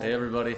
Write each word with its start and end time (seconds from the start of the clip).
Hey, 0.00 0.12
everybody. 0.12 0.56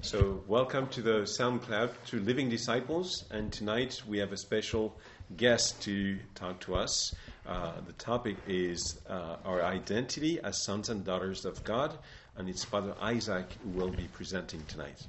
So, 0.00 0.42
welcome 0.46 0.86
to 0.88 1.02
the 1.02 1.26
SoundCloud 1.38 1.90
to 2.06 2.20
Living 2.20 2.48
Disciples. 2.48 3.24
And 3.32 3.52
tonight 3.52 4.00
we 4.06 4.18
have 4.18 4.32
a 4.32 4.36
special 4.36 4.96
guest 5.36 5.82
to 5.82 6.18
talk 6.36 6.60
to 6.60 6.76
us. 6.76 7.14
Uh, 7.46 7.72
the 7.84 7.92
topic 7.94 8.36
is 8.46 9.00
uh, 9.08 9.36
our 9.44 9.64
identity 9.64 10.38
as 10.44 10.62
sons 10.62 10.88
and 10.88 11.04
daughters 11.04 11.44
of 11.44 11.64
God, 11.64 11.98
and 12.36 12.48
it's 12.48 12.62
Father 12.62 12.94
Isaac 13.00 13.46
who 13.64 13.70
will 13.70 13.90
be 13.90 14.06
presenting 14.12 14.62
tonight. 14.66 15.04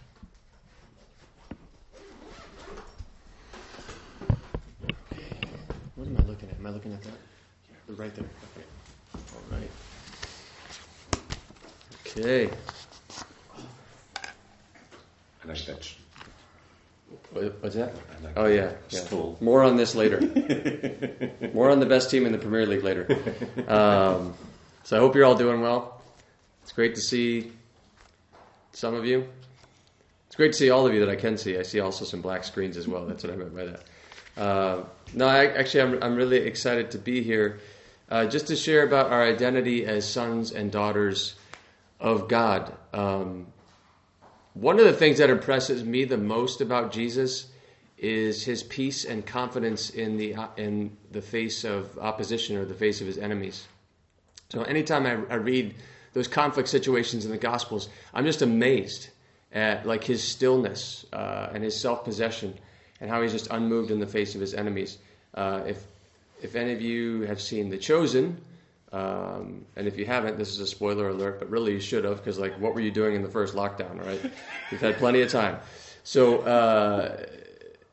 What 5.95 6.07
am 6.07 6.17
I 6.17 6.23
looking 6.23 6.49
at? 6.49 6.55
Am 6.57 6.65
I 6.65 6.69
looking 6.71 6.93
at 6.93 7.03
that? 7.03 7.13
Yeah. 7.69 7.95
Right 7.95 8.15
there. 8.15 8.25
Okay. 8.55 8.65
All 9.35 9.57
right. 9.57 9.69
Okay. 12.07 12.49
Touch. 15.55 15.97
What- 17.31 17.61
What's 17.61 17.75
that? 17.75 17.93
Like 18.23 18.33
Oh 18.37 18.45
yeah. 18.45 18.73
yeah. 18.89 18.99
Stool. 18.99 19.37
More 19.41 19.63
on 19.63 19.75
this 19.77 19.95
later. 19.95 20.19
More 21.53 21.69
on 21.69 21.79
the 21.79 21.85
best 21.85 22.09
team 22.11 22.25
in 22.25 22.31
the 22.31 22.37
Premier 22.37 22.65
League 22.65 22.83
later. 22.83 23.07
Um, 23.67 24.33
so 24.83 24.97
I 24.97 24.99
hope 24.99 25.15
you're 25.15 25.25
all 25.25 25.35
doing 25.35 25.61
well. 25.61 26.01
It's 26.63 26.71
great 26.71 26.95
to 26.95 27.01
see 27.01 27.51
some 28.71 28.93
of 28.93 29.05
you. 29.05 29.27
It's 30.27 30.35
great 30.35 30.51
to 30.53 30.57
see 30.57 30.69
all 30.69 30.85
of 30.85 30.93
you 30.93 30.99
that 30.99 31.09
I 31.09 31.15
can 31.15 31.37
see. 31.37 31.57
I 31.57 31.63
see 31.63 31.79
also 31.79 32.05
some 32.05 32.21
black 32.21 32.43
screens 32.43 32.77
as 32.77 32.87
well. 32.87 33.05
That's 33.05 33.23
what 33.23 33.33
I 33.33 33.35
meant 33.35 33.55
by 33.55 33.65
that. 33.65 33.83
Uh, 34.37 34.83
no, 35.13 35.25
I, 35.27 35.47
actually, 35.47 35.81
I'm, 35.81 36.03
I'm 36.03 36.15
really 36.15 36.37
excited 36.37 36.91
to 36.91 36.97
be 36.99 37.23
here 37.23 37.59
uh, 38.09 38.25
just 38.25 38.47
to 38.47 38.55
share 38.55 38.83
about 38.83 39.11
our 39.11 39.23
identity 39.23 39.85
as 39.85 40.07
sons 40.07 40.51
and 40.51 40.71
daughters 40.71 41.35
of 41.99 42.27
God. 42.27 42.73
Um, 42.93 43.47
one 44.53 44.79
of 44.79 44.85
the 44.85 44.93
things 44.93 45.17
that 45.19 45.29
impresses 45.29 45.83
me 45.83 46.05
the 46.05 46.17
most 46.17 46.61
about 46.61 46.91
Jesus 46.91 47.47
is 47.97 48.43
his 48.43 48.63
peace 48.63 49.05
and 49.05 49.25
confidence 49.25 49.89
in 49.89 50.17
the 50.17 50.35
in 50.57 50.95
the 51.11 51.21
face 51.21 51.63
of 51.63 51.97
opposition 51.99 52.55
or 52.55 52.65
the 52.65 52.73
face 52.73 53.01
of 53.01 53.07
his 53.07 53.17
enemies. 53.17 53.67
So 54.49 54.63
anytime 54.63 55.05
I, 55.05 55.11
I 55.31 55.35
read 55.35 55.75
those 56.13 56.27
conflict 56.27 56.69
situations 56.69 57.25
in 57.25 57.31
the 57.31 57.37
Gospels, 57.37 57.89
I'm 58.13 58.25
just 58.25 58.41
amazed 58.41 59.09
at 59.51 59.85
like 59.85 60.03
his 60.03 60.23
stillness 60.23 61.05
uh, 61.13 61.49
and 61.53 61.63
his 61.63 61.79
self 61.79 62.03
possession 62.03 62.57
and 63.01 63.09
how 63.09 63.21
he's 63.21 63.31
just 63.31 63.47
unmoved 63.51 63.91
in 63.91 63.99
the 63.99 64.07
face 64.07 64.35
of 64.35 64.41
his 64.41 64.53
enemies. 64.53 64.97
Uh, 65.33 65.61
if 65.67 65.85
if 66.41 66.55
any 66.55 66.71
of 66.71 66.81
you 66.81 67.21
have 67.23 67.41
seen 67.41 67.69
The 67.69 67.77
Chosen, 67.77 68.41
um, 68.91 69.65
and 69.75 69.87
if 69.87 69.97
you 69.97 70.05
haven't, 70.05 70.37
this 70.37 70.49
is 70.49 70.59
a 70.59 70.67
spoiler 70.67 71.09
alert, 71.09 71.39
but 71.39 71.49
really 71.49 71.73
you 71.73 71.79
should 71.79 72.03
have, 72.05 72.17
because 72.17 72.39
like, 72.39 72.59
what 72.59 72.73
were 72.73 72.81
you 72.81 72.91
doing 72.91 73.15
in 73.15 73.21
the 73.21 73.29
first 73.29 73.55
lockdown? 73.55 74.03
Right? 74.03 74.19
You've 74.71 74.81
had 74.81 74.97
plenty 74.97 75.21
of 75.21 75.31
time. 75.31 75.59
So 76.03 76.39
uh, 76.39 77.25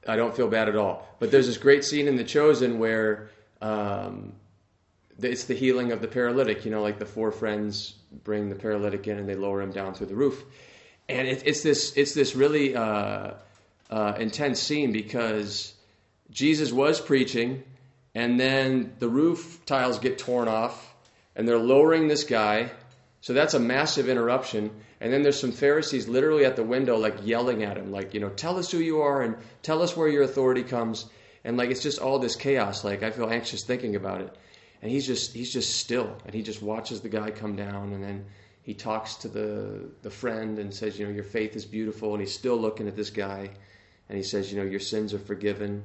I 0.08 0.16
don't 0.16 0.34
feel 0.34 0.48
bad 0.48 0.69
at 0.69 0.77
all. 0.77 1.06
But 1.19 1.30
there's 1.30 1.47
this 1.47 1.58
great 1.58 1.84
scene 1.84 2.08
in 2.08 2.16
The 2.16 2.25
Chosen 2.25 2.78
where 2.78 3.28
um, 3.61 4.33
it's 5.20 5.44
the 5.44 5.55
healing 5.55 5.92
of 5.92 6.00
the 6.00 6.08
paralytic. 6.08 6.64
You 6.64 6.70
know, 6.70 6.83
like 6.83 6.98
the 6.98 7.06
four 7.06 7.31
friends 7.31 7.94
bring 8.25 8.48
the 8.48 8.55
paralytic 8.55 9.06
in 9.06 9.19
and 9.19 9.28
they 9.28 9.34
lower 9.34 9.60
him 9.60 9.72
down 9.72 9.94
through 9.94 10.06
the 10.06 10.14
roof, 10.14 10.44
and 11.08 11.27
it, 11.27 11.42
it's 11.47 11.62
this 11.62 11.97
it's 11.97 12.14
this 12.14 12.34
really 12.34 12.77
uh, 12.77 13.33
uh, 13.91 14.14
intense 14.19 14.60
scene 14.60 14.92
because 14.92 15.75
Jesus 16.31 16.72
was 16.72 17.00
preaching, 17.00 17.62
and 18.17 18.41
then 18.41 18.95
the 18.98 19.11
roof 19.11 19.61
tiles 19.67 19.98
get 19.98 20.17
torn 20.17 20.48
off, 20.48 20.95
and 21.36 21.47
they're 21.47 21.59
lowering 21.59 22.09
this 22.09 22.25
guy. 22.25 22.70
So 23.20 23.34
that's 23.34 23.53
a 23.53 23.61
massive 23.61 24.09
interruption. 24.09 24.70
And 25.03 25.12
then 25.12 25.22
there's 25.22 25.39
some 25.39 25.53
Pharisees 25.53 26.09
literally 26.09 26.47
at 26.47 26.56
the 26.56 26.62
window, 26.62 26.97
like 26.97 27.27
yelling 27.27 27.62
at 27.62 27.77
him, 27.77 27.92
like, 27.92 28.14
you 28.14 28.20
know, 28.20 28.31
tell 28.31 28.56
us 28.56 28.70
who 28.70 28.78
you 28.78 29.03
are 29.03 29.20
and 29.20 29.37
tell 29.62 29.83
us 29.83 29.94
where 29.94 30.09
your 30.09 30.22
authority 30.22 30.62
comes. 30.62 31.11
And 31.44 31.59
like, 31.59 31.69
it's 31.69 31.82
just 31.82 31.99
all 31.99 32.19
this 32.19 32.37
chaos. 32.37 32.84
Like, 32.84 33.03
I 33.03 33.10
feel 33.10 33.28
anxious 33.28 33.65
thinking 33.65 33.97
about 33.97 34.22
it. 34.22 34.34
And 34.81 34.91
he's 34.91 35.06
just, 35.06 35.34
he's 35.34 35.53
just 35.53 35.77
still. 35.77 36.16
And 36.25 36.34
he 36.34 36.41
just 36.41 36.62
watches 36.62 37.03
the 37.03 37.10
guy 37.10 37.31
come 37.31 37.54
down. 37.54 37.93
And 37.93 38.03
then 38.03 38.25
he 38.62 38.72
talks 38.72 39.16
to 39.16 39.28
the, 39.28 39.91
the 40.00 40.10
friend 40.10 40.59
and 40.59 40.72
says, 40.72 40.98
you 40.98 41.06
know, 41.06 41.12
your 41.12 41.22
faith 41.22 41.54
is 41.54 41.66
beautiful. 41.66 42.12
And 42.12 42.22
he's 42.22 42.33
still 42.33 42.56
looking 42.56 42.88
at 42.88 42.97
this 42.97 43.10
guy. 43.10 43.50
And 44.09 44.16
he 44.16 44.25
says, 44.25 44.50
you 44.50 44.59
know, 44.59 44.65
your 44.65 44.81
sins 44.81 45.12
are 45.12 45.19
forgiven. 45.19 45.84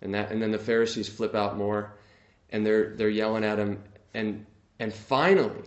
And 0.00 0.14
that, 0.14 0.30
and 0.30 0.40
then 0.40 0.52
the 0.52 0.58
Pharisees 0.58 1.08
flip 1.08 1.34
out 1.34 1.56
more 1.56 1.94
and 2.50 2.64
they're, 2.64 2.94
they're 2.96 3.08
yelling 3.08 3.44
at 3.44 3.58
him. 3.58 3.82
And, 4.14 4.46
and 4.78 4.92
finally, 4.92 5.62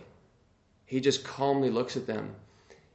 he 0.86 1.00
just 1.00 1.24
calmly 1.24 1.70
looks 1.70 1.96
at 1.96 2.06
them. 2.06 2.34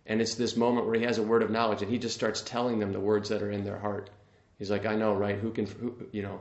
And 0.06 0.22
it's 0.22 0.36
this 0.36 0.56
moment 0.56 0.86
where 0.86 0.96
he 0.96 1.06
has 1.06 1.18
a 1.18 1.24
word 1.24 1.44
of 1.44 1.52
knowledge 1.52 1.82
and 1.82 1.92
he 1.92 1.98
just 1.98 2.16
starts 2.16 2.42
telling 2.42 2.80
them 2.80 2.92
the 2.94 3.00
words 3.00 3.30
that 3.30 3.42
are 3.42 3.52
in 3.52 3.64
their 3.64 3.78
heart. 3.78 4.10
He's 4.58 4.72
like, 4.72 4.86
I 4.86 4.96
know, 4.96 5.14
right? 5.14 5.38
Who 5.38 5.52
can, 5.52 5.66
who, 5.68 5.96
you 6.12 6.24
know, 6.24 6.40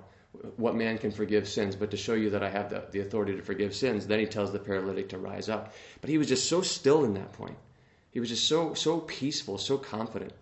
what 0.57 0.75
man 0.75 0.99
can 0.99 1.11
forgive 1.11 1.49
sins? 1.49 1.77
But 1.77 1.91
to 1.91 1.97
show 1.97 2.15
you 2.15 2.31
that 2.31 2.43
I 2.43 2.49
have 2.49 2.71
the, 2.71 2.85
the 2.91 3.01
authority 3.01 3.35
to 3.37 3.43
forgive 3.43 3.75
sins, 3.75 4.07
then 4.07 4.21
he 4.21 4.27
tells 4.27 4.53
the 4.53 4.59
paralytic 4.59 5.11
to 5.11 5.19
rise 5.19 5.49
up. 5.49 5.75
But 6.01 6.11
he 6.11 6.19
was 6.19 6.29
just 6.29 6.49
so 6.49 6.63
still 6.63 7.05
in 7.05 7.15
that 7.15 7.33
point. 7.33 7.57
He 8.11 8.21
was 8.21 8.31
just 8.31 8.49
so, 8.49 8.73
so 8.75 9.01
peaceful, 9.01 9.59
so 9.59 9.77
confident. 9.77 10.33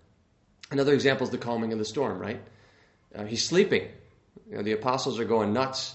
Another 0.70 0.92
example 0.92 1.24
is 1.24 1.30
the 1.30 1.38
calming 1.38 1.72
of 1.72 1.78
the 1.78 1.84
storm, 1.84 2.18
right? 2.18 2.40
Uh, 3.14 3.24
he's 3.24 3.44
sleeping. 3.44 3.88
You 4.48 4.56
know, 4.56 4.62
the 4.62 4.72
apostles 4.72 5.18
are 5.18 5.24
going 5.24 5.52
nuts 5.52 5.94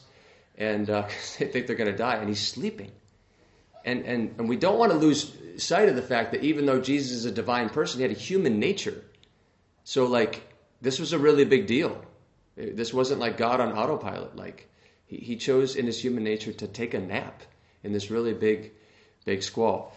and 0.60 0.90
uh, 0.90 1.08
they 1.40 1.48
think 1.48 1.66
they're 1.66 1.76
going 1.76 1.92
to 1.92 1.98
die, 1.98 2.18
and 2.18 2.28
he's 2.28 2.46
sleeping. 2.46 2.92
And, 3.86 4.06
and, 4.06 4.36
and 4.38 4.50
we 4.50 4.58
don't 4.58 4.78
want 4.78 4.92
to 4.92 4.98
lose 4.98 5.34
sight 5.58 5.90
of 5.90 5.96
the 5.96 6.02
fact 6.02 6.34
that 6.34 6.44
even 6.44 6.66
though 6.66 6.82
Jesus 6.82 7.12
is 7.14 7.26
a 7.26 7.32
divine 7.32 7.70
person, 7.70 8.00
he 8.00 8.04
had 8.04 8.12
a 8.12 8.20
human 8.20 8.60
nature. 8.60 9.02
So, 9.86 10.06
like, 10.06 10.42
this 10.82 11.00
was 11.00 11.14
a 11.14 11.18
really 11.18 11.46
big 11.46 11.66
deal. 11.66 12.00
This 12.56 12.94
wasn't 12.94 13.22
like 13.22 13.38
God 13.38 13.62
on 13.62 13.72
autopilot. 13.72 14.36
Like, 14.36 14.70
he, 15.08 15.16
he 15.16 15.36
chose 15.38 15.78
in 15.78 15.86
his 15.86 16.00
human 16.00 16.24
nature 16.24 16.52
to 16.52 16.68
take 16.68 16.94
a 16.94 17.00
nap 17.00 17.42
in 17.84 17.94
this 17.94 18.12
really 18.12 18.34
big, 18.34 18.74
big 19.24 19.42
squall. 19.42 19.96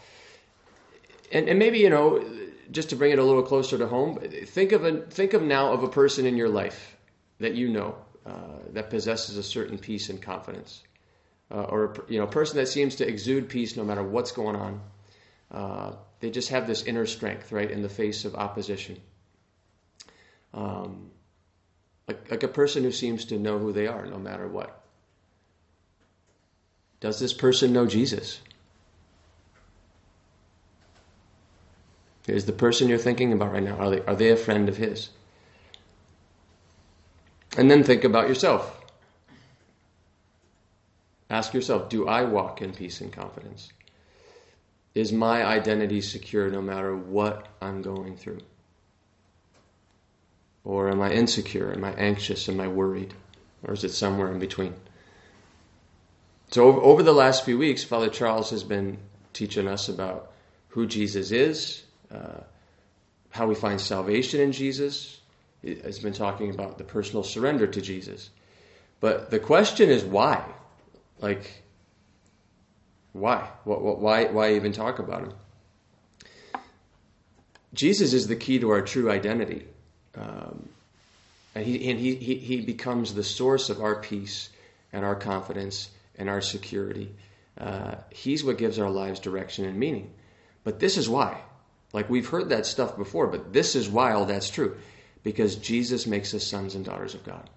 And, 1.33 1.49
and 1.49 1.59
maybe, 1.59 1.81
you 1.81 1.91
know, 1.91 2.25
just 2.71 2.91
to 2.91 2.97
bring 2.97 3.11
it 3.11 3.19
a 3.19 3.25
little 3.25 3.43
closer 3.43 3.77
to 3.79 3.89
home, 3.89 4.19
think 4.47 4.71
of, 4.71 4.85
a, 4.85 5.03
think 5.03 5.35
of 5.35 5.43
now 5.43 5.73
of 5.73 5.83
a 5.83 5.89
person 5.89 6.25
in 6.25 6.37
your 6.37 6.49
life 6.49 6.97
that 7.41 7.55
you 7.55 7.69
know 7.69 7.97
that 8.25 8.91
possesses 8.91 9.37
a 9.37 9.43
certain 9.43 9.79
peace 9.79 10.09
and 10.09 10.21
confidence 10.23 10.83
uh, 11.53 11.65
or 11.65 11.95
you 12.09 12.19
know, 12.19 12.25
a 12.25 12.31
person 12.31 12.57
that 12.57 12.67
seems 12.67 12.97
to 12.97 13.07
exude 13.07 13.49
peace 13.49 13.77
no 13.77 13.85
matter 13.85 14.03
what's 14.03 14.33
going 14.33 14.57
on. 14.57 14.81
Uh, 15.51 15.93
they 16.21 16.31
just 16.31 16.49
have 16.49 16.67
this 16.67 16.85
inner 16.85 17.05
strength, 17.05 17.53
right, 17.53 17.71
in 17.71 17.83
the 17.83 17.89
face 17.89 18.25
of 18.25 18.35
opposition. 18.35 18.99
Um, 20.55 21.11
like, 22.09 22.31
like 22.31 22.43
a 22.43 22.49
person 22.49 22.83
who 22.85 22.93
seems 22.93 23.27
to 23.27 23.39
know 23.39 23.59
who 23.59 23.73
they 23.73 23.87
are 23.87 24.07
no 24.07 24.19
matter 24.19 24.49
what. 24.49 24.83
Does 27.01 27.19
this 27.19 27.33
person 27.33 27.73
know 27.73 27.87
Jesus? 27.87 28.41
Is 32.27 32.47
the 32.47 32.53
person 32.53 32.89
you're 32.89 32.99
thinking 32.99 33.33
about 33.33 33.53
right 33.53 33.63
now, 33.63 33.77
are 33.77 33.91
they, 33.91 34.01
are 34.03 34.15
they 34.15 34.31
a 34.31 34.37
friend 34.37 34.69
of 34.69 34.77
his? 34.77 35.11
And 37.57 37.71
then 37.71 37.85
think 37.85 38.05
about 38.05 38.29
yourself. 38.29 38.79
Ask 41.29 41.55
yourself 41.55 41.89
do 41.89 42.07
I 42.07 42.25
walk 42.25 42.63
in 42.63 42.73
peace 42.73 43.01
and 43.01 43.13
confidence? 43.13 43.73
Is 44.95 45.13
my 45.13 45.45
identity 45.45 46.03
secure 46.03 46.51
no 46.51 46.61
matter 46.61 46.95
what 46.95 47.49
I'm 47.63 47.81
going 47.81 48.17
through? 48.17 48.41
Or 50.65 50.91
am 50.91 51.01
I 51.01 51.13
insecure? 51.13 51.73
Am 51.73 51.85
I 51.85 51.93
anxious? 51.95 52.49
Am 52.49 52.61
I 52.61 52.69
worried? 52.69 53.15
Or 53.65 53.73
is 53.73 53.85
it 53.85 53.93
somewhere 53.93 54.31
in 54.31 54.39
between? 54.39 54.75
So, 56.51 56.83
over 56.83 57.03
the 57.03 57.15
last 57.15 57.47
few 57.47 57.57
weeks, 57.57 57.83
Father 57.83 58.11
Charles 58.11 58.51
has 58.51 58.63
been 58.63 58.99
teaching 59.33 59.67
us 59.67 59.89
about 59.89 60.33
who 60.69 60.87
Jesus 60.87 61.31
is, 61.31 61.83
uh, 62.15 62.41
how 63.31 63.47
we 63.47 63.55
find 63.55 63.81
salvation 63.81 64.41
in 64.41 64.53
Jesus. 64.53 65.22
Has 65.63 66.01
been 66.01 66.13
talking 66.13 66.51
about 66.51 66.79
the 66.79 66.85
personal 66.85 67.23
surrender 67.23 67.67
to 67.67 67.81
Jesus. 67.81 68.31
But 69.01 69.31
the 69.31 69.39
question 69.39 69.91
is 69.91 70.05
why? 70.05 70.45
Like, 71.21 71.63
why? 73.13 73.49
What? 73.65 74.01
Why? 74.01 74.25
Why 74.25 74.55
even 74.55 74.73
talk 74.73 74.99
about 74.99 75.23
him? 75.23 75.33
Jesus 77.75 78.13
is 78.13 78.27
the 78.27 78.37
key 78.37 78.59
to 78.59 78.71
our 78.71 78.83
true 78.83 79.11
identity, 79.11 79.67
um, 80.15 80.69
and, 81.55 81.65
he, 81.65 81.91
and 81.91 81.99
he, 81.99 82.17
he 82.17 82.35
he 82.37 82.61
becomes 82.61 83.15
the 83.15 83.25
source 83.25 83.71
of 83.71 83.81
our 83.81 83.97
peace 83.97 84.51
and 84.93 85.05
our 85.05 85.15
confidence 85.15 85.89
and 86.17 86.29
our 86.29 86.41
security. 86.41 87.15
Uh, 87.59 87.95
he's 88.11 88.45
what 88.45 88.59
gives 88.59 88.79
our 88.79 88.91
lives 88.91 89.21
direction 89.21 89.65
and 89.65 89.79
meaning. 89.79 90.13
But 90.65 90.81
this 90.81 90.97
is 90.97 91.09
why. 91.09 91.41
Like 91.93 92.09
we've 92.09 92.29
heard 92.29 92.49
that 92.51 92.67
stuff 92.67 92.97
before, 92.97 93.27
but 93.27 93.53
this 93.53 93.77
is 93.77 93.89
why 93.89 94.13
all 94.13 94.25
that's 94.25 94.51
true. 94.51 94.77
Because 95.23 95.57
Jesus 95.57 96.07
makes 96.07 96.35
us 96.35 96.45
sons 96.45 96.75
and 96.75 96.85
daughters 96.85 97.15
of 97.15 97.25
God. 97.25 97.49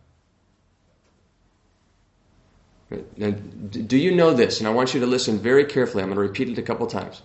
Now, 3.17 3.31
do 3.31 3.97
you 3.97 4.13
know 4.13 4.33
this? 4.33 4.59
And 4.59 4.67
I 4.67 4.71
want 4.71 4.93
you 4.93 4.99
to 4.99 5.07
listen 5.07 5.39
very 5.39 5.65
carefully. 5.65 6.03
I'm 6.03 6.09
going 6.09 6.17
to 6.17 6.21
repeat 6.21 6.49
it 6.49 6.57
a 6.57 6.63
couple 6.63 6.85
times. 6.87 7.21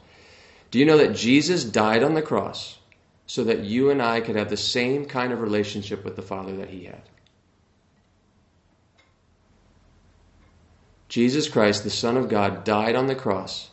Do 0.70 0.78
you 0.78 0.86
know 0.86 0.98
that 0.98 1.14
Jesus 1.14 1.64
died 1.64 2.02
on 2.02 2.14
the 2.14 2.22
cross 2.22 2.78
so 3.26 3.44
that 3.44 3.60
you 3.60 3.90
and 3.90 4.00
I 4.00 4.20
could 4.20 4.36
have 4.36 4.48
the 4.48 4.56
same 4.56 5.04
kind 5.04 5.32
of 5.32 5.40
relationship 5.40 6.04
with 6.04 6.16
the 6.16 6.22
Father 6.22 6.56
that 6.56 6.70
he 6.70 6.84
had? 6.84 7.02
Jesus 11.08 11.48
Christ, 11.48 11.84
the 11.84 11.90
Son 11.90 12.16
of 12.16 12.28
God, 12.28 12.64
died 12.64 12.94
on 12.94 13.06
the 13.06 13.16
cross 13.16 13.70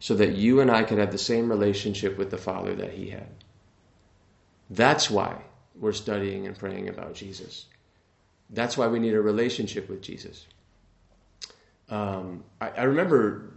so 0.00 0.14
that 0.14 0.32
you 0.32 0.60
and 0.60 0.70
I 0.70 0.84
could 0.84 0.98
have 0.98 1.12
the 1.12 1.18
same 1.18 1.50
relationship 1.50 2.16
with 2.16 2.30
the 2.30 2.38
Father 2.38 2.74
that 2.74 2.92
he 2.92 3.10
had. 3.10 3.28
That's 4.70 5.10
why 5.10 5.42
we're 5.78 5.92
studying 5.92 6.46
and 6.46 6.58
praying 6.58 6.88
about 6.88 7.14
Jesus. 7.14 7.66
That's 8.50 8.76
why 8.76 8.86
we 8.88 8.98
need 8.98 9.14
a 9.14 9.20
relationship 9.20 9.88
with 9.88 10.02
Jesus. 10.02 10.46
Um, 11.90 12.44
I, 12.60 12.70
I, 12.70 12.82
remember 12.82 13.50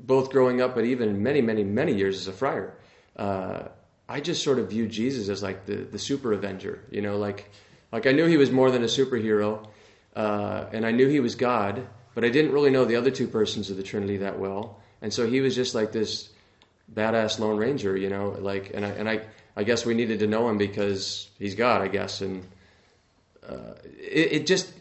both 0.00 0.30
growing 0.30 0.62
up, 0.62 0.74
but 0.74 0.84
even 0.84 1.22
many, 1.22 1.42
many, 1.42 1.64
many 1.64 1.94
years 1.94 2.16
as 2.16 2.28
a 2.28 2.32
friar. 2.32 2.74
Uh, 3.16 3.64
I 4.08 4.20
just 4.20 4.42
sort 4.42 4.58
of 4.58 4.70
viewed 4.70 4.90
Jesus 4.90 5.28
as 5.28 5.42
like 5.42 5.66
the, 5.66 5.76
the 5.76 5.98
super 5.98 6.32
avenger, 6.32 6.84
you 6.90 7.02
know, 7.02 7.18
like 7.18 7.50
like 7.92 8.06
I 8.06 8.12
knew 8.12 8.26
he 8.26 8.38
was 8.38 8.50
more 8.50 8.70
than 8.70 8.82
a 8.82 8.86
superhero, 8.86 9.66
uh, 10.16 10.64
and 10.72 10.86
I 10.86 10.92
knew 10.92 11.08
he 11.08 11.20
was 11.20 11.34
God, 11.34 11.86
but 12.14 12.24
I 12.24 12.30
didn't 12.30 12.52
really 12.52 12.70
know 12.70 12.84
the 12.84 12.96
other 12.96 13.10
two 13.10 13.26
persons 13.26 13.70
of 13.70 13.76
the 13.76 13.82
Trinity 13.82 14.18
that 14.18 14.38
well, 14.38 14.80
and 15.02 15.12
so 15.12 15.26
he 15.26 15.40
was 15.40 15.54
just 15.54 15.74
like 15.74 15.92
this 15.92 16.30
badass 16.92 17.38
Lone 17.38 17.58
Ranger, 17.58 17.96
you 17.96 18.08
know, 18.08 18.36
like 18.38 18.72
and 18.74 18.84
I 18.84 18.88
and 18.90 19.08
I 19.08 19.22
I 19.56 19.64
guess 19.64 19.84
we 19.84 19.94
needed 19.94 20.20
to 20.20 20.26
know 20.26 20.48
him 20.48 20.58
because 20.58 21.28
he's 21.38 21.54
God, 21.54 21.82
I 21.82 21.88
guess, 21.88 22.20
and 22.20 22.44
uh, 23.46 23.74
it, 23.84 24.32
it 24.32 24.46
just 24.46 24.72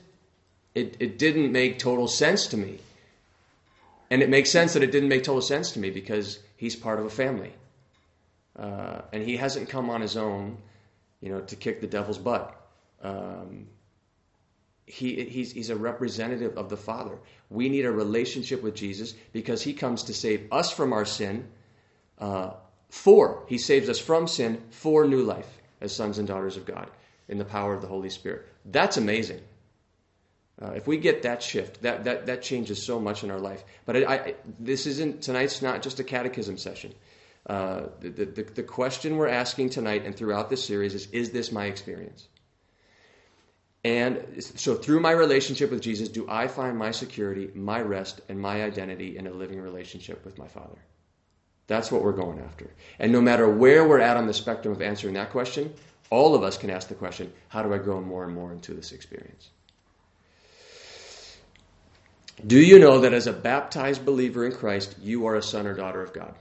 it, 0.76 0.96
it 1.00 1.18
didn't 1.18 1.52
make 1.52 1.80
total 1.80 2.08
sense 2.08 2.48
to 2.48 2.58
me. 2.58 2.80
And 4.10 4.22
it 4.22 4.30
makes 4.30 4.50
sense 4.50 4.74
that 4.74 4.84
it 4.84 4.92
didn't 4.92 5.10
make 5.10 5.24
total 5.24 5.42
sense 5.42 5.72
to 5.72 5.80
me 5.80 5.90
because 5.90 6.40
he's 6.58 6.76
part 6.76 7.00
of 7.00 7.06
a 7.06 7.10
family. 7.10 7.54
Uh, 8.58 9.02
and 9.14 9.24
he 9.24 9.38
hasn't 9.38 9.70
come 9.70 9.90
on 9.90 10.02
his 10.02 10.18
own, 10.18 10.58
you 11.22 11.30
know, 11.30 11.42
to 11.42 11.56
kick 11.56 11.80
the 11.82 11.88
devil's 11.88 12.18
butt. 12.18 12.56
Um, 13.02 13.68
he, 14.86 15.24
he's, 15.24 15.54
he's 15.54 15.70
a 15.70 15.76
representative 15.76 16.58
of 16.58 16.70
the 16.70 16.76
Father. 16.76 17.18
We 17.50 17.70
need 17.70 17.86
a 17.86 17.92
relationship 17.92 18.62
with 18.62 18.76
Jesus 18.76 19.14
because 19.32 19.62
he 19.62 19.74
comes 19.74 20.04
to 20.04 20.14
save 20.14 20.52
us 20.52 20.72
from 20.72 20.92
our 20.92 21.06
sin. 21.06 21.48
Uh, 22.20 22.52
for, 22.92 23.44
he 23.48 23.58
saves 23.58 23.88
us 23.88 24.00
from 24.00 24.28
sin 24.28 24.62
for 24.70 25.08
new 25.08 25.24
life 25.24 25.62
as 25.80 25.96
sons 25.96 26.20
and 26.20 26.28
daughters 26.28 26.58
of 26.58 26.66
God 26.66 26.92
in 27.30 27.38
the 27.38 27.46
power 27.46 27.74
of 27.74 27.82
the 27.82 27.88
Holy 27.88 28.10
Spirit. 28.10 28.46
That's 28.66 28.98
amazing. 28.98 29.40
Uh, 30.62 30.72
if 30.72 30.88
we 30.88 30.98
get 30.98 31.24
that 31.24 31.42
shift, 31.42 31.82
that, 31.84 32.04
that, 32.04 32.26
that 32.26 32.42
changes 32.42 32.86
so 32.86 33.00
much 33.00 33.24
in 33.24 33.32
our 33.32 33.40
life. 33.40 33.64
But 33.86 33.96
I, 33.96 34.14
I, 34.14 34.36
this 34.60 34.86
isn't, 34.88 35.22
tonight's 35.22 35.62
not 35.62 35.82
just 35.82 36.02
a 36.02 36.04
catechism 36.04 36.58
session. 36.58 36.94
Uh, 37.48 37.84
the, 38.02 38.10
the, 38.10 38.44
the 38.44 38.64
question 38.64 39.16
we're 39.16 39.30
asking 39.30 39.70
tonight 39.70 40.06
and 40.06 40.14
throughout 40.14 40.50
this 40.50 40.64
series 40.64 40.94
is 40.94 41.08
Is 41.08 41.32
this 41.32 41.50
my 41.50 41.68
experience? 41.68 42.28
And 43.86 44.44
so, 44.44 44.76
through 44.76 45.00
my 45.00 45.12
relationship 45.12 45.72
with 45.72 45.82
Jesus, 45.82 46.10
do 46.10 46.28
I 46.30 46.48
find 46.48 46.78
my 46.78 46.92
security, 46.92 47.50
my 47.56 47.82
rest, 47.82 48.22
and 48.30 48.40
my 48.40 48.64
identity 48.64 49.18
in 49.18 49.26
a 49.26 49.32
living 49.32 49.60
relationship 49.60 50.24
with 50.24 50.38
my 50.38 50.48
Father? 50.48 50.78
That's 51.72 51.90
what 51.90 52.04
we're 52.04 52.12
going 52.12 52.38
after. 52.42 52.70
And 53.00 53.14
no 53.14 53.22
matter 53.22 53.50
where 53.50 53.88
we're 53.88 54.02
at 54.02 54.18
on 54.18 54.28
the 54.28 54.34
spectrum 54.34 54.74
of 54.74 54.82
answering 54.82 55.14
that 55.14 55.30
question, 55.30 55.74
all 56.10 56.36
of 56.36 56.44
us 56.44 56.58
can 56.58 56.70
ask 56.70 56.90
the 56.90 56.96
question 56.96 57.32
how 57.48 57.64
do 57.64 57.74
I 57.74 57.78
grow 57.78 58.02
more 58.02 58.26
and 58.26 58.36
more 58.36 58.52
into 58.52 58.74
this 58.74 58.92
experience? 58.92 59.50
Do 62.46 62.60
you 62.60 62.78
know 62.78 63.00
that 63.00 63.14
as 63.14 63.26
a 63.26 63.32
baptized 63.32 64.04
believer 64.04 64.46
in 64.46 64.52
Christ, 64.52 64.98
you 65.02 65.28
are 65.28 65.36
a 65.36 65.42
son 65.42 65.66
or 65.66 65.74
daughter 65.74 66.02
of 66.02 66.12
God? 66.12 66.36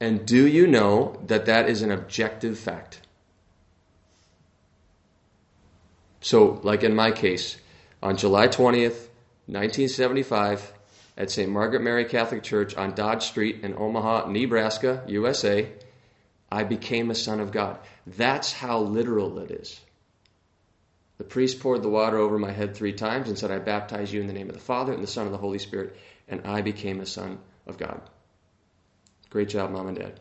And 0.00 0.24
do 0.24 0.46
you 0.46 0.66
know 0.66 1.20
that 1.26 1.44
that 1.44 1.68
is 1.68 1.82
an 1.82 1.90
objective 1.90 2.58
fact? 2.58 3.02
So, 6.22 6.58
like 6.62 6.84
in 6.84 6.94
my 6.94 7.10
case, 7.10 7.58
on 8.02 8.16
July 8.16 8.48
20th, 8.48 9.10
1975, 9.44 10.72
at 11.18 11.32
St. 11.32 11.50
Margaret 11.50 11.82
Mary 11.82 12.04
Catholic 12.04 12.44
Church 12.44 12.76
on 12.76 12.94
Dodge 12.94 13.24
Street 13.24 13.64
in 13.64 13.74
Omaha, 13.76 14.30
Nebraska, 14.30 15.02
USA, 15.08 15.68
I 16.50 16.62
became 16.62 17.10
a 17.10 17.14
son 17.14 17.40
of 17.40 17.50
God. 17.50 17.78
That's 18.06 18.52
how 18.52 18.80
literal 18.80 19.40
it 19.40 19.50
is. 19.50 19.80
The 21.18 21.24
priest 21.24 21.58
poured 21.58 21.82
the 21.82 21.88
water 21.88 22.16
over 22.16 22.38
my 22.38 22.52
head 22.52 22.76
three 22.76 22.92
times 22.92 23.28
and 23.28 23.36
said, 23.36 23.50
I 23.50 23.58
baptize 23.58 24.12
you 24.12 24.20
in 24.20 24.28
the 24.28 24.32
name 24.32 24.48
of 24.48 24.54
the 24.54 24.60
Father 24.60 24.92
and 24.92 25.02
the 25.02 25.08
Son 25.08 25.26
and 25.26 25.34
the 25.34 25.38
Holy 25.38 25.58
Spirit, 25.58 25.96
and 26.28 26.46
I 26.46 26.62
became 26.62 27.00
a 27.00 27.06
son 27.06 27.40
of 27.66 27.76
God. 27.76 28.00
Great 29.28 29.48
job, 29.48 29.72
mom 29.72 29.88
and 29.88 29.98
dad. 29.98 30.20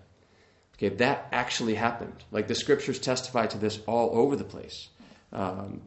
Okay, 0.75 0.89
that 0.95 1.27
actually 1.31 1.75
happened. 1.75 2.23
Like 2.31 2.47
the 2.47 2.55
scriptures 2.55 2.97
testify 2.97 3.45
to 3.47 3.59
this 3.59 3.79
all 3.85 4.09
over 4.17 4.35
the 4.35 4.43
place. 4.43 4.89
Um, 5.31 5.81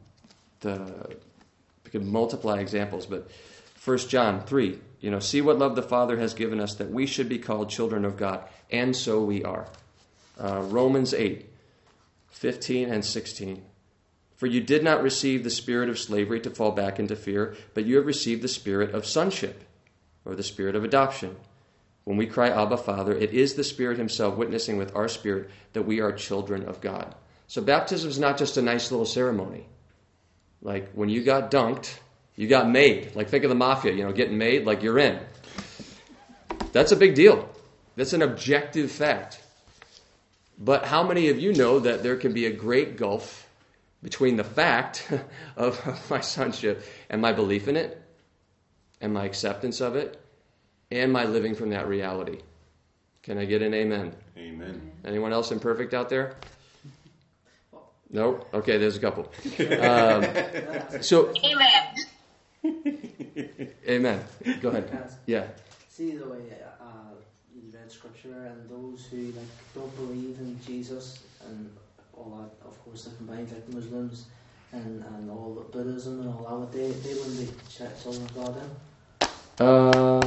the, 0.61 1.17
we 1.83 1.91
could 1.91 2.05
multiply 2.05 2.59
examples, 2.59 3.05
but 3.05 3.29
1 3.83 3.97
John 3.97 4.45
3, 4.45 4.79
you 5.01 5.09
know, 5.09 5.19
see 5.19 5.41
what 5.41 5.57
love 5.57 5.75
the 5.75 5.81
Father 5.81 6.17
has 6.19 6.35
given 6.35 6.59
us 6.59 6.75
that 6.75 6.91
we 6.91 7.07
should 7.07 7.27
be 7.27 7.39
called 7.39 7.69
children 7.69 8.05
of 8.05 8.17
God, 8.17 8.43
and 8.69 8.95
so 8.95 9.21
we 9.23 9.43
are. 9.43 9.67
Uh, 10.39 10.61
Romans 10.61 11.13
8, 11.13 11.49
15 12.29 12.89
and 12.89 13.03
16. 13.03 13.63
For 14.35 14.47
you 14.47 14.61
did 14.61 14.83
not 14.83 15.03
receive 15.03 15.43
the 15.43 15.49
spirit 15.49 15.89
of 15.89 15.99
slavery 15.99 16.39
to 16.41 16.49
fall 16.49 16.71
back 16.71 16.99
into 16.99 17.15
fear, 17.15 17.55
but 17.73 17.85
you 17.85 17.97
have 17.97 18.05
received 18.05 18.43
the 18.43 18.47
spirit 18.47 18.93
of 18.93 19.05
sonship, 19.05 19.63
or 20.23 20.35
the 20.35 20.43
spirit 20.43 20.75
of 20.75 20.83
adoption. 20.83 21.35
When 22.03 22.17
we 22.17 22.27
cry, 22.27 22.49
Abba, 22.49 22.77
Father, 22.77 23.15
it 23.15 23.31
is 23.31 23.53
the 23.53 23.63
Spirit 23.63 23.97
Himself 23.97 24.35
witnessing 24.35 24.77
with 24.77 24.95
our 24.95 25.07
spirit 25.07 25.49
that 25.73 25.83
we 25.83 25.99
are 25.99 26.11
children 26.11 26.67
of 26.67 26.81
God. 26.81 27.13
So 27.47 27.61
baptism 27.61 28.09
is 28.09 28.19
not 28.19 28.37
just 28.37 28.57
a 28.57 28.61
nice 28.61 28.91
little 28.91 29.05
ceremony. 29.05 29.67
Like 30.61 30.91
when 30.93 31.09
you 31.09 31.23
got 31.23 31.51
dunked, 31.51 31.99
you 32.35 32.47
got 32.47 32.69
made. 32.69 33.15
Like 33.15 33.29
think 33.29 33.43
of 33.43 33.49
the 33.49 33.55
mafia, 33.55 33.93
you 33.93 34.03
know, 34.03 34.11
getting 34.11 34.37
made, 34.37 34.65
like 34.65 34.83
you're 34.83 34.99
in. 34.99 35.19
That's 36.71 36.91
a 36.91 36.95
big 36.95 37.15
deal. 37.15 37.49
That's 37.95 38.13
an 38.13 38.21
objective 38.21 38.91
fact. 38.91 39.41
But 40.57 40.85
how 40.85 41.03
many 41.03 41.29
of 41.29 41.39
you 41.39 41.53
know 41.53 41.79
that 41.79 42.03
there 42.03 42.15
can 42.15 42.33
be 42.33 42.45
a 42.45 42.51
great 42.51 42.97
gulf 42.97 43.47
between 44.03 44.35
the 44.37 44.43
fact 44.43 45.11
of 45.57 46.09
my 46.09 46.21
sonship 46.21 46.85
and 47.09 47.21
my 47.21 47.33
belief 47.33 47.67
in 47.67 47.75
it, 47.75 48.01
and 49.01 49.13
my 49.13 49.25
acceptance 49.25 49.81
of 49.81 49.95
it, 49.95 50.19
and 50.91 51.11
my 51.11 51.25
living 51.25 51.55
from 51.55 51.71
that 51.71 51.87
reality. 51.87 52.39
Can 53.23 53.37
I 53.37 53.45
get 53.45 53.61
an 53.61 53.73
amen? 53.73 54.15
Amen. 54.37 54.91
Anyone 55.05 55.33
else 55.33 55.51
imperfect 55.51 55.93
out 55.93 56.09
there? 56.09 56.35
No? 58.09 58.45
Okay, 58.53 58.77
there's 58.77 58.97
a 58.97 58.99
couple. 58.99 59.31
Um, 59.59 61.01
so, 61.01 61.33
amen. 61.43 61.95
amen. 63.87 64.23
Go 64.61 64.69
ahead. 64.69 65.15
Yeah. 65.25 65.47
See 65.89 66.11
the 66.11 66.27
way 66.27 66.39
uh, 66.79 67.15
you 67.53 67.61
read 67.73 67.91
scripture, 67.91 68.45
and 68.45 68.69
those 68.69 69.05
who 69.07 69.17
like 69.31 69.45
don't 69.73 69.95
believe 69.95 70.37
in 70.39 70.59
Jesus 70.65 71.23
and 71.47 71.69
all 72.13 72.37
that, 72.39 72.67
of 72.67 72.83
course, 72.85 73.05
they're 73.05 73.15
combined 73.15 73.51
like 73.51 73.67
Muslims 73.73 74.25
and, 74.71 75.03
and 75.03 75.29
all 75.29 75.53
the 75.55 75.61
Buddhism 75.77 76.21
and 76.21 76.29
all 76.29 76.59
that. 76.59 76.71
They 76.71 76.91
they 76.91 77.13
wouldn't 77.15 77.39
be 77.39 77.49
children 77.69 78.23
of 78.23 78.35
God 78.35 78.55
then. 78.55 79.67
Uh, 79.67 80.21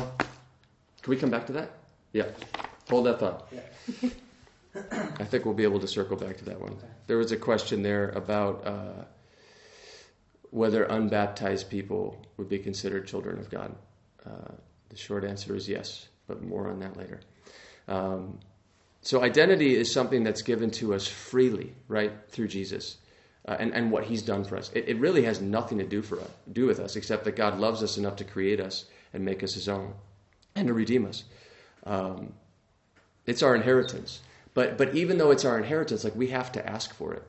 can 1.02 1.10
we 1.10 1.16
come 1.16 1.30
back 1.30 1.46
to 1.46 1.52
that? 1.52 1.70
Yeah. 2.12 2.26
Hold 2.90 3.06
that 3.06 3.20
thought. 3.20 3.48
Yeah. 3.52 4.10
I 4.92 5.24
think 5.24 5.44
we'll 5.44 5.54
be 5.54 5.62
able 5.62 5.80
to 5.80 5.88
circle 5.88 6.16
back 6.16 6.36
to 6.38 6.44
that 6.46 6.60
one. 6.60 6.72
Okay. 6.72 6.86
There 7.06 7.16
was 7.16 7.32
a 7.32 7.36
question 7.36 7.82
there 7.82 8.10
about 8.10 8.66
uh, 8.66 9.04
whether 10.54 10.84
unbaptized 10.84 11.68
people 11.68 12.24
would 12.36 12.48
be 12.48 12.60
considered 12.60 13.08
children 13.08 13.40
of 13.40 13.50
God. 13.50 13.74
Uh, 14.24 14.52
the 14.88 14.96
short 14.96 15.24
answer 15.24 15.56
is 15.56 15.68
yes, 15.68 16.06
but 16.28 16.44
more 16.44 16.68
on 16.68 16.78
that 16.78 16.96
later. 16.96 17.18
Um, 17.88 18.38
so, 19.02 19.20
identity 19.20 19.74
is 19.74 19.92
something 19.92 20.22
that's 20.22 20.42
given 20.42 20.70
to 20.72 20.94
us 20.94 21.08
freely, 21.08 21.72
right, 21.88 22.12
through 22.28 22.48
Jesus. 22.48 22.98
Uh, 23.46 23.56
and, 23.58 23.74
and 23.74 23.90
what 23.90 24.04
he's 24.04 24.22
done 24.22 24.42
for 24.42 24.56
us. 24.56 24.70
It, 24.72 24.88
it 24.88 24.98
really 24.98 25.24
has 25.24 25.38
nothing 25.42 25.76
to 25.76 25.84
do 25.84 26.00
for 26.00 26.18
us, 26.18 26.30
do 26.50 26.64
with 26.64 26.80
us, 26.80 26.96
except 26.96 27.24
that 27.24 27.36
God 27.36 27.58
loves 27.58 27.82
us 27.82 27.98
enough 27.98 28.16
to 28.16 28.24
create 28.24 28.58
us 28.58 28.86
and 29.12 29.22
make 29.22 29.42
us 29.42 29.52
his 29.52 29.68
own 29.68 29.92
and 30.54 30.68
to 30.68 30.72
redeem 30.72 31.04
us. 31.04 31.24
Um, 31.84 32.32
it's 33.26 33.42
our 33.42 33.54
inheritance. 33.54 34.22
But, 34.54 34.78
but 34.78 34.94
even 34.94 35.18
though 35.18 35.30
it's 35.30 35.44
our 35.44 35.58
inheritance, 35.58 36.04
like 36.04 36.16
we 36.16 36.28
have 36.28 36.52
to 36.52 36.66
ask 36.66 36.94
for 36.94 37.12
it. 37.12 37.22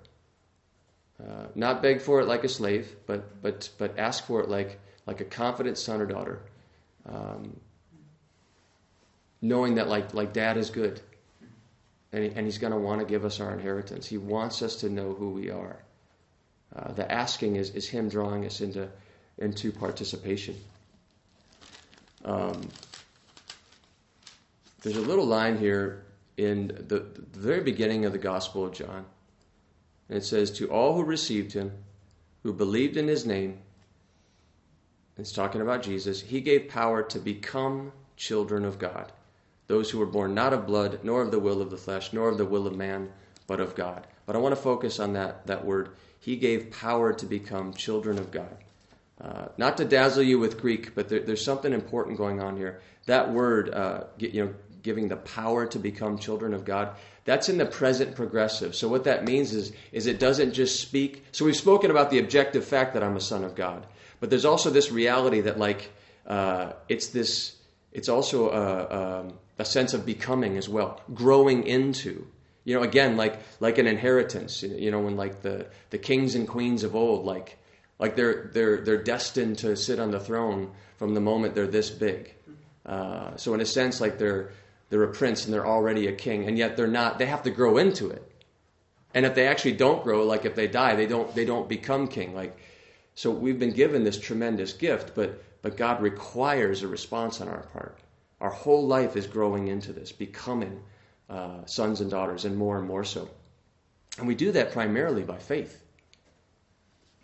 Uh, 1.21 1.47
not 1.55 1.81
beg 1.81 2.01
for 2.01 2.19
it 2.19 2.27
like 2.27 2.43
a 2.43 2.49
slave, 2.49 2.93
but, 3.05 3.41
but, 3.41 3.69
but 3.77 3.97
ask 3.97 4.25
for 4.25 4.41
it 4.41 4.49
like, 4.49 4.79
like 5.05 5.21
a 5.21 5.25
confident 5.25 5.77
son 5.77 6.01
or 6.01 6.05
daughter. 6.05 6.41
Um, 7.07 7.57
knowing 9.41 9.75
that 9.75 9.87
like, 9.87 10.13
like 10.13 10.33
dad 10.33 10.57
is 10.57 10.69
good. 10.69 10.99
And, 12.11 12.23
he, 12.23 12.29
and 12.31 12.45
he's 12.45 12.57
going 12.57 12.73
to 12.73 12.79
want 12.79 12.99
to 12.99 13.05
give 13.05 13.23
us 13.23 13.39
our 13.39 13.53
inheritance. 13.53 14.07
He 14.07 14.17
wants 14.17 14.61
us 14.61 14.77
to 14.77 14.89
know 14.89 15.13
who 15.13 15.29
we 15.29 15.49
are. 15.51 15.77
Uh, 16.75 16.91
the 16.91 17.09
asking 17.09 17.55
is, 17.55 17.69
is 17.71 17.87
him 17.87 18.09
drawing 18.09 18.45
us 18.45 18.59
into, 18.59 18.89
into 19.37 19.71
participation. 19.71 20.55
Um, 22.25 22.67
there's 24.81 24.97
a 24.97 25.01
little 25.01 25.25
line 25.25 25.57
here 25.57 26.03
in 26.37 26.67
the, 26.67 26.99
the 26.99 27.39
very 27.39 27.61
beginning 27.61 28.05
of 28.05 28.11
the 28.11 28.17
Gospel 28.17 28.65
of 28.65 28.73
John. 28.73 29.05
And 30.09 30.17
it 30.17 30.25
says, 30.25 30.51
To 30.51 30.69
all 30.69 30.95
who 30.95 31.03
received 31.03 31.53
him, 31.53 31.71
who 32.43 32.53
believed 32.53 32.97
in 32.97 33.07
his 33.07 33.25
name, 33.25 33.59
it's 35.17 35.31
talking 35.31 35.61
about 35.61 35.83
Jesus, 35.83 36.21
he 36.21 36.41
gave 36.41 36.67
power 36.67 37.01
to 37.03 37.19
become 37.19 37.91
children 38.17 38.65
of 38.65 38.79
God. 38.79 39.11
Those 39.67 39.89
who 39.89 39.97
were 39.97 40.05
born 40.05 40.35
not 40.35 40.53
of 40.53 40.67
blood, 40.67 40.99
nor 41.03 41.21
of 41.21 41.31
the 41.31 41.39
will 41.39 41.61
of 41.61 41.71
the 41.71 41.77
flesh, 41.77 42.13
nor 42.13 42.29
of 42.29 42.37
the 42.37 42.45
will 42.45 42.67
of 42.67 42.75
man, 42.75 43.09
but 43.47 43.59
of 43.59 43.75
God. 43.75 44.05
But 44.25 44.35
I 44.35 44.39
want 44.39 44.55
to 44.55 44.61
focus 44.61 44.99
on 44.99 45.13
that, 45.13 45.47
that 45.47 45.65
word. 45.65 45.89
He 46.19 46.35
gave 46.35 46.71
power 46.71 47.13
to 47.13 47.25
become 47.25 47.73
children 47.73 48.17
of 48.17 48.31
God. 48.31 48.57
Uh, 49.21 49.47
not 49.57 49.77
to 49.77 49.85
dazzle 49.85 50.23
you 50.23 50.37
with 50.37 50.59
Greek, 50.59 50.93
but 50.93 51.07
there, 51.07 51.21
there's 51.21 51.43
something 51.43 51.71
important 51.71 52.17
going 52.17 52.41
on 52.41 52.57
here. 52.57 52.81
That 53.05 53.31
word, 53.31 53.73
uh, 53.73 54.05
you 54.17 54.45
know, 54.45 54.53
giving 54.83 55.07
the 55.07 55.17
power 55.17 55.65
to 55.65 55.79
become 55.79 56.17
children 56.17 56.53
of 56.53 56.65
God, 56.65 56.95
that's 57.25 57.49
in 57.49 57.57
the 57.57 57.65
present 57.65 58.15
progressive. 58.15 58.75
So 58.75 58.87
what 58.87 59.03
that 59.03 59.25
means 59.25 59.53
is, 59.53 59.73
is 59.91 60.05
it 60.05 60.19
doesn't 60.19 60.53
just 60.53 60.79
speak. 60.79 61.25
So 61.31 61.43
we've 61.43 61.55
spoken 61.55 61.91
about 61.91 62.11
the 62.11 62.19
objective 62.19 62.63
fact 62.63 62.93
that 62.93 63.03
I'm 63.03 63.17
a 63.17 63.21
son 63.21 63.43
of 63.43 63.55
God, 63.55 63.85
but 64.19 64.29
there's 64.29 64.45
also 64.45 64.69
this 64.69 64.91
reality 64.91 65.41
that 65.41 65.59
like 65.59 65.91
uh, 66.27 66.73
it's 66.87 67.07
this. 67.07 67.57
It's 67.91 68.09
also 68.09 68.49
a, 68.49 69.21
um, 69.21 69.33
a 69.57 69.65
sense 69.65 69.93
of 69.93 70.05
becoming 70.05 70.57
as 70.57 70.67
well, 70.67 71.01
growing 71.13 71.65
into. 71.65 72.27
You 72.63 72.75
know, 72.75 72.83
again, 72.83 73.17
like 73.17 73.39
like 73.59 73.77
an 73.77 73.87
inheritance. 73.87 74.61
You 74.63 74.91
know, 74.91 74.99
when 74.99 75.17
like 75.17 75.41
the 75.41 75.67
the 75.89 75.97
kings 75.97 76.35
and 76.35 76.47
queens 76.47 76.83
of 76.83 76.95
old, 76.95 77.25
like 77.25 77.57
like 77.97 78.15
they're 78.15 78.49
they're 78.53 78.77
they're 78.81 79.03
destined 79.03 79.57
to 79.59 79.75
sit 79.75 79.99
on 79.99 80.11
the 80.11 80.19
throne 80.19 80.71
from 80.97 81.13
the 81.13 81.21
moment 81.21 81.55
they're 81.55 81.67
this 81.67 81.89
big. 81.89 82.33
Uh, 82.85 83.35
so 83.35 83.53
in 83.55 83.61
a 83.61 83.65
sense, 83.65 83.99
like 83.99 84.19
they're 84.19 84.51
they're 84.89 85.03
a 85.03 85.13
prince 85.13 85.45
and 85.45 85.53
they're 85.53 85.67
already 85.67 86.07
a 86.07 86.13
king, 86.13 86.47
and 86.47 86.57
yet 86.57 86.77
they're 86.77 86.87
not. 86.87 87.17
They 87.17 87.25
have 87.25 87.43
to 87.43 87.49
grow 87.49 87.77
into 87.77 88.09
it. 88.09 88.31
And 89.13 89.25
if 89.25 89.33
they 89.33 89.47
actually 89.47 89.73
don't 89.73 90.03
grow, 90.03 90.25
like 90.25 90.45
if 90.45 90.55
they 90.55 90.67
die, 90.67 90.95
they 90.95 91.07
don't 91.07 91.33
they 91.33 91.45
don't 91.45 91.69
become 91.69 92.07
king. 92.07 92.35
Like 92.35 92.57
so, 93.15 93.31
we've 93.31 93.59
been 93.59 93.73
given 93.73 94.03
this 94.03 94.19
tremendous 94.19 94.73
gift, 94.73 95.15
but 95.15 95.41
but 95.61 95.77
God 95.77 96.01
requires 96.01 96.83
a 96.83 96.87
response 96.87 97.41
on 97.41 97.47
our 97.47 97.63
part. 97.73 97.97
Our 98.41 98.49
whole 98.49 98.85
life 98.85 99.15
is 99.15 99.25
growing 99.25 99.69
into 99.69 99.93
this, 99.93 100.11
becoming 100.11 100.83
uh, 101.29 101.65
sons 101.65 102.01
and 102.01 102.11
daughters, 102.11 102.45
and 102.45 102.57
more 102.57 102.77
and 102.77 102.87
more 102.87 103.05
so. 103.05 103.29
And 104.17 104.27
we 104.27 104.35
do 104.35 104.51
that 104.51 104.71
primarily 104.71 105.23
by 105.23 105.37
faith. 105.37 105.81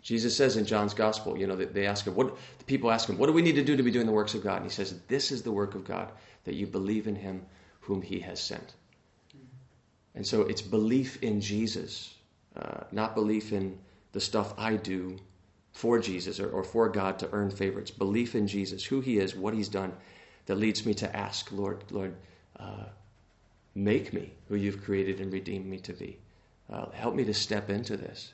Jesus 0.02 0.36
says 0.36 0.56
in 0.56 0.66
John's 0.66 0.94
gospel, 0.94 1.38
you 1.38 1.46
know, 1.46 1.54
they 1.54 1.86
ask 1.86 2.06
him, 2.06 2.16
what 2.16 2.36
the 2.58 2.64
people 2.64 2.90
ask 2.90 3.08
him, 3.08 3.18
what 3.18 3.28
do 3.28 3.32
we 3.32 3.42
need 3.42 3.54
to 3.54 3.64
do 3.64 3.76
to 3.76 3.82
be 3.84 3.90
doing 3.90 4.06
the 4.06 4.12
works 4.12 4.34
of 4.34 4.42
God? 4.42 4.56
And 4.56 4.64
he 4.64 4.70
says, 4.70 4.98
This 5.06 5.30
is 5.30 5.42
the 5.42 5.52
work 5.52 5.76
of 5.76 5.84
God, 5.84 6.10
that 6.44 6.54
you 6.54 6.66
believe 6.66 7.06
in 7.06 7.14
him 7.14 7.46
whom 7.80 8.02
he 8.02 8.18
has 8.20 8.40
sent. 8.40 8.74
And 10.14 10.26
so 10.26 10.42
it's 10.42 10.60
belief 10.60 11.22
in 11.22 11.40
Jesus, 11.40 12.14
uh, 12.56 12.84
not 12.90 13.14
belief 13.14 13.52
in 13.52 13.78
the 14.12 14.20
stuff 14.20 14.52
I 14.58 14.76
do 14.76 15.18
for 15.72 15.98
Jesus 15.98 16.38
or, 16.38 16.50
or 16.50 16.64
for 16.64 16.88
God 16.88 17.18
to 17.20 17.28
earn 17.32 17.50
favorites. 17.50 17.90
Belief 17.90 18.34
in 18.34 18.46
Jesus, 18.46 18.84
who 18.84 19.00
he 19.00 19.18
is, 19.18 19.34
what 19.34 19.54
he's 19.54 19.68
done, 19.68 19.92
that 20.46 20.56
leads 20.56 20.84
me 20.84 20.94
to 20.94 21.16
ask, 21.16 21.50
Lord, 21.52 21.84
Lord, 21.90 22.14
uh, 22.58 22.86
make 23.74 24.12
me 24.12 24.32
who 24.48 24.56
you've 24.56 24.82
created 24.84 25.20
and 25.20 25.32
redeemed 25.32 25.66
me 25.66 25.78
to 25.78 25.92
be. 25.92 26.18
Uh, 26.70 26.90
help 26.90 27.14
me 27.14 27.24
to 27.24 27.34
step 27.34 27.70
into 27.70 27.96
this. 27.96 28.32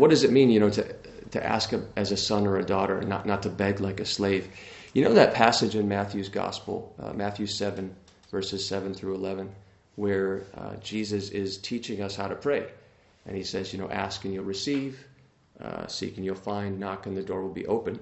What 0.00 0.08
does 0.08 0.24
it 0.24 0.32
mean, 0.32 0.48
you 0.48 0.60
know, 0.60 0.70
to, 0.70 0.94
to 1.32 1.46
ask 1.46 1.74
a, 1.74 1.84
as 1.94 2.10
a 2.10 2.16
son 2.16 2.46
or 2.46 2.56
a 2.56 2.64
daughter, 2.64 3.02
not, 3.02 3.26
not 3.26 3.42
to 3.42 3.50
beg 3.50 3.80
like 3.80 4.00
a 4.00 4.06
slave? 4.06 4.48
You 4.94 5.04
know 5.04 5.12
that 5.12 5.34
passage 5.34 5.76
in 5.76 5.88
Matthew's 5.88 6.30
Gospel, 6.30 6.94
uh, 6.98 7.12
Matthew 7.12 7.46
7, 7.46 7.94
verses 8.30 8.66
7 8.66 8.94
through 8.94 9.14
11, 9.16 9.50
where 9.96 10.44
uh, 10.56 10.76
Jesus 10.76 11.28
is 11.28 11.58
teaching 11.58 12.00
us 12.00 12.16
how 12.16 12.28
to 12.28 12.34
pray. 12.34 12.66
And 13.26 13.36
he 13.36 13.42
says, 13.42 13.74
you 13.74 13.78
know, 13.78 13.90
ask 13.90 14.24
and 14.24 14.32
you'll 14.32 14.44
receive, 14.44 15.04
uh, 15.60 15.86
seek 15.86 16.16
and 16.16 16.24
you'll 16.24 16.34
find, 16.34 16.80
knock 16.80 17.04
and 17.04 17.14
the 17.14 17.22
door 17.22 17.42
will 17.42 17.52
be 17.52 17.66
open. 17.66 18.00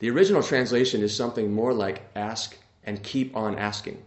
The 0.00 0.10
original 0.10 0.42
translation 0.42 1.00
is 1.00 1.16
something 1.16 1.50
more 1.50 1.72
like 1.72 2.02
ask 2.14 2.58
and 2.84 3.02
keep 3.02 3.34
on 3.34 3.58
asking, 3.58 4.02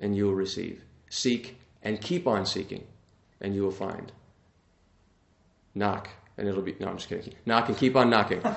and 0.00 0.14
you 0.14 0.26
will 0.26 0.34
receive. 0.34 0.82
Seek 1.08 1.56
and 1.82 1.98
keep 1.98 2.26
on 2.26 2.44
seeking, 2.44 2.86
and 3.40 3.54
you 3.54 3.62
will 3.62 3.70
find 3.70 4.12
knock, 5.74 6.08
and 6.36 6.48
it'll 6.48 6.62
be, 6.62 6.76
no, 6.80 6.88
I'm 6.88 6.96
just 6.96 7.08
kidding. 7.08 7.34
Knock 7.46 7.68
and 7.68 7.76
keep 7.76 7.96
on 7.96 8.10
knocking. 8.10 8.42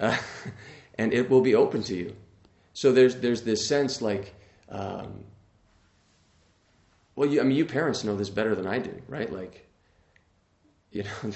Uh, 0.00 0.16
and 0.94 1.12
it 1.12 1.28
will 1.28 1.40
be 1.40 1.56
open 1.56 1.82
to 1.82 1.92
you. 1.92 2.14
So 2.72 2.92
there's, 2.92 3.16
there's 3.16 3.42
this 3.42 3.66
sense 3.66 4.00
like, 4.00 4.32
um, 4.68 5.24
well, 7.16 7.28
you, 7.28 7.40
I 7.40 7.42
mean, 7.42 7.56
you 7.56 7.64
parents 7.64 8.04
know 8.04 8.14
this 8.14 8.30
better 8.30 8.54
than 8.54 8.64
I 8.64 8.78
do, 8.78 9.02
right? 9.08 9.32
Like, 9.32 9.66
you 10.92 11.02
know, 11.02 11.32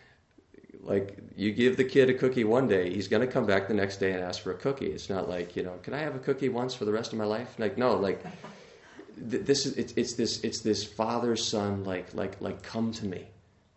like 0.80 1.18
you 1.36 1.52
give 1.52 1.76
the 1.76 1.84
kid 1.84 2.08
a 2.08 2.14
cookie 2.14 2.44
one 2.44 2.66
day, 2.66 2.90
he's 2.90 3.08
going 3.08 3.20
to 3.20 3.30
come 3.30 3.44
back 3.44 3.68
the 3.68 3.74
next 3.74 3.98
day 3.98 4.12
and 4.12 4.24
ask 4.24 4.40
for 4.40 4.52
a 4.52 4.56
cookie. 4.56 4.86
It's 4.86 5.10
not 5.10 5.28
like, 5.28 5.54
you 5.54 5.64
know, 5.64 5.74
can 5.82 5.92
I 5.92 5.98
have 5.98 6.14
a 6.14 6.20
cookie 6.20 6.48
once 6.48 6.74
for 6.74 6.86
the 6.86 6.92
rest 6.92 7.12
of 7.12 7.18
my 7.18 7.26
life? 7.26 7.56
Like, 7.58 7.76
no, 7.76 7.94
like, 7.94 8.24
this 9.20 9.66
is 9.66 9.76
it's, 9.76 9.92
it's 9.94 10.14
this 10.14 10.40
it's 10.44 10.60
this 10.60 10.84
father 10.84 11.36
son 11.36 11.84
like 11.84 12.12
like 12.14 12.40
like 12.40 12.62
come 12.62 12.92
to 12.92 13.06
me 13.06 13.26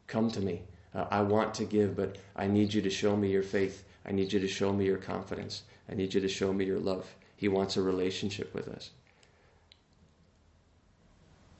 come 0.07 0.29
to 0.29 0.39
me 0.39 0.61
uh, 0.93 1.05
I 1.09 1.21
want 1.21 1.53
to 1.55 1.65
give, 1.65 1.95
but 1.95 2.17
I 2.35 2.47
need 2.47 2.73
you 2.73 2.81
to 2.81 2.89
show 2.89 3.15
me 3.15 3.31
your 3.31 3.43
faith. 3.43 3.85
I 4.05 4.11
need 4.11 4.33
you 4.33 4.39
to 4.39 4.47
show 4.47 4.73
me 4.73 4.85
your 4.85 4.97
confidence. 4.97 5.63
I 5.89 5.95
need 5.95 6.13
you 6.13 6.21
to 6.21 6.27
show 6.27 6.51
me 6.51 6.65
your 6.65 6.79
love. 6.79 7.13
He 7.35 7.47
wants 7.47 7.77
a 7.77 7.81
relationship 7.81 8.53
with 8.53 8.67
us. 8.67 8.91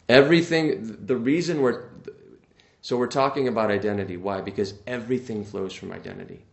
Everything, 0.10 0.98
the 1.06 1.16
reason 1.16 1.62
we're, 1.62 1.86
so 2.82 2.98
we're 2.98 3.08
talking 3.08 3.48
about 3.48 3.72
identity. 3.72 4.18
Why? 4.18 4.42
Because 4.42 4.74
everything 4.86 5.46
flows 5.46 5.74
from 5.74 5.92
identity. 5.92 6.44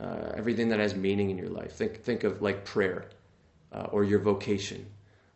Uh, 0.00 0.32
everything 0.34 0.68
that 0.68 0.78
has 0.78 0.94
meaning 0.94 1.30
in 1.30 1.36
your 1.36 1.50
life. 1.50 1.72
Think, 1.72 2.02
think 2.02 2.24
of 2.24 2.40
like 2.40 2.64
prayer 2.64 3.10
uh, 3.72 3.88
or 3.90 4.04
your 4.04 4.20
vocation 4.20 4.86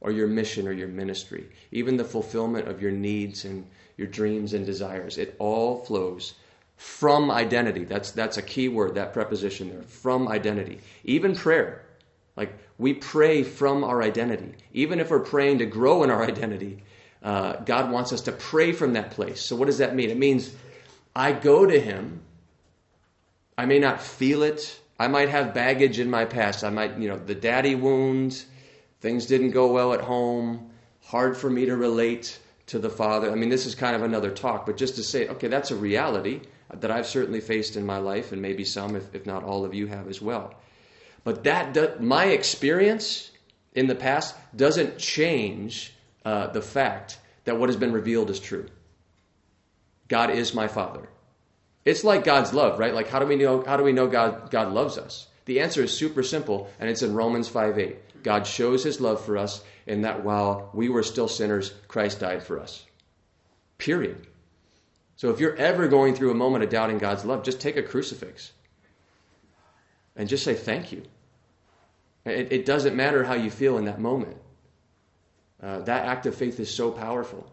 or 0.00 0.10
your 0.12 0.28
mission 0.28 0.66
or 0.66 0.72
your 0.72 0.88
ministry. 0.88 1.48
Even 1.70 1.96
the 1.96 2.04
fulfillment 2.04 2.68
of 2.68 2.80
your 2.80 2.92
needs 2.92 3.44
and 3.44 3.66
your 3.96 4.06
dreams 4.06 4.54
and 4.54 4.64
desires. 4.64 5.18
It 5.18 5.36
all 5.38 5.84
flows 5.84 6.34
from 6.82 7.30
identity. 7.30 7.84
That's, 7.84 8.10
that's 8.10 8.38
a 8.38 8.42
key 8.42 8.68
word, 8.68 8.96
that 8.96 9.12
preposition 9.12 9.68
there. 9.68 9.82
From 9.82 10.26
identity. 10.26 10.80
Even 11.04 11.36
prayer. 11.36 11.84
Like 12.36 12.52
we 12.76 12.92
pray 12.92 13.44
from 13.44 13.84
our 13.84 14.02
identity. 14.02 14.52
Even 14.72 14.98
if 14.98 15.08
we're 15.08 15.20
praying 15.20 15.58
to 15.58 15.66
grow 15.66 16.02
in 16.02 16.10
our 16.10 16.24
identity, 16.24 16.82
uh, 17.22 17.54
God 17.54 17.92
wants 17.92 18.12
us 18.12 18.22
to 18.22 18.32
pray 18.32 18.72
from 18.72 18.94
that 18.94 19.12
place. 19.12 19.40
So, 19.40 19.54
what 19.54 19.66
does 19.66 19.78
that 19.78 19.94
mean? 19.94 20.10
It 20.10 20.18
means 20.18 20.52
I 21.14 21.30
go 21.30 21.64
to 21.64 21.80
Him. 21.80 22.20
I 23.56 23.66
may 23.66 23.78
not 23.78 24.02
feel 24.02 24.42
it. 24.42 24.80
I 24.98 25.06
might 25.06 25.28
have 25.28 25.54
baggage 25.54 26.00
in 26.00 26.10
my 26.10 26.24
past. 26.24 26.64
I 26.64 26.70
might, 26.70 26.98
you 26.98 27.08
know, 27.08 27.16
the 27.16 27.34
daddy 27.34 27.76
wounds, 27.76 28.44
things 29.00 29.26
didn't 29.26 29.52
go 29.52 29.72
well 29.72 29.92
at 29.92 30.00
home, 30.00 30.70
hard 31.04 31.36
for 31.36 31.48
me 31.48 31.66
to 31.66 31.76
relate 31.76 32.40
to 32.66 32.80
the 32.80 32.90
Father. 32.90 33.30
I 33.30 33.36
mean, 33.36 33.50
this 33.50 33.66
is 33.66 33.76
kind 33.76 33.94
of 33.94 34.02
another 34.02 34.32
talk, 34.32 34.66
but 34.66 34.76
just 34.76 34.96
to 34.96 35.04
say, 35.04 35.28
okay, 35.28 35.46
that's 35.46 35.70
a 35.70 35.76
reality 35.76 36.40
that 36.80 36.90
I've 36.90 37.06
certainly 37.06 37.40
faced 37.40 37.76
in 37.76 37.84
my 37.84 37.98
life, 37.98 38.32
and 38.32 38.40
maybe 38.40 38.64
some, 38.64 38.96
if, 38.96 39.14
if 39.14 39.26
not 39.26 39.44
all 39.44 39.64
of 39.64 39.74
you, 39.74 39.86
have 39.86 40.08
as 40.08 40.20
well. 40.20 40.54
But 41.24 41.44
that 41.44 42.02
my 42.02 42.26
experience 42.26 43.30
in 43.74 43.86
the 43.86 43.94
past 43.94 44.34
doesn't 44.56 44.98
change 44.98 45.94
uh, 46.24 46.48
the 46.48 46.62
fact 46.62 47.18
that 47.44 47.58
what 47.58 47.68
has 47.68 47.76
been 47.76 47.92
revealed 47.92 48.30
is 48.30 48.40
true. 48.40 48.66
God 50.08 50.30
is 50.30 50.54
my 50.54 50.68
Father. 50.68 51.08
It's 51.84 52.04
like 52.04 52.24
God's 52.24 52.52
love, 52.52 52.78
right? 52.78 52.94
Like 52.94 53.08
how 53.08 53.18
do 53.18 53.26
we 53.26 53.36
know? 53.36 53.64
How 53.64 53.76
do 53.76 53.82
we 53.82 53.92
know 53.92 54.06
God 54.06 54.50
God 54.50 54.72
loves 54.72 54.98
us? 54.98 55.26
The 55.46 55.60
answer 55.60 55.82
is 55.82 55.96
super 55.96 56.22
simple, 56.22 56.70
and 56.78 56.88
it's 56.88 57.02
in 57.02 57.14
Romans 57.14 57.48
5 57.48 57.78
8. 57.78 58.22
God 58.22 58.46
shows 58.46 58.84
his 58.84 59.00
love 59.00 59.24
for 59.24 59.36
us 59.36 59.62
in 59.86 60.02
that 60.02 60.22
while 60.22 60.70
we 60.72 60.88
were 60.88 61.02
still 61.02 61.26
sinners, 61.26 61.72
Christ 61.88 62.20
died 62.20 62.42
for 62.42 62.60
us. 62.60 62.84
Period. 63.78 64.28
So 65.16 65.30
if 65.30 65.40
you're 65.40 65.56
ever 65.56 65.88
going 65.88 66.14
through 66.14 66.30
a 66.30 66.34
moment 66.34 66.64
of 66.64 66.70
doubting 66.70 66.98
God's 66.98 67.24
love, 67.24 67.44
just 67.44 67.60
take 67.60 67.76
a 67.76 67.82
crucifix 67.82 68.52
and 70.16 70.28
just 70.28 70.44
say 70.44 70.54
thank 70.54 70.92
you. 70.92 71.02
It, 72.24 72.52
it 72.52 72.66
doesn't 72.66 72.96
matter 72.96 73.24
how 73.24 73.34
you 73.34 73.50
feel 73.50 73.78
in 73.78 73.86
that 73.86 74.00
moment. 74.00 74.36
Uh, 75.62 75.80
that 75.80 76.06
act 76.06 76.26
of 76.26 76.34
faith 76.34 76.58
is 76.60 76.72
so 76.72 76.90
powerful 76.90 77.50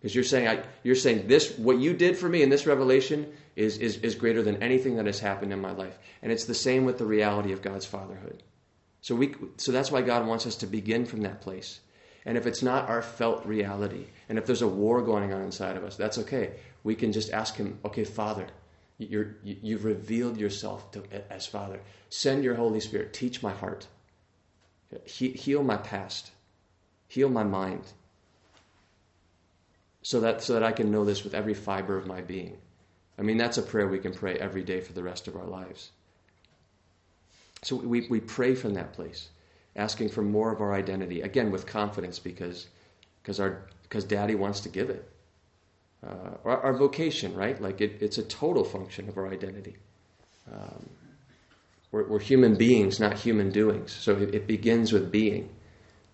because 0.00 0.14
you're 0.14 0.24
saying 0.24 0.48
I, 0.48 0.62
you're 0.82 0.94
saying 0.94 1.28
this 1.28 1.58
what 1.58 1.78
you 1.78 1.92
did 1.92 2.16
for 2.16 2.28
me 2.28 2.42
in 2.42 2.48
this 2.48 2.66
revelation 2.66 3.30
is, 3.54 3.76
is 3.78 3.98
is 3.98 4.14
greater 4.14 4.42
than 4.42 4.62
anything 4.62 4.96
that 4.96 5.06
has 5.06 5.20
happened 5.20 5.52
in 5.52 5.60
my 5.60 5.72
life, 5.72 5.98
and 6.22 6.32
it's 6.32 6.46
the 6.46 6.54
same 6.54 6.86
with 6.86 6.96
the 6.96 7.04
reality 7.04 7.52
of 7.52 7.60
God's 7.60 7.84
fatherhood. 7.84 8.42
So 9.02 9.14
we 9.14 9.34
so 9.58 9.72
that's 9.72 9.90
why 9.90 10.00
God 10.00 10.26
wants 10.26 10.46
us 10.46 10.56
to 10.56 10.66
begin 10.66 11.04
from 11.04 11.22
that 11.22 11.42
place. 11.42 11.80
And 12.24 12.36
if 12.36 12.46
it's 12.46 12.62
not 12.62 12.88
our 12.88 13.02
felt 13.02 13.44
reality, 13.46 14.06
and 14.28 14.38
if 14.38 14.44
there's 14.46 14.62
a 14.62 14.68
war 14.68 15.02
going 15.02 15.32
on 15.32 15.42
inside 15.42 15.76
of 15.76 15.84
us, 15.84 15.96
that's 15.96 16.18
okay 16.18 16.52
we 16.84 16.94
can 16.94 17.12
just 17.12 17.30
ask 17.32 17.56
Him, 17.56 17.78
okay, 17.84 18.04
Father, 18.04 18.46
you 18.98 19.34
have 19.72 19.84
revealed 19.84 20.36
yourself 20.36 20.90
to, 20.92 21.02
as 21.30 21.46
Father. 21.46 21.80
Send 22.10 22.44
your 22.44 22.54
Holy 22.54 22.80
Spirit. 22.80 23.12
Teach 23.14 23.42
my 23.42 23.52
heart. 23.52 23.86
He, 25.04 25.30
heal 25.30 25.62
my 25.62 25.76
past, 25.76 26.32
heal 27.08 27.28
my 27.28 27.44
mind, 27.44 27.84
so 30.02 30.20
that, 30.20 30.42
so 30.42 30.54
that 30.54 30.64
I 30.64 30.72
can 30.72 30.90
know 30.90 31.04
this 31.04 31.22
with 31.22 31.34
every 31.34 31.54
fiber 31.54 31.96
of 31.96 32.06
my 32.06 32.20
being. 32.20 32.58
I 33.18 33.22
mean, 33.22 33.36
that's 33.36 33.58
a 33.58 33.62
prayer 33.62 33.86
we 33.86 33.98
can 33.98 34.14
pray 34.14 34.36
every 34.36 34.62
day 34.62 34.80
for 34.80 34.92
the 34.92 35.02
rest 35.02 35.28
of 35.28 35.36
our 35.36 35.44
lives. 35.44 35.90
So 37.62 37.76
we, 37.76 38.08
we 38.08 38.20
pray 38.20 38.54
from 38.54 38.74
that 38.74 38.94
place, 38.94 39.28
asking 39.76 40.08
for 40.08 40.22
more 40.22 40.50
of 40.52 40.60
our 40.60 40.72
identity, 40.72 41.20
again, 41.20 41.50
with 41.50 41.66
confidence 41.66 42.18
because, 42.18 42.66
because, 43.22 43.38
our, 43.38 43.66
because 43.82 44.04
Daddy 44.04 44.34
wants 44.34 44.60
to 44.60 44.68
give 44.70 44.90
it. 44.90 45.08
Uh, 46.06 46.30
our, 46.44 46.60
our, 46.62 46.72
vocation, 46.72 47.34
right? 47.34 47.60
Like 47.60 47.82
it, 47.82 47.98
it's 48.00 48.16
a 48.16 48.22
total 48.22 48.64
function 48.64 49.06
of 49.08 49.18
our 49.18 49.28
identity. 49.28 49.76
Um, 50.50 50.88
we're, 51.92 52.08
we're, 52.08 52.18
human 52.18 52.54
beings, 52.54 52.98
not 52.98 53.18
human 53.18 53.50
doings. 53.50 53.92
So 53.92 54.16
it, 54.16 54.34
it 54.34 54.46
begins 54.46 54.92
with 54.92 55.12
being. 55.12 55.50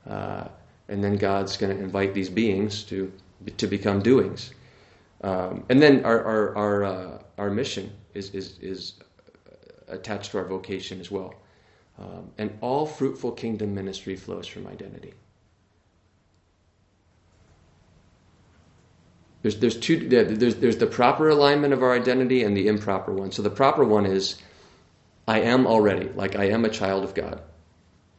Uh, 0.09 0.49
and 0.89 1.05
then 1.05 1.17
God's 1.17 1.57
going 1.57 1.77
to 1.77 1.83
invite 1.83 2.15
these 2.15 2.29
beings 2.29 2.83
to, 2.85 3.13
to 3.57 3.67
become 3.69 4.03
doings. 4.03 4.55
Um, 5.23 5.65
and 5.69 5.81
then 5.81 6.05
our, 6.05 6.25
our, 6.25 6.57
our, 6.57 6.85
uh, 6.85 7.19
our 7.39 7.51
mission 7.51 7.93
is, 8.15 8.31
is, 8.31 8.59
is 8.61 8.95
attached 9.89 10.33
to 10.33 10.39
our 10.39 10.45
vocation 10.45 11.01
as 11.01 11.11
well. 11.13 11.35
Um, 11.99 12.31
and 12.39 12.57
all 12.61 12.87
fruitful 12.87 13.33
kingdom 13.33 13.75
ministry 13.75 14.17
flows 14.17 14.47
from 14.47 14.67
identity. 14.67 15.15
There's, 19.47 19.61
there's, 19.61 19.77
two, 19.77 20.09
there's, 20.09 20.57
there's 20.57 20.77
the 20.79 20.89
proper 20.89 21.29
alignment 21.29 21.73
of 21.73 21.81
our 21.81 21.95
identity 21.95 22.43
and 22.43 22.57
the 22.57 22.67
improper 22.67 23.13
one. 23.13 23.31
So 23.31 23.43
the 23.43 23.49
proper 23.49 23.85
one 23.85 24.05
is 24.05 24.43
I 25.29 25.43
am 25.43 25.69
already, 25.69 26.09
like 26.09 26.35
I 26.35 26.47
am 26.47 26.65
a 26.65 26.69
child 26.69 27.05
of 27.05 27.15
God. 27.15 27.41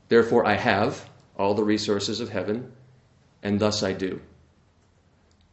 Therefore, 0.07 0.45
I 0.45 0.53
have 0.53 1.09
all 1.37 1.53
the 1.53 1.65
resources 1.65 2.21
of 2.21 2.29
heaven, 2.29 2.71
and 3.43 3.59
thus 3.59 3.83
I 3.83 3.91
do. 3.91 4.21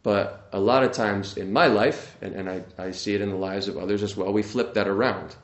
But 0.04 0.48
a 0.52 0.60
lot 0.60 0.84
of 0.84 0.92
times 0.92 1.36
in 1.36 1.52
my 1.52 1.66
life, 1.66 2.18
and, 2.22 2.36
and 2.36 2.48
I, 2.48 2.62
I 2.78 2.92
see 2.92 3.16
it 3.16 3.20
in 3.20 3.30
the 3.30 3.34
lives 3.34 3.66
of 3.66 3.76
others 3.76 4.04
as 4.04 4.16
well, 4.16 4.32
we 4.32 4.44
flip 4.44 4.74
that 4.74 4.86
around 4.86 5.34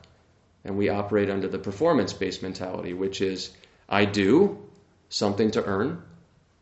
and 0.63 0.77
we 0.77 0.87
operate 0.87 1.29
under 1.29 1.49
the 1.49 1.59
performance 1.59 2.13
based 2.13 2.41
mentality, 2.41 2.93
which 2.93 3.19
is 3.19 3.51
I 3.89 4.05
do 4.05 4.65
something 5.09 5.51
to 5.51 5.65
earn 5.65 6.01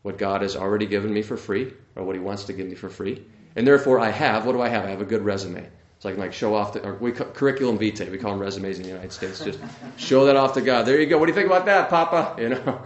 what 0.02 0.18
God 0.18 0.42
has 0.42 0.56
already 0.56 0.88
given 0.88 1.14
me 1.14 1.22
for 1.22 1.38
free, 1.38 1.72
or 1.96 2.04
what 2.04 2.16
He 2.16 2.20
wants 2.20 2.46
to 2.46 2.54
give 2.54 2.68
me 2.68 2.74
for 2.74 2.90
free. 2.90 3.24
And 3.60 3.68
therefore, 3.68 4.00
I 4.00 4.10
have, 4.10 4.46
what 4.46 4.54
do 4.54 4.62
I 4.62 4.70
have? 4.70 4.86
I 4.86 4.90
have 4.90 5.02
a 5.02 5.06
good 5.06 5.22
resume. 5.22 5.68
So 6.00 6.08
I 6.08 6.14
can 6.14 6.22
like 6.22 6.32
show 6.32 6.56
off 6.56 6.72
the 6.72 6.94
we 7.02 7.12
curriculum 7.12 7.78
vitae. 7.78 8.10
We 8.10 8.18
call 8.18 8.32
them 8.32 8.40
resumes 8.40 8.78
in 8.78 8.84
the 8.84 8.90
United 8.90 9.12
States. 9.12 9.44
Just 9.44 9.60
show 9.98 10.28
that 10.28 10.38
off 10.38 10.54
to 10.54 10.62
God. 10.62 10.84
There 10.84 10.98
you 10.98 11.08
go. 11.08 11.18
What 11.18 11.26
do 11.26 11.32
you 11.32 11.36
think 11.36 11.48
about 11.48 11.66
that, 11.66 11.90
Papa? 11.90 12.42
You 12.42 12.50
know. 12.52 12.82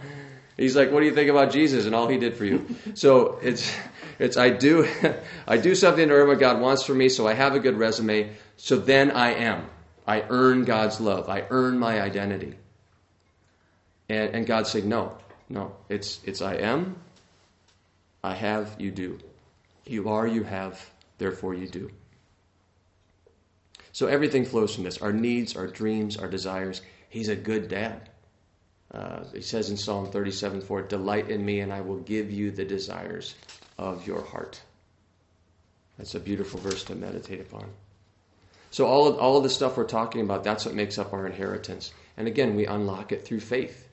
He's 0.58 0.76
like, 0.76 0.92
what 0.92 1.02
do 1.02 1.06
you 1.06 1.14
think 1.14 1.30
about 1.30 1.52
Jesus 1.52 1.86
and 1.86 1.94
all 1.94 2.08
he 2.08 2.18
did 2.18 2.36
for 2.36 2.46
you? 2.46 2.66
So 2.96 3.38
it's 3.44 3.72
it's 4.18 4.36
I 4.36 4.50
do 4.50 4.90
I 5.48 5.58
do 5.58 5.76
something 5.76 6.08
to 6.08 6.12
earn 6.12 6.28
what 6.28 6.40
God 6.40 6.60
wants 6.60 6.82
for 6.82 6.96
me, 6.96 7.08
so 7.08 7.28
I 7.28 7.36
have 7.36 7.54
a 7.54 7.60
good 7.60 7.78
resume. 7.78 8.32
So 8.58 8.76
then 8.76 9.12
I 9.12 9.36
am. 9.36 9.70
I 10.08 10.26
earn 10.28 10.66
God's 10.66 11.00
love. 11.00 11.30
I 11.30 11.46
earn 11.52 11.78
my 11.78 12.02
identity. 12.02 12.56
And, 14.10 14.34
and 14.34 14.48
God 14.48 14.66
said, 14.66 14.86
no, 14.86 15.16
no. 15.50 15.76
It's, 15.88 16.20
it's 16.26 16.42
I 16.42 16.56
am, 16.56 16.96
I 18.24 18.34
have, 18.34 18.76
you 18.80 18.90
do. 18.90 19.20
You 19.86 20.10
are, 20.10 20.28
you 20.28 20.44
have, 20.44 20.90
therefore 21.18 21.54
you 21.54 21.68
do. 21.68 21.92
So 23.92 24.08
everything 24.08 24.46
flows 24.46 24.74
from 24.74 24.84
this 24.84 24.98
our 25.00 25.14
needs, 25.14 25.56
our 25.56 25.68
dreams, 25.68 26.18
our 26.18 26.28
desires. 26.28 26.82
He's 27.10 27.30
a 27.30 27.36
good 27.36 27.68
dad. 27.68 28.10
Uh, 28.92 29.24
he 29.34 29.42
says 29.42 29.70
in 29.70 29.78
Psalm 29.78 30.10
37 30.12 30.62
4, 30.62 30.84
Delight 30.84 31.30
in 31.30 31.46
me, 31.46 31.60
and 31.60 31.74
I 31.74 31.82
will 31.82 32.00
give 32.00 32.32
you 32.32 32.52
the 32.52 32.66
desires 32.66 33.36
of 33.78 34.06
your 34.08 34.24
heart. 34.24 34.62
That's 35.98 36.16
a 36.16 36.20
beautiful 36.20 36.60
verse 36.60 36.84
to 36.86 36.96
meditate 36.96 37.42
upon. 37.42 37.66
So 38.72 38.88
all 38.88 39.08
of, 39.08 39.20
all 39.20 39.38
of 39.38 39.44
the 39.44 39.50
stuff 39.50 39.78
we're 39.78 39.84
talking 39.84 40.22
about, 40.22 40.44
that's 40.44 40.66
what 40.66 40.74
makes 40.74 40.98
up 40.98 41.14
our 41.14 41.28
inheritance. 41.28 41.94
And 42.18 42.28
again, 42.28 42.56
we 42.56 42.66
unlock 42.66 43.12
it 43.12 43.26
through 43.26 43.42
faith. 43.42 43.88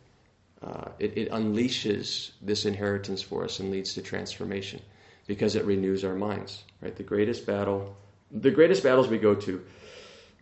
Uh, 0.62 0.90
it, 0.98 1.16
it 1.16 1.30
unleashes 1.30 2.30
this 2.40 2.64
inheritance 2.64 3.20
for 3.20 3.44
us 3.44 3.60
and 3.60 3.70
leads 3.70 3.94
to 3.94 4.02
transformation 4.02 4.80
because 5.26 5.56
it 5.56 5.64
renews 5.64 6.04
our 6.04 6.14
minds. 6.14 6.64
Right, 6.80 6.94
the 6.94 7.02
greatest 7.02 7.46
battle, 7.46 7.96
the 8.30 8.50
greatest 8.50 8.82
battles 8.82 9.08
we 9.08 9.18
go 9.18 9.34
to, 9.34 9.64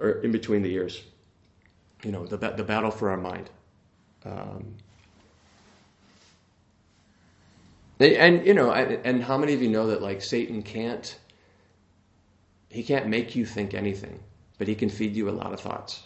are 0.01 0.11
in 0.23 0.33
between 0.33 0.63
the 0.63 0.73
ears. 0.73 1.03
You 2.05 2.13
know, 2.13 2.27
the 2.27 2.37
the 2.37 2.65
battle 2.65 2.91
for 2.91 3.11
our 3.11 3.17
mind. 3.17 3.51
Um, 4.25 4.75
and, 7.99 8.13
and 8.13 8.47
you 8.47 8.55
know, 8.55 8.73
and 8.73 9.23
how 9.23 9.37
many 9.39 9.55
of 9.55 9.63
you 9.63 9.69
know 9.69 9.89
that 9.89 10.03
like 10.03 10.23
Satan 10.23 10.63
can't 10.63 11.19
he 12.71 12.83
can't 12.83 13.07
make 13.07 13.35
you 13.35 13.47
think 13.47 13.75
anything, 13.75 14.21
but 14.59 14.69
he 14.69 14.75
can 14.75 14.91
feed 14.91 15.17
you 15.17 15.29
a 15.29 15.33
lot 15.33 15.53
of 15.53 15.61
thoughts. 15.61 16.03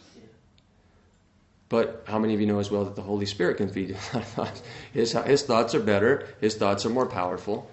But 1.69 2.05
how 2.07 2.19
many 2.19 2.35
of 2.35 2.41
you 2.41 2.47
know 2.47 2.59
as 2.59 2.71
well 2.71 2.85
that 2.85 2.97
the 2.97 3.03
Holy 3.03 3.27
Spirit 3.27 3.57
can 3.57 3.69
feed 3.69 3.89
you 3.89 3.95
a 3.95 4.17
lot 4.17 4.23
of 4.23 4.29
thoughts? 4.29 4.63
His, 4.93 5.13
his 5.13 5.43
thoughts 5.43 5.75
are 5.75 5.81
better, 5.81 6.29
his 6.41 6.55
thoughts 6.55 6.85
are 6.85 6.91
more 6.91 7.07
powerful. 7.07 7.71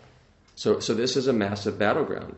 So, 0.59 0.81
so 0.81 0.93
this 0.93 1.15
is 1.15 1.27
a 1.27 1.31
massive 1.31 1.79
battleground. 1.79 2.35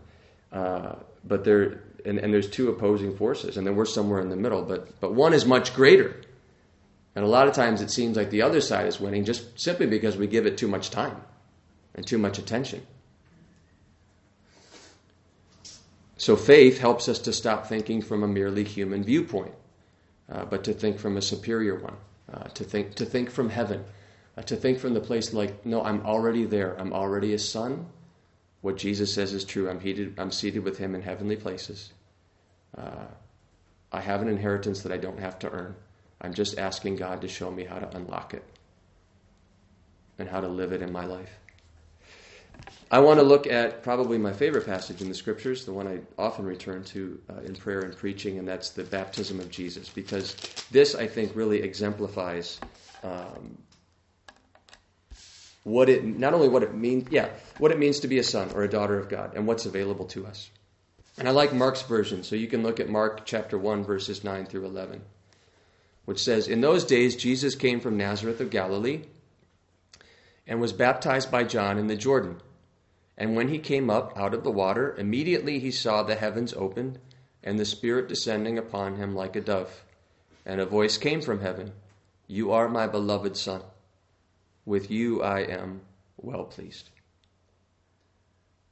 Uh, 0.51 0.93
but 1.23 1.43
there, 1.43 1.81
and, 2.05 2.19
and 2.19 2.31
there's 2.31 2.47
two 2.47 2.69
opposing 2.69 3.17
forces, 3.17 3.57
and 3.57 3.65
then 3.65 3.75
we're 3.75 3.85
somewhere 3.85 4.19
in 4.19 4.29
the 4.29 4.35
middle. 4.35 4.61
But, 4.61 4.99
but 4.99 5.15
one 5.15 5.33
is 5.33 5.43
much 5.43 5.73
greater. 5.73 6.21
And 7.15 7.25
a 7.25 7.27
lot 7.27 7.47
of 7.47 7.55
times 7.55 7.81
it 7.81 7.89
seems 7.89 8.15
like 8.15 8.29
the 8.29 8.43
other 8.43 8.61
side 8.61 8.85
is 8.85 8.99
winning 8.99 9.25
just 9.25 9.59
simply 9.59 9.87
because 9.87 10.17
we 10.17 10.27
give 10.27 10.45
it 10.45 10.55
too 10.55 10.67
much 10.67 10.91
time 10.91 11.19
and 11.95 12.05
too 12.05 12.19
much 12.19 12.37
attention. 12.37 12.85
So 16.17 16.35
faith 16.35 16.77
helps 16.77 17.09
us 17.09 17.17
to 17.21 17.33
stop 17.33 17.65
thinking 17.65 18.03
from 18.03 18.21
a 18.21 18.27
merely 18.27 18.63
human 18.63 19.03
viewpoint, 19.03 19.55
uh, 20.31 20.45
but 20.45 20.63
to 20.65 20.73
think 20.73 20.99
from 20.99 21.17
a 21.17 21.23
superior 21.23 21.79
one, 21.79 21.97
uh, 22.31 22.43
to 22.49 22.63
think 22.63 22.93
to 22.97 23.05
think 23.05 23.31
from 23.31 23.49
heaven, 23.49 23.83
uh, 24.37 24.43
to 24.43 24.55
think 24.55 24.77
from 24.77 24.93
the 24.93 25.01
place 25.01 25.33
like, 25.33 25.65
no, 25.65 25.81
I'm 25.81 26.05
already 26.05 26.45
there. 26.45 26.79
I'm 26.79 26.93
already 26.93 27.33
a 27.33 27.39
son. 27.39 27.87
What 28.61 28.77
Jesus 28.77 29.13
says 29.13 29.33
is 29.33 29.43
true. 29.43 29.69
I'm, 29.69 29.79
heated, 29.79 30.19
I'm 30.19 30.31
seated 30.31 30.63
with 30.63 30.77
him 30.77 30.95
in 30.95 31.01
heavenly 31.01 31.35
places. 31.35 31.91
Uh, 32.77 33.05
I 33.91 33.99
have 33.99 34.21
an 34.21 34.27
inheritance 34.27 34.83
that 34.83 34.91
I 34.91 34.97
don't 34.97 35.19
have 35.19 35.39
to 35.39 35.49
earn. 35.51 35.75
I'm 36.21 36.33
just 36.33 36.57
asking 36.57 36.97
God 36.97 37.21
to 37.21 37.27
show 37.27 37.51
me 37.51 37.63
how 37.63 37.79
to 37.79 37.97
unlock 37.97 38.33
it 38.33 38.43
and 40.19 40.29
how 40.29 40.39
to 40.39 40.47
live 40.47 40.71
it 40.71 40.81
in 40.81 40.91
my 40.91 41.05
life. 41.05 41.39
I 42.91 42.99
want 42.99 43.19
to 43.19 43.23
look 43.23 43.47
at 43.47 43.83
probably 43.83 44.17
my 44.17 44.33
favorite 44.33 44.65
passage 44.65 45.01
in 45.01 45.07
the 45.07 45.15
scriptures, 45.15 45.65
the 45.65 45.73
one 45.73 45.87
I 45.87 45.99
often 46.21 46.45
return 46.45 46.83
to 46.85 47.19
uh, 47.29 47.39
in 47.41 47.55
prayer 47.55 47.81
and 47.81 47.95
preaching, 47.95 48.37
and 48.37 48.47
that's 48.47 48.69
the 48.69 48.83
baptism 48.83 49.39
of 49.39 49.49
Jesus, 49.49 49.89
because 49.89 50.35
this, 50.71 50.93
I 50.93 51.07
think, 51.07 51.35
really 51.35 51.61
exemplifies 51.61 52.59
um, 53.03 53.57
what 55.63 55.89
it 55.89 56.03
not 56.03 56.33
only 56.33 56.49
what 56.49 56.63
it 56.63 56.73
means, 56.73 57.07
yeah, 57.11 57.29
what 57.57 57.71
it 57.71 57.79
means 57.79 57.99
to 57.99 58.07
be 58.07 58.17
a 58.17 58.23
son 58.23 58.51
or 58.53 58.63
a 58.63 58.69
daughter 58.69 58.99
of 58.99 59.09
God, 59.09 59.35
and 59.35 59.45
what's 59.47 59.65
available 59.65 60.05
to 60.05 60.25
us. 60.25 60.49
And 61.17 61.27
I 61.27 61.31
like 61.31 61.53
Mark's 61.53 61.81
version, 61.83 62.23
so 62.23 62.35
you 62.35 62.47
can 62.47 62.63
look 62.63 62.79
at 62.79 62.89
Mark 62.89 63.25
chapter 63.25 63.57
one, 63.57 63.83
verses 63.83 64.23
nine 64.23 64.45
through 64.45 64.65
eleven, 64.65 65.01
which 66.05 66.23
says, 66.23 66.47
"In 66.47 66.61
those 66.61 66.85
days, 66.85 67.15
Jesus 67.15 67.55
came 67.55 67.79
from 67.79 67.97
Nazareth 67.97 68.41
of 68.41 68.49
Galilee." 68.49 69.01
And 70.47 70.59
was 70.59 70.73
baptized 70.73 71.31
by 71.31 71.43
John 71.43 71.77
in 71.77 71.87
the 71.87 71.95
Jordan. 71.95 72.41
And 73.17 73.35
when 73.35 73.49
he 73.49 73.59
came 73.59 73.89
up 73.89 74.17
out 74.17 74.33
of 74.33 74.43
the 74.43 74.51
water, 74.51 74.95
immediately 74.97 75.59
he 75.59 75.69
saw 75.69 76.01
the 76.01 76.15
heavens 76.15 76.53
opened, 76.53 76.97
and 77.43 77.59
the 77.59 77.65
Spirit 77.65 78.07
descending 78.07 78.57
upon 78.57 78.95
him 78.95 79.15
like 79.15 79.35
a 79.35 79.41
dove. 79.41 79.83
And 80.43 80.59
a 80.59 80.65
voice 80.65 80.97
came 80.97 81.21
from 81.21 81.41
heaven 81.41 81.73
You 82.27 82.51
are 82.51 82.67
my 82.67 82.87
beloved 82.87 83.37
Son. 83.37 83.61
With 84.65 84.91
you 84.91 85.21
I 85.21 85.41
am 85.41 85.81
well 86.17 86.43
pleased. 86.43 86.89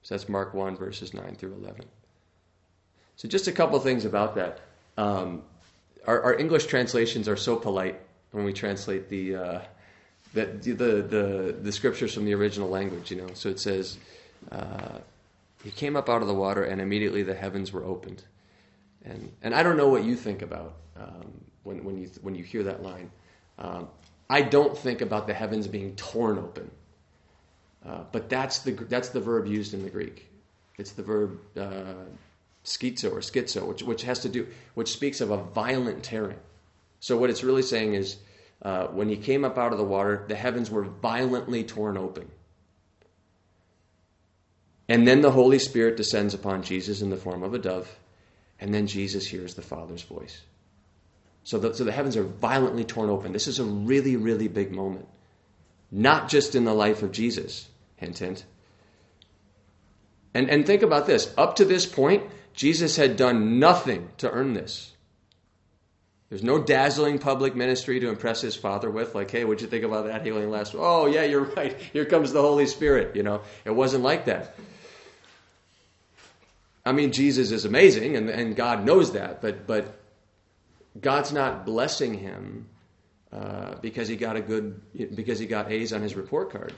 So 0.02 0.16
that's 0.16 0.30
Mark 0.30 0.54
1, 0.54 0.78
verses 0.78 1.14
9 1.14 1.36
through 1.36 1.54
11. 1.54 1.86
So, 3.16 3.28
just 3.28 3.48
a 3.48 3.52
couple 3.52 3.78
things 3.80 4.06
about 4.06 4.36
that. 4.36 4.62
Um, 4.98 5.44
our, 6.08 6.22
our, 6.22 6.36
English 6.36 6.68
translations 6.68 7.28
are 7.28 7.36
so 7.36 7.58
polite 7.58 8.00
when 8.32 8.46
we 8.46 8.54
translate 8.54 9.10
the, 9.10 9.36
uh, 9.36 9.62
the, 10.34 10.46
the, 10.46 10.74
the, 10.74 11.56
the 11.62 11.72
scriptures 11.72 12.14
from 12.14 12.26
the 12.26 12.34
original 12.34 12.70
language, 12.70 13.12
you 13.12 13.18
know. 13.18 13.28
So 13.34 13.50
it 13.50 13.60
says, 13.60 13.98
uh, 14.52 15.00
he 15.64 15.72
came 15.72 15.96
up 15.96 16.10
out 16.10 16.22
of 16.22 16.28
the 16.28 16.34
water, 16.34 16.64
and 16.64 16.80
immediately 16.80 17.24
the 17.24 17.36
heavens 17.36 17.72
were 17.72 17.84
opened. 17.84 18.24
And 19.06 19.32
and 19.42 19.54
I 19.54 19.64
don't 19.64 19.78
know 19.78 19.90
what 19.90 20.04
you 20.04 20.16
think 20.16 20.42
about 20.42 20.76
um, 20.98 21.34
when 21.64 21.84
when 21.84 21.98
you 21.98 22.10
when 22.22 22.36
you 22.36 22.44
hear 22.44 22.64
that 22.64 22.84
line. 22.84 23.12
Um, 23.58 23.88
I 24.30 24.42
don't 24.42 24.78
think 24.78 25.02
about 25.02 25.28
the 25.28 25.34
heavens 25.34 25.68
being 25.68 25.96
torn 25.96 26.38
open, 26.38 26.70
uh, 27.86 28.04
but 28.12 28.30
that's 28.30 28.60
the 28.60 28.72
that's 28.72 29.10
the 29.10 29.20
verb 29.20 29.48
used 29.48 29.74
in 29.74 29.84
the 29.84 29.90
Greek. 29.90 30.30
It's 30.78 30.92
the 30.92 31.04
verb 31.04 31.40
uh, 31.58 32.06
schizo 32.64 33.12
or 33.12 33.20
schizo, 33.20 33.68
which 33.68 33.84
which 33.84 34.04
has 34.04 34.20
to 34.20 34.30
do 34.30 34.48
which 34.76 34.92
speaks 34.92 35.22
of 35.22 35.32
a 35.32 35.38
violent 35.38 36.04
tearing. 36.04 36.40
So 37.00 37.18
what 37.18 37.30
it's 37.30 37.44
really 37.44 37.64
saying 37.64 37.94
is 37.94 38.18
uh, 38.62 38.88
when 38.88 39.10
he 39.10 39.18
came 39.18 39.46
up 39.46 39.58
out 39.58 39.72
of 39.72 39.78
the 39.78 39.86
water, 39.86 40.26
the 40.28 40.36
heavens 40.36 40.70
were 40.70 40.84
violently 40.84 41.64
torn 41.64 41.98
open. 41.98 42.30
And 44.88 45.08
then 45.08 45.22
the 45.22 45.32
Holy 45.32 45.60
Spirit 45.60 45.98
descends 45.98 46.34
upon 46.34 46.64
Jesus 46.64 47.02
in 47.02 47.10
the 47.10 47.18
form 47.18 47.44
of 47.44 47.54
a 47.54 47.60
dove, 47.60 47.88
and 48.60 48.74
then 48.74 48.88
Jesus 48.88 49.26
hears 49.26 49.54
the 49.54 49.62
Father's 49.62 50.02
voice. 50.02 50.42
So 51.44 51.58
the, 51.58 51.74
so 51.74 51.84
the 51.84 51.92
heavens 51.92 52.18
are 52.18 52.24
violently 52.24 52.84
torn 52.84 53.10
open. 53.10 53.32
This 53.32 53.48
is 53.48 53.60
a 53.60 53.64
really, 53.64 54.16
really 54.16 54.48
big 54.48 54.72
moment. 54.72 55.08
Not 55.92 56.30
just 56.30 56.56
in 56.56 56.66
the 56.66 56.74
life 56.74 57.02
of 57.02 57.12
Jesus, 57.12 57.68
hint, 57.96 58.20
hint. 58.20 58.46
And, 60.34 60.50
and 60.50 60.66
think 60.66 60.84
about 60.84 61.08
this. 61.08 61.34
Up 61.38 61.56
to 61.56 61.66
this 61.66 61.86
point, 61.86 62.24
Jesus 62.54 62.96
had 62.96 63.16
done 63.16 63.60
nothing 63.60 64.10
to 64.18 64.30
earn 64.30 64.54
this. 64.54 64.92
There's 66.30 66.44
no 66.44 66.62
dazzling 66.62 67.18
public 67.18 67.56
ministry 67.56 68.00
to 68.00 68.10
impress 68.10 68.42
his 68.42 68.56
father 68.56 68.92
with, 68.92 69.16
like, 69.16 69.32
hey, 69.32 69.46
what'd 69.46 69.62
you 69.62 69.68
think 69.68 69.84
about 69.84 70.06
that 70.06 70.24
healing 70.24 70.52
last? 70.52 70.76
Oh, 70.78 71.08
yeah, 71.08 71.24
you're 71.24 71.44
right. 71.56 71.76
Here 71.94 72.06
comes 72.06 72.32
the 72.32 72.42
Holy 72.42 72.68
Spirit. 72.68 73.16
You 73.16 73.24
know, 73.24 73.42
it 73.66 73.72
wasn't 73.72 74.04
like 74.04 74.26
that. 74.26 74.56
I 76.86 76.92
mean, 76.92 77.12
Jesus 77.12 77.52
is 77.52 77.66
amazing, 77.66 78.16
and, 78.16 78.30
and 78.30 78.56
God 78.56 78.86
knows 78.86 79.14
that, 79.14 79.42
but 79.42 79.68
but 79.68 79.99
God's 81.00 81.32
not 81.32 81.66
blessing 81.66 82.14
him 82.14 82.68
uh, 83.32 83.76
because 83.82 84.08
he 84.08 84.16
got 84.16 84.36
a 84.36 84.42
good 84.42 84.82
because 85.16 85.40
he 85.40 85.46
got 85.46 85.72
A's 85.72 85.94
on 85.94 86.02
his 86.02 86.16
report 86.16 86.52
card. 86.52 86.74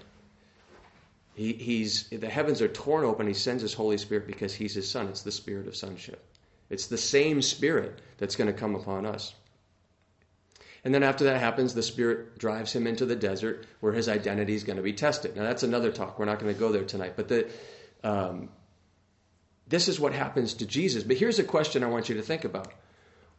He, 1.34 1.54
he's 1.54 2.10
the 2.10 2.30
heavens 2.30 2.62
are 2.62 2.68
torn 2.68 3.06
open. 3.06 3.28
He 3.28 3.34
sends 3.34 3.62
his 3.62 3.74
Holy 3.74 3.98
Spirit 3.98 4.28
because 4.28 4.54
he's 4.54 4.74
his 4.74 4.90
son. 4.90 5.08
It's 5.08 5.22
the 5.22 5.32
spirit 5.32 5.68
of 5.68 5.76
sonship. 5.76 6.24
It's 6.70 6.88
the 6.88 6.98
same 6.98 7.42
spirit 7.42 8.02
that's 8.18 8.36
going 8.36 8.48
to 8.48 8.58
come 8.58 8.76
upon 8.76 9.06
us. 9.06 9.34
And 10.84 10.94
then 10.94 11.04
after 11.04 11.26
that 11.26 11.40
happens, 11.40 11.74
the 11.74 11.84
Spirit 11.84 12.40
drives 12.40 12.74
him 12.74 12.88
into 12.88 13.06
the 13.06 13.16
desert 13.16 13.68
where 13.82 13.94
his 13.94 14.10
identity 14.10 14.56
is 14.56 14.64
going 14.64 14.78
to 14.78 14.84
be 14.84 14.94
tested. 14.94 15.36
Now, 15.36 15.44
that's 15.44 15.64
another 15.64 15.92
talk. 15.92 16.18
We're 16.18 16.26
not 16.26 16.40
going 16.40 16.54
to 16.54 16.60
go 16.60 16.72
there 16.72 16.86
tonight. 16.86 17.14
But 17.16 17.28
the, 17.28 17.50
um, 18.04 18.50
this 19.68 19.88
is 19.88 20.00
what 20.00 20.14
happens 20.14 20.56
to 20.56 20.66
Jesus. 20.66 21.04
But 21.04 21.18
here's 21.18 21.38
a 21.38 21.44
question 21.44 21.84
I 21.84 21.88
want 21.88 22.10
you 22.10 22.16
to 22.16 22.24
think 22.24 22.46
about 22.46 22.74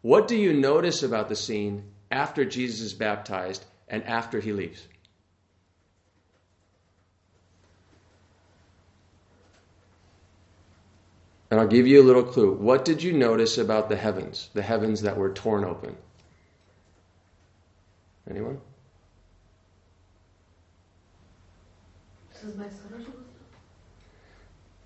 What 0.02 0.26
do 0.28 0.36
you 0.36 0.52
notice 0.52 1.02
about 1.02 1.28
the 1.28 1.36
scene 1.36 1.84
after 2.10 2.44
Jesus 2.44 2.80
is 2.80 2.92
baptized 2.92 3.64
and 3.88 4.04
after 4.04 4.40
he 4.40 4.52
leaves? 4.52 4.86
And 11.50 11.60
I'll 11.60 11.68
give 11.68 11.86
you 11.86 12.02
a 12.02 12.06
little 12.06 12.22
clue. 12.22 12.54
What 12.54 12.84
did 12.84 13.02
you 13.02 13.12
notice 13.12 13.58
about 13.58 13.88
the 13.88 13.96
heavens, 13.96 14.48
the 14.54 14.62
heavens 14.62 15.02
that 15.02 15.16
were 15.16 15.30
torn 15.30 15.64
open? 15.64 15.94
Anyone? 18.28 18.58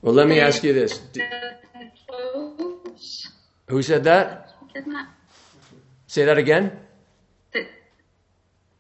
Well, 0.02 0.14
let 0.14 0.28
me 0.28 0.40
ask 0.40 0.62
you 0.62 0.72
this. 0.72 1.00
Who 3.68 3.82
said 3.82 4.04
that? 4.04 4.55
Say 6.06 6.24
that 6.24 6.38
again. 6.38 6.78
They, 7.52 7.66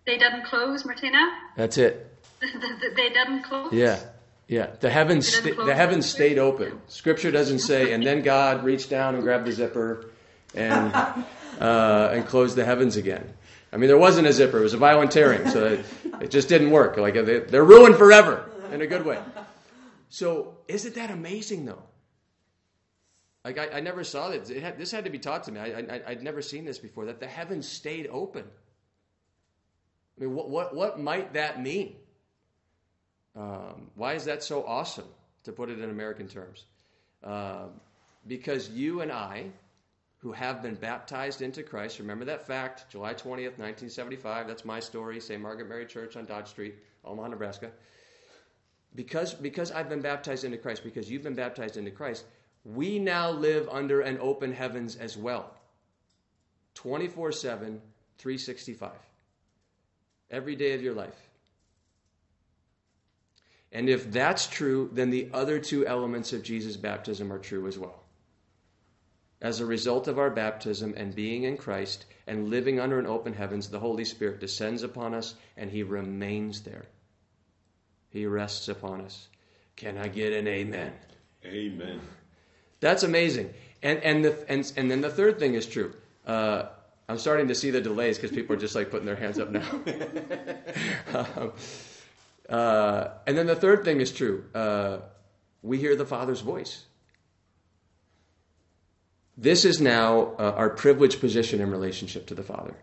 they 0.06 0.18
didn't 0.18 0.44
close, 0.44 0.84
Martina. 0.84 1.30
That's 1.56 1.78
it. 1.78 2.14
they 2.40 3.08
didn't 3.08 3.42
close. 3.42 3.72
Yeah, 3.72 3.98
yeah. 4.46 4.70
The 4.80 4.90
heavens, 4.90 5.26
sta- 5.26 5.64
the 5.64 5.74
heavens 5.74 6.06
stayed 6.06 6.38
open. 6.38 6.80
Scripture 6.88 7.30
doesn't 7.30 7.60
say, 7.60 7.92
and 7.92 8.04
then 8.04 8.22
God 8.22 8.64
reached 8.64 8.90
down 8.90 9.14
and 9.14 9.22
grabbed 9.24 9.46
the 9.46 9.52
zipper 9.52 10.10
and 10.54 10.94
uh, 11.60 12.10
and 12.12 12.26
closed 12.26 12.56
the 12.56 12.64
heavens 12.64 12.96
again. 12.96 13.32
I 13.72 13.78
mean, 13.78 13.88
there 13.88 13.98
wasn't 13.98 14.26
a 14.28 14.32
zipper; 14.32 14.58
it 14.58 14.62
was 14.62 14.74
a 14.74 14.78
violent 14.78 15.10
tearing, 15.10 15.48
so 15.48 15.66
it, 15.66 15.84
it 16.20 16.30
just 16.30 16.48
didn't 16.48 16.70
work. 16.70 16.96
Like 16.96 17.14
they, 17.14 17.40
they're 17.40 17.64
ruined 17.64 17.96
forever 17.96 18.48
in 18.72 18.80
a 18.80 18.86
good 18.86 19.04
way. 19.04 19.18
So, 20.08 20.58
isn't 20.68 20.94
that 20.94 21.10
amazing, 21.10 21.64
though? 21.64 21.82
Like 23.46 23.58
I, 23.58 23.76
I 23.76 23.80
never 23.80 24.02
saw 24.02 24.30
that. 24.30 24.48
Had, 24.48 24.76
this 24.76 24.90
had 24.90 25.04
to 25.04 25.10
be 25.10 25.20
taught 25.20 25.44
to 25.44 25.52
me. 25.52 25.60
I, 25.60 25.66
I, 25.66 26.00
I'd 26.08 26.22
never 26.24 26.42
seen 26.42 26.64
this 26.64 26.80
before. 26.80 27.04
That 27.04 27.20
the 27.20 27.28
heavens 27.28 27.68
stayed 27.68 28.08
open. 28.10 28.42
I 30.18 30.24
mean, 30.24 30.34
what 30.34 30.50
what 30.50 30.74
what 30.74 30.98
might 30.98 31.32
that 31.34 31.62
mean? 31.62 31.94
Um, 33.36 33.92
why 33.94 34.14
is 34.14 34.24
that 34.24 34.42
so 34.42 34.64
awesome? 34.66 35.06
To 35.44 35.52
put 35.52 35.70
it 35.70 35.78
in 35.78 35.90
American 35.90 36.26
terms, 36.26 36.64
uh, 37.22 37.66
because 38.26 38.68
you 38.70 39.02
and 39.02 39.12
I, 39.12 39.44
who 40.18 40.32
have 40.32 40.60
been 40.60 40.74
baptized 40.74 41.40
into 41.40 41.62
Christ, 41.62 42.00
remember 42.00 42.24
that 42.24 42.44
fact, 42.44 42.90
July 42.90 43.12
twentieth, 43.12 43.60
nineteen 43.60 43.90
seventy-five. 43.90 44.48
That's 44.48 44.64
my 44.64 44.80
story. 44.80 45.20
St. 45.20 45.40
Margaret 45.40 45.68
Mary 45.68 45.86
Church 45.86 46.16
on 46.16 46.24
Dodge 46.24 46.48
Street, 46.48 46.74
Omaha, 47.04 47.28
Nebraska 47.28 47.70
because, 48.96 49.34
because 49.34 49.70
I've 49.70 49.88
been 49.88 50.00
baptized 50.00 50.44
into 50.44 50.56
Christ, 50.56 50.82
because 50.82 51.08
you've 51.10 51.22
been 51.22 51.34
baptized 51.34 51.76
into 51.76 51.90
Christ, 51.90 52.24
we 52.74 52.98
now 52.98 53.30
live 53.30 53.68
under 53.70 54.00
an 54.00 54.18
open 54.20 54.52
heavens 54.52 54.96
as 54.96 55.16
well 55.16 55.52
24 56.74 57.32
7, 57.32 57.80
365. 58.18 58.90
Every 60.30 60.56
day 60.56 60.74
of 60.74 60.82
your 60.82 60.94
life. 60.94 61.28
And 63.72 63.88
if 63.88 64.10
that's 64.10 64.46
true, 64.46 64.90
then 64.92 65.10
the 65.10 65.28
other 65.32 65.58
two 65.58 65.86
elements 65.86 66.32
of 66.32 66.42
Jesus' 66.42 66.76
baptism 66.76 67.32
are 67.32 67.38
true 67.38 67.66
as 67.66 67.78
well. 67.78 68.02
As 69.40 69.60
a 69.60 69.66
result 69.66 70.08
of 70.08 70.18
our 70.18 70.30
baptism 70.30 70.94
and 70.96 71.14
being 71.14 71.44
in 71.44 71.56
Christ 71.56 72.06
and 72.26 72.48
living 72.48 72.80
under 72.80 72.98
an 72.98 73.06
open 73.06 73.34
heavens, 73.34 73.68
the 73.68 73.78
Holy 73.78 74.04
Spirit 74.04 74.40
descends 74.40 74.82
upon 74.82 75.14
us 75.14 75.34
and 75.56 75.70
he 75.70 75.82
remains 75.82 76.62
there. 76.62 76.86
He 78.08 78.26
rests 78.26 78.68
upon 78.68 79.02
us. 79.02 79.28
Can 79.76 79.98
I 79.98 80.08
get 80.08 80.32
an 80.32 80.48
amen? 80.48 80.92
Amen. 81.44 82.00
That's 82.80 83.02
amazing. 83.02 83.52
And 83.82 84.00
and 84.00 84.24
the 84.24 84.44
and 84.48 84.72
and 84.76 84.90
then 84.90 85.00
the 85.00 85.10
third 85.10 85.38
thing 85.38 85.54
is 85.54 85.66
true. 85.66 85.94
Uh, 86.26 86.64
I'm 87.08 87.18
starting 87.18 87.48
to 87.48 87.54
see 87.54 87.70
the 87.70 87.80
delays 87.80 88.18
because 88.18 88.34
people 88.34 88.56
are 88.56 88.58
just 88.58 88.74
like 88.74 88.90
putting 88.90 89.06
their 89.06 89.16
hands 89.16 89.38
up 89.38 89.50
now. 89.50 89.68
um, 91.14 91.52
uh, 92.48 93.08
and 93.26 93.38
then 93.38 93.46
the 93.46 93.54
third 93.54 93.84
thing 93.84 94.00
is 94.00 94.10
true. 94.10 94.44
Uh, 94.54 94.98
we 95.62 95.78
hear 95.78 95.94
the 95.94 96.06
Father's 96.06 96.40
voice. 96.40 96.84
This 99.36 99.64
is 99.64 99.80
now 99.80 100.34
uh, 100.38 100.54
our 100.56 100.70
privileged 100.70 101.20
position 101.20 101.60
in 101.60 101.70
relationship 101.70 102.26
to 102.26 102.34
the 102.34 102.42
Father. 102.42 102.74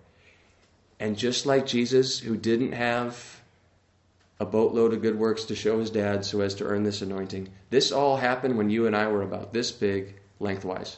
And 1.00 1.18
just 1.18 1.46
like 1.46 1.66
Jesus, 1.66 2.20
who 2.20 2.38
didn't 2.38 2.74
have 2.74 3.42
a 4.44 4.46
boatload 4.46 4.94
of 4.94 5.02
good 5.02 5.18
works 5.18 5.46
to 5.46 5.56
show 5.56 5.80
his 5.80 5.90
dad 5.90 6.26
so 6.26 6.42
as 6.42 6.54
to 6.56 6.66
earn 6.66 6.84
this 6.84 7.02
anointing. 7.02 7.48
This 7.70 7.94
all 7.94 8.18
happened 8.18 8.58
when 8.58 8.70
you 8.70 8.86
and 8.88 8.96
I 8.96 9.08
were 9.08 9.22
about 9.22 9.54
this 9.54 9.72
big 9.72 10.16
lengthwise. 10.40 10.98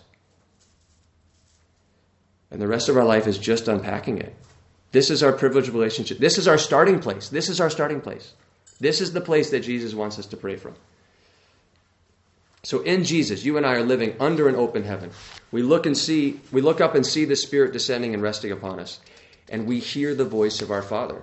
And 2.50 2.60
the 2.60 2.68
rest 2.68 2.90
of 2.90 2.98
our 2.98 3.06
life 3.06 3.28
is 3.28 3.38
just 3.38 3.68
unpacking 3.68 4.18
it. 4.18 4.36
This 4.92 5.12
is 5.12 5.22
our 5.22 5.32
privileged 5.32 5.70
relationship. 5.70 6.18
This 6.18 6.40
is 6.40 6.48
our 6.48 6.58
starting 6.58 7.00
place. 7.00 7.30
This 7.30 7.48
is 7.48 7.62
our 7.62 7.70
starting 7.70 8.02
place. 8.02 8.34
This 8.80 9.00
is 9.00 9.14
the 9.14 9.22
place 9.22 9.52
that 9.52 9.60
Jesus 9.60 9.94
wants 9.94 10.18
us 10.18 10.26
to 10.28 10.38
pray 10.38 10.56
from. 10.56 10.74
So 12.64 12.82
in 12.82 13.04
Jesus, 13.04 13.46
you 13.46 13.58
and 13.58 13.66
I 13.66 13.76
are 13.76 13.84
living 13.84 14.16
under 14.20 14.50
an 14.50 14.56
open 14.56 14.84
heaven. 14.84 15.12
We 15.52 15.62
look 15.62 15.86
and 15.86 15.96
see, 15.96 16.40
we 16.52 16.62
look 16.62 16.82
up 16.82 16.96
and 16.96 17.06
see 17.06 17.26
the 17.26 17.36
Spirit 17.36 17.74
descending 17.74 18.16
and 18.16 18.24
resting 18.24 18.52
upon 18.52 18.80
us, 18.80 19.00
and 19.50 19.68
we 19.68 19.80
hear 19.80 20.16
the 20.16 20.26
voice 20.26 20.64
of 20.64 20.72
our 20.72 20.82
Father. 20.82 21.22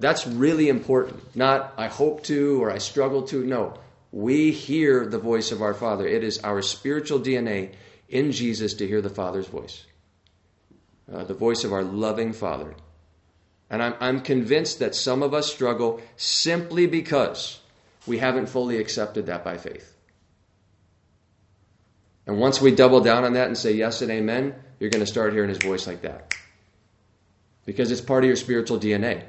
That's 0.00 0.26
really 0.26 0.70
important. 0.70 1.36
Not, 1.36 1.74
I 1.76 1.88
hope 1.88 2.24
to 2.24 2.62
or 2.62 2.70
I 2.70 2.78
struggle 2.78 3.22
to. 3.24 3.44
No. 3.44 3.74
We 4.12 4.50
hear 4.50 5.06
the 5.06 5.18
voice 5.18 5.52
of 5.52 5.60
our 5.60 5.74
Father. 5.74 6.06
It 6.06 6.24
is 6.24 6.40
our 6.42 6.62
spiritual 6.62 7.20
DNA 7.20 7.74
in 8.08 8.32
Jesus 8.32 8.74
to 8.74 8.88
hear 8.88 9.02
the 9.02 9.10
Father's 9.10 9.46
voice, 9.46 9.84
uh, 11.12 11.24
the 11.24 11.34
voice 11.34 11.64
of 11.64 11.72
our 11.72 11.84
loving 11.84 12.32
Father. 12.32 12.74
And 13.68 13.82
I'm, 13.82 13.94
I'm 14.00 14.20
convinced 14.22 14.78
that 14.80 14.94
some 14.94 15.22
of 15.22 15.34
us 15.34 15.52
struggle 15.52 16.00
simply 16.16 16.86
because 16.86 17.60
we 18.06 18.18
haven't 18.18 18.48
fully 18.48 18.78
accepted 18.78 19.26
that 19.26 19.44
by 19.44 19.58
faith. 19.58 19.94
And 22.26 22.40
once 22.40 22.60
we 22.60 22.74
double 22.74 23.00
down 23.00 23.24
on 23.24 23.34
that 23.34 23.48
and 23.48 23.56
say 23.56 23.72
yes 23.72 24.00
and 24.00 24.10
amen, 24.10 24.54
you're 24.78 24.90
going 24.90 25.04
to 25.04 25.10
start 25.10 25.34
hearing 25.34 25.50
his 25.50 25.58
voice 25.58 25.86
like 25.86 26.02
that. 26.02 26.34
Because 27.66 27.92
it's 27.92 28.00
part 28.00 28.24
of 28.24 28.28
your 28.28 28.36
spiritual 28.36 28.80
DNA. 28.80 29.24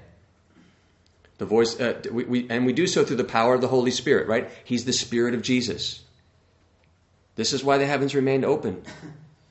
The 1.42 1.48
voice, 1.48 1.80
uh, 1.80 2.00
we, 2.12 2.24
we, 2.26 2.48
and 2.52 2.68
we 2.68 2.72
do 2.72 2.86
so 2.86 3.04
through 3.04 3.16
the 3.16 3.24
power 3.24 3.56
of 3.56 3.62
the 3.62 3.68
Holy 3.68 3.90
Spirit, 3.90 4.28
right? 4.28 4.48
He's 4.64 4.86
the 4.86 4.94
Spirit 4.94 5.34
of 5.34 5.42
Jesus. 5.42 6.04
This 7.36 7.52
is 7.52 7.64
why 7.64 7.80
the 7.80 7.88
heavens 7.88 8.14
remained 8.14 8.46
open, 8.46 8.84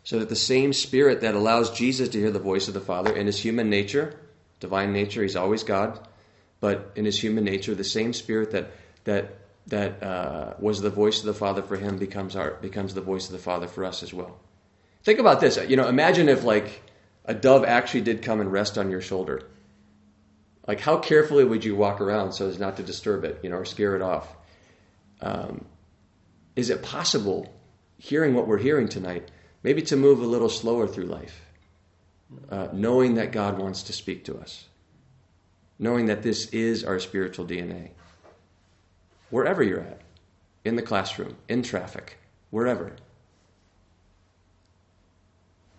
so 0.04 0.20
that 0.20 0.28
the 0.28 0.36
same 0.36 0.72
Spirit 0.72 1.22
that 1.22 1.34
allows 1.34 1.68
Jesus 1.72 2.08
to 2.10 2.18
hear 2.20 2.30
the 2.30 2.38
voice 2.38 2.68
of 2.68 2.74
the 2.74 2.80
Father 2.80 3.12
in 3.12 3.26
his 3.26 3.40
human 3.40 3.68
nature, 3.68 4.14
divine 4.60 4.92
nature, 4.92 5.22
he's 5.22 5.34
always 5.34 5.64
God, 5.64 5.98
but 6.60 6.92
in 6.94 7.06
his 7.06 7.20
human 7.20 7.42
nature, 7.42 7.74
the 7.74 7.82
same 7.82 8.12
Spirit 8.12 8.52
that 8.52 8.70
that 9.02 9.38
that 9.66 10.00
uh, 10.00 10.54
was 10.60 10.80
the 10.82 10.90
voice 10.90 11.18
of 11.18 11.26
the 11.26 11.34
Father 11.34 11.60
for 11.60 11.76
him 11.76 11.98
becomes 11.98 12.36
our 12.36 12.52
becomes 12.52 12.94
the 12.94 13.00
voice 13.00 13.26
of 13.26 13.32
the 13.32 13.38
Father 13.38 13.66
for 13.66 13.84
us 13.84 14.04
as 14.04 14.14
well. 14.14 14.38
Think 15.02 15.18
about 15.18 15.40
this. 15.40 15.58
You 15.68 15.74
know, 15.74 15.88
imagine 15.88 16.28
if 16.28 16.44
like 16.44 16.82
a 17.24 17.34
dove 17.34 17.64
actually 17.64 18.02
did 18.02 18.22
come 18.22 18.40
and 18.40 18.52
rest 18.52 18.78
on 18.78 18.92
your 18.92 19.00
shoulder 19.00 19.42
Like, 20.70 20.78
how 20.78 20.98
carefully 20.98 21.42
would 21.42 21.64
you 21.64 21.74
walk 21.74 22.00
around 22.00 22.30
so 22.30 22.46
as 22.46 22.60
not 22.60 22.76
to 22.76 22.84
disturb 22.84 23.24
it, 23.24 23.40
you 23.42 23.50
know, 23.50 23.56
or 23.56 23.64
scare 23.64 23.96
it 23.96 24.02
off? 24.02 24.28
Um, 25.20 25.64
is 26.54 26.70
it 26.70 26.80
possible, 26.80 27.52
hearing 27.98 28.34
what 28.34 28.46
we're 28.46 28.56
hearing 28.58 28.86
tonight, 28.86 29.32
maybe 29.64 29.82
to 29.82 29.96
move 29.96 30.22
a 30.22 30.26
little 30.26 30.48
slower 30.48 30.86
through 30.86 31.06
life, 31.06 31.40
uh, 32.50 32.68
knowing 32.72 33.14
that 33.14 33.32
God 33.32 33.58
wants 33.58 33.82
to 33.82 33.92
speak 33.92 34.26
to 34.26 34.38
us, 34.38 34.64
knowing 35.80 36.06
that 36.06 36.22
this 36.22 36.46
is 36.50 36.84
our 36.84 37.00
spiritual 37.00 37.46
DNA? 37.46 37.88
Wherever 39.30 39.64
you're 39.64 39.80
at, 39.80 40.02
in 40.64 40.76
the 40.76 40.82
classroom, 40.82 41.36
in 41.48 41.64
traffic, 41.64 42.16
wherever. 42.50 42.94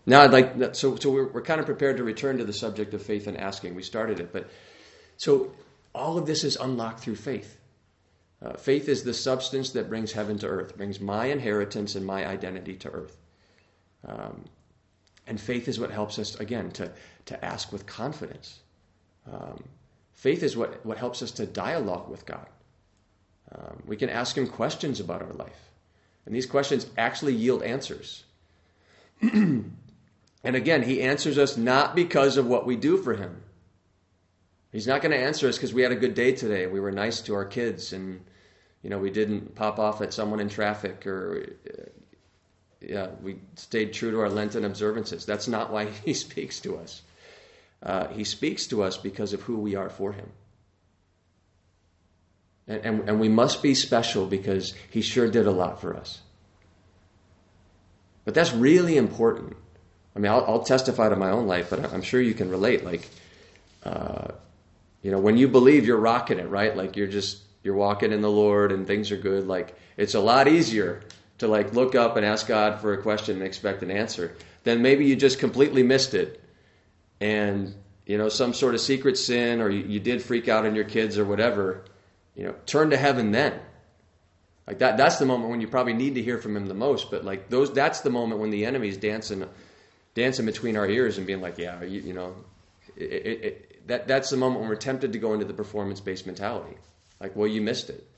Now, 0.06 0.19
I'd 0.19 0.32
like 0.32 0.75
so 0.75 0.97
so 0.97 1.12
we're, 1.12 1.27
we're 1.27 1.43
kind 1.43 1.62
of 1.62 1.65
prepared 1.65 1.95
to 1.95 2.04
return 2.04 2.39
to 2.39 2.43
the 2.43 2.51
subject 2.51 2.93
of 2.93 3.01
faith 3.01 3.27
and 3.27 3.38
asking. 3.38 3.73
We 3.73 3.84
started 3.84 4.19
it, 4.19 4.34
but 4.34 4.49
so 5.21 5.51
all 5.93 6.17
of 6.17 6.25
this 6.25 6.43
is 6.43 6.55
unlocked 6.55 7.01
through 7.01 7.17
faith. 7.17 7.60
Uh, 8.43 8.53
faith 8.53 8.89
is 8.89 9.03
the 9.03 9.13
substance 9.13 9.69
that 9.73 9.88
brings 9.88 10.12
heaven 10.12 10.39
to 10.39 10.47
earth, 10.47 10.75
brings 10.75 10.99
my 10.99 11.27
inheritance 11.27 11.93
and 11.93 12.03
my 12.03 12.25
identity 12.25 12.73
to 12.77 12.89
earth. 12.89 13.15
Um, 14.03 14.45
and 15.27 15.39
faith 15.39 15.67
is 15.67 15.79
what 15.79 15.91
helps 15.91 16.17
us 16.17 16.34
again 16.39 16.71
to 16.71 16.91
to 17.25 17.45
ask 17.45 17.71
with 17.71 17.86
confidence. 17.86 18.62
Um, 19.31 19.63
faith 20.13 20.41
is 20.41 20.57
what 20.57 20.84
what 20.84 20.97
helps 20.97 21.21
us 21.21 21.29
to 21.34 21.45
dialogue 21.45 22.10
with 22.10 22.25
God. 22.25 22.47
Um, 23.55 23.84
we 23.86 23.97
can 23.97 24.10
ask 24.10 24.36
Him 24.36 24.47
questions 24.47 24.99
about 24.99 25.21
our 25.21 25.34
life, 25.34 25.69
and 26.25 26.34
these 26.34 26.47
questions 26.47 26.88
actually 26.97 27.36
yield 27.36 27.62
answers. 27.62 28.23
And 30.43 30.55
again, 30.55 30.81
he 30.81 31.03
answers 31.03 31.38
us 31.38 31.55
not 31.55 31.95
because 31.95 32.38
of 32.38 32.47
what 32.47 32.65
we 32.65 32.75
do 32.75 32.97
for 32.97 33.13
him. 33.13 33.43
He's 34.71 34.88
not 34.88 35.01
going 35.01 35.12
to 35.12 35.17
answer 35.17 35.47
us 35.47 35.57
because 35.57 35.73
we 35.73 35.81
had 35.81 35.91
a 35.91 35.97
good 35.97 36.13
day 36.13 36.31
today. 36.31 36.65
We 36.65 36.79
were 36.79 36.91
nice 36.91 37.21
to 37.21 37.36
our 37.36 37.45
kids 37.45 37.91
and, 37.91 38.23
you 38.81 38.89
know, 38.89 38.97
we 38.97 39.10
didn't 39.10 39.55
pop 39.55 39.79
off 39.79 40.01
at 40.01 40.13
someone 40.13 40.39
in 40.39 40.47
traffic 40.47 41.05
or, 41.05 41.55
uh, 41.67 41.84
yeah, 42.79 43.07
we 43.21 43.38
stayed 43.55 43.93
true 43.93 44.12
to 44.12 44.19
our 44.21 44.29
Lenten 44.29 44.63
observances. 44.63 45.25
That's 45.25 45.47
not 45.47 45.71
why 45.71 45.86
he 46.05 46.13
speaks 46.13 46.60
to 46.62 46.77
us. 46.77 47.01
Uh, 47.84 48.07
he 48.07 48.23
speaks 48.23 48.67
to 48.67 48.84
us 48.84 48.97
because 48.97 49.34
of 49.34 49.41
who 49.41 49.57
we 49.57 49.75
are 49.75 49.89
for 49.89 50.13
him. 50.13 50.29
And, 52.67 52.86
and, 52.86 53.10
and 53.10 53.19
we 53.19 53.27
must 53.27 53.62
be 53.62 53.75
special 53.75 54.27
because 54.27 54.73
he 54.91 55.01
sure 55.01 55.29
did 55.29 55.47
a 55.47 55.51
lot 55.51 55.81
for 55.81 55.97
us. 55.97 56.21
But 58.23 58.36
that's 58.36 58.53
really 58.53 58.97
important. 58.97 59.57
I 60.15 60.19
mean, 60.19 60.31
I'll, 60.31 60.45
I'll, 60.45 60.63
testify 60.63 61.10
to 61.10 61.15
my 61.15 61.31
own 61.31 61.47
life, 61.47 61.69
but 61.69 61.91
I'm 61.91 62.01
sure 62.01 62.21
you 62.21 62.34
can 62.34 62.49
relate. 62.49 62.86
Like, 62.86 63.10
uh, 63.84 64.31
you 65.01 65.11
know, 65.11 65.19
when 65.19 65.37
you 65.37 65.47
believe, 65.47 65.85
you're 65.85 65.97
rocking 65.97 66.39
it, 66.39 66.49
right? 66.49 66.75
Like 66.75 66.95
you're 66.95 67.07
just 67.07 67.41
you're 67.63 67.75
walking 67.75 68.11
in 68.11 68.21
the 68.21 68.29
Lord 68.29 68.71
and 68.71 68.85
things 68.85 69.11
are 69.11 69.17
good. 69.17 69.47
Like 69.47 69.75
it's 69.97 70.13
a 70.13 70.19
lot 70.19 70.47
easier 70.47 71.01
to 71.39 71.47
like 71.47 71.73
look 71.73 71.95
up 71.95 72.17
and 72.17 72.25
ask 72.25 72.47
God 72.47 72.79
for 72.79 72.93
a 72.93 73.01
question 73.01 73.37
and 73.37 73.45
expect 73.45 73.83
an 73.83 73.91
answer 73.91 74.35
than 74.63 74.81
maybe 74.81 75.05
you 75.05 75.15
just 75.15 75.39
completely 75.39 75.83
missed 75.83 76.13
it, 76.13 76.43
and 77.19 77.73
you 78.05 78.17
know 78.17 78.29
some 78.29 78.53
sort 78.53 78.75
of 78.75 78.81
secret 78.81 79.17
sin 79.17 79.61
or 79.61 79.69
you, 79.69 79.83
you 79.83 79.99
did 79.99 80.21
freak 80.21 80.47
out 80.47 80.65
on 80.65 80.75
your 80.75 80.85
kids 80.85 81.17
or 81.17 81.25
whatever. 81.25 81.85
You 82.35 82.45
know, 82.45 82.55
turn 82.65 82.91
to 82.91 82.97
heaven 82.97 83.31
then. 83.31 83.59
Like 84.67 84.79
that. 84.79 84.97
That's 84.97 85.17
the 85.17 85.25
moment 85.25 85.49
when 85.49 85.61
you 85.61 85.67
probably 85.67 85.93
need 85.93 86.15
to 86.15 86.21
hear 86.21 86.37
from 86.37 86.55
Him 86.55 86.67
the 86.67 86.73
most. 86.73 87.11
But 87.11 87.25
like 87.25 87.49
those, 87.49 87.73
that's 87.73 88.01
the 88.01 88.09
moment 88.09 88.39
when 88.39 88.51
the 88.51 88.65
enemy's 88.65 88.97
dancing 88.97 89.47
dancing 90.13 90.45
between 90.45 90.77
our 90.77 90.87
ears 90.87 91.17
and 91.17 91.25
being 91.25 91.41
like, 91.41 91.57
yeah, 91.57 91.81
you, 91.83 92.01
you 92.01 92.13
know, 92.13 92.35
it, 92.97 93.03
it, 93.03 93.43
it, 93.43 93.70
that, 93.87 94.07
that's 94.07 94.29
the 94.29 94.37
moment 94.37 94.61
when 94.61 94.69
we're 94.69 94.75
tempted 94.75 95.13
to 95.13 95.19
go 95.19 95.33
into 95.33 95.45
the 95.45 95.53
performance 95.53 95.99
based 95.99 96.25
mentality. 96.25 96.77
Like, 97.19 97.35
well, 97.35 97.47
you 97.47 97.61
missed 97.61 97.89
it. 97.89 98.07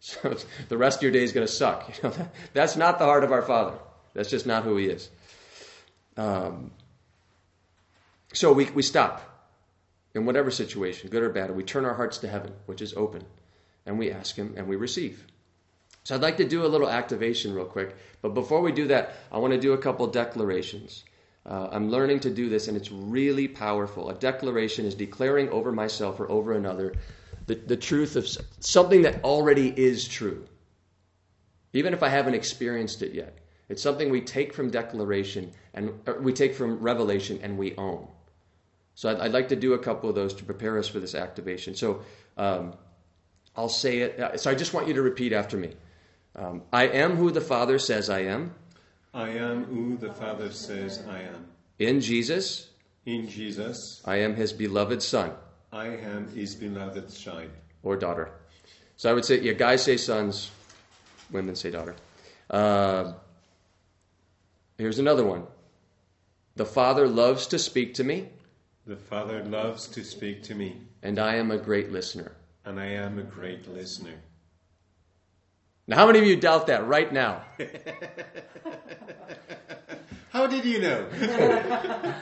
So 0.00 0.36
the 0.68 0.78
rest 0.78 0.98
of 0.98 1.02
your 1.02 1.10
day 1.10 1.24
is 1.24 1.32
going 1.32 1.44
to 1.44 1.52
suck. 1.52 1.88
You 1.96 2.04
know, 2.04 2.10
that, 2.10 2.34
that's 2.54 2.76
not 2.76 3.00
the 3.00 3.04
heart 3.04 3.24
of 3.24 3.32
our 3.32 3.42
Father. 3.42 3.76
That's 4.14 4.30
just 4.30 4.46
not 4.46 4.62
who 4.62 4.76
He 4.76 4.86
is. 4.86 5.10
Um, 6.16 6.70
so 8.32 8.52
we, 8.52 8.66
we 8.70 8.82
stop 8.82 9.28
in 10.14 10.24
whatever 10.24 10.52
situation, 10.52 11.10
good 11.10 11.24
or 11.24 11.30
bad, 11.30 11.48
and 11.48 11.56
we 11.56 11.64
turn 11.64 11.84
our 11.84 11.94
hearts 11.94 12.18
to 12.18 12.28
heaven, 12.28 12.52
which 12.66 12.80
is 12.80 12.94
open, 12.94 13.24
and 13.86 13.98
we 13.98 14.12
ask 14.12 14.36
Him 14.36 14.54
and 14.56 14.68
we 14.68 14.76
receive. 14.76 15.26
So 16.04 16.14
I'd 16.14 16.22
like 16.22 16.36
to 16.38 16.48
do 16.48 16.64
a 16.64 16.68
little 16.68 16.88
activation 16.88 17.52
real 17.54 17.64
quick, 17.66 17.96
but 18.22 18.34
before 18.34 18.60
we 18.60 18.72
do 18.72 18.86
that, 18.88 19.14
I 19.30 19.38
want 19.38 19.52
to 19.52 19.60
do 19.60 19.72
a 19.72 19.78
couple 19.78 20.06
declarations. 20.06 21.04
Uh, 21.48 21.68
I'm 21.72 21.90
learning 21.90 22.20
to 22.20 22.30
do 22.30 22.50
this, 22.50 22.68
and 22.68 22.76
it's 22.76 22.92
really 22.92 23.48
powerful. 23.48 24.10
A 24.10 24.14
declaration 24.14 24.84
is 24.84 24.94
declaring 24.94 25.48
over 25.48 25.72
myself 25.72 26.20
or 26.20 26.30
over 26.30 26.52
another 26.52 26.94
the, 27.46 27.54
the 27.54 27.76
truth 27.76 28.16
of 28.16 28.28
something 28.60 29.02
that 29.02 29.24
already 29.24 29.72
is 29.74 30.06
true, 30.06 30.46
even 31.72 31.94
if 31.94 32.02
I 32.02 32.10
haven't 32.10 32.34
experienced 32.34 33.02
it 33.02 33.14
yet. 33.14 33.38
It's 33.70 33.82
something 33.82 34.10
we 34.10 34.20
take 34.20 34.52
from 34.52 34.70
declaration 34.70 35.52
and 35.74 35.92
we 36.20 36.32
take 36.32 36.54
from 36.54 36.78
revelation 36.80 37.40
and 37.42 37.58
we 37.58 37.74
own. 37.76 38.06
So 38.94 39.10
I'd, 39.10 39.20
I'd, 39.20 39.32
like 39.32 39.48
to 39.48 39.56
do 39.56 39.74
a 39.74 39.78
couple 39.78 40.08
of 40.08 40.14
those 40.14 40.34
to 40.34 40.44
prepare 40.44 40.78
us 40.78 40.88
for 40.88 41.00
this 41.00 41.14
activation. 41.14 41.74
So 41.74 42.02
um, 42.36 42.74
I'll 43.56 43.68
say 43.68 44.00
it. 44.00 44.20
Uh, 44.20 44.36
so 44.36 44.50
I 44.50 44.54
just 44.54 44.74
want 44.74 44.88
you 44.88 44.94
to 44.94 45.02
repeat 45.02 45.32
after 45.32 45.56
me. 45.56 45.72
Um, 46.36 46.62
I 46.72 46.88
am 46.88 47.16
who 47.16 47.30
the 47.30 47.40
Father 47.40 47.78
says 47.78 48.10
I 48.10 48.20
am. 48.20 48.54
I 49.14 49.30
am 49.30 49.64
who 49.64 49.96
the 49.96 50.12
Father 50.12 50.50
says 50.50 51.02
I 51.08 51.22
am. 51.22 51.46
In 51.78 52.00
Jesus, 52.00 52.68
in 53.06 53.28
Jesus, 53.28 54.02
I 54.04 54.16
am 54.16 54.34
his 54.34 54.52
beloved 54.52 55.02
son. 55.02 55.32
I 55.72 55.86
am 55.86 56.28
his 56.34 56.54
beloved 56.54 57.10
son. 57.10 57.50
Or 57.82 57.96
daughter. 57.96 58.30
So 58.96 59.10
I 59.10 59.14
would 59.14 59.24
say, 59.24 59.40
yeah, 59.40 59.52
guys 59.52 59.82
say 59.82 59.96
sons, 59.96 60.50
women 61.30 61.54
say 61.54 61.70
daughter. 61.70 61.94
Uh, 62.50 63.12
here's 64.76 64.98
another 64.98 65.24
one. 65.24 65.44
The 66.56 66.66
Father 66.66 67.06
loves 67.06 67.46
to 67.48 67.58
speak 67.58 67.94
to 67.94 68.04
me. 68.04 68.28
The 68.86 68.96
Father 68.96 69.44
loves 69.44 69.86
to 69.88 70.04
speak 70.04 70.42
to 70.44 70.54
me. 70.54 70.76
And 71.02 71.18
I 71.18 71.36
am 71.36 71.50
a 71.50 71.58
great 71.58 71.92
listener. 71.92 72.32
And 72.64 72.80
I 72.80 72.86
am 72.86 73.18
a 73.18 73.22
great 73.22 73.72
listener. 73.72 74.14
Now, 75.88 75.96
how 75.96 76.06
many 76.06 76.18
of 76.18 76.26
you 76.26 76.36
doubt 76.36 76.66
that 76.66 76.86
right 76.86 77.10
now? 77.10 77.42
how 80.28 80.46
did 80.46 80.66
you 80.66 80.80
know? 80.80 81.08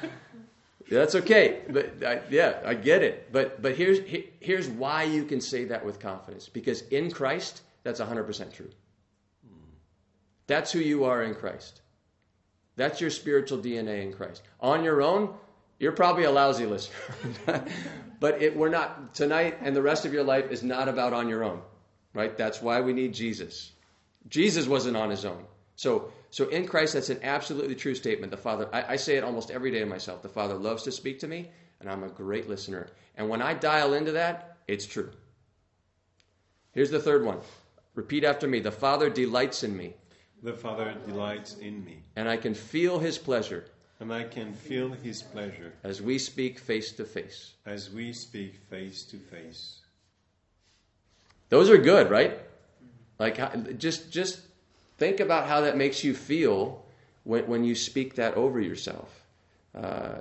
That's 0.89 1.17
okay, 1.17 1.63
but 1.69 2.01
I, 2.07 2.21
yeah, 2.31 2.61
I 2.65 2.75
get 2.75 3.03
it. 3.03 3.33
But 3.33 3.61
but 3.61 3.75
here's 3.75 3.99
here's 4.39 4.69
why 4.69 5.03
you 5.03 5.25
can 5.25 5.41
say 5.41 5.65
that 5.65 5.85
with 5.85 5.99
confidence 5.99 6.49
because 6.49 6.83
in 6.83 7.11
Christ, 7.11 7.63
that's 7.83 8.01
100% 8.01 8.53
true. 8.53 8.71
That's 10.47 10.71
who 10.71 10.79
you 10.79 11.03
are 11.07 11.25
in 11.25 11.35
Christ. 11.35 11.81
That's 12.77 13.01
your 13.01 13.11
spiritual 13.11 13.59
DNA 13.59 14.03
in 14.03 14.13
Christ. 14.13 14.43
On 14.61 14.85
your 14.85 15.03
own, 15.03 15.35
you're 15.81 15.91
probably 15.91 16.23
a 16.23 16.31
lousy 16.31 16.67
listener. 16.67 17.65
but 18.21 18.41
it, 18.41 18.57
we're 18.57 18.69
not 18.69 19.13
tonight, 19.13 19.59
and 19.61 19.75
the 19.75 19.83
rest 19.83 20.05
of 20.05 20.13
your 20.13 20.23
life 20.23 20.53
is 20.53 20.63
not 20.63 20.89
about 20.89 21.13
on 21.13 21.29
your 21.29 21.43
own 21.43 21.61
right? 22.17 22.37
That's 22.37 22.63
why 22.63 22.81
we 22.81 22.93
need 22.93 23.15
Jesus. 23.15 23.73
Jesus 24.29 24.67
wasn't 24.67 24.97
on 24.97 25.11
his 25.11 25.25
own. 25.25 25.45
So, 25.77 26.11
so 26.31 26.49
in 26.49 26.67
Christ, 26.67 26.95
that's 26.95 27.11
an 27.11 27.21
absolutely 27.23 27.75
true 27.75 27.95
statement. 27.95 28.31
The 28.31 28.39
Father, 28.39 28.69
I, 28.73 28.95
I 28.95 28.97
say 28.97 29.17
it 29.17 29.25
almost 29.25 29.51
every 29.51 29.71
day 29.71 29.81
to 29.81 29.87
myself. 29.87 30.23
The 30.23 30.29
Father 30.29 30.55
loves 30.55 30.83
to 30.85 30.93
speak 30.93 31.19
to 31.21 31.29
me, 31.29 31.51
and 31.81 31.91
I'm 31.91 32.03
a 32.03 32.09
great 32.09 32.49
listener. 32.49 32.89
And 33.17 33.29
when 33.29 33.43
I 33.43 33.55
dial 33.55 33.93
into 33.95 34.13
that, 34.13 34.57
it's 34.67 34.87
true. 34.87 35.11
Here's 36.73 36.91
the 36.91 36.99
third 36.99 37.25
one. 37.25 37.39
Repeat 37.95 38.25
after 38.25 38.49
me. 38.49 38.61
The 38.61 38.73
Father 38.73 39.09
delights 39.09 39.63
in 39.63 39.77
me. 39.77 39.95
The 40.43 40.53
Father 40.53 40.95
delights 41.07 41.57
in 41.59 41.85
me. 41.85 42.03
And 42.17 42.29
I 42.29 42.37
can 42.37 42.55
feel 42.55 42.99
his 42.99 43.19
pleasure. 43.19 43.67
And 44.01 44.13
I 44.13 44.25
can 44.25 44.53
feel 44.53 44.91
his 44.91 45.23
pleasure. 45.23 45.73
As 45.83 46.03
we 46.03 46.19
speak 46.19 46.59
face 46.59 46.93
to 46.93 47.05
face. 47.05 47.55
As 47.65 47.91
we 47.91 48.13
speak 48.13 48.57
face 48.69 49.05
to 49.05 49.19
face. 49.19 49.81
Those 51.49 51.71
are 51.71 51.79
good, 51.79 52.11
right? 52.11 52.39
Like 53.19 53.79
just 53.79 54.11
just 54.11 54.41
think 54.99 55.21
about 55.21 55.47
how 55.47 55.63
that 55.63 55.77
makes 55.77 56.05
you 56.05 56.15
feel 56.15 56.85
when 57.25 57.47
when 57.47 57.65
you 57.65 57.75
speak 57.75 58.17
that 58.17 58.35
over 58.35 58.61
yourself. 58.61 59.25
Uh, 59.75 60.21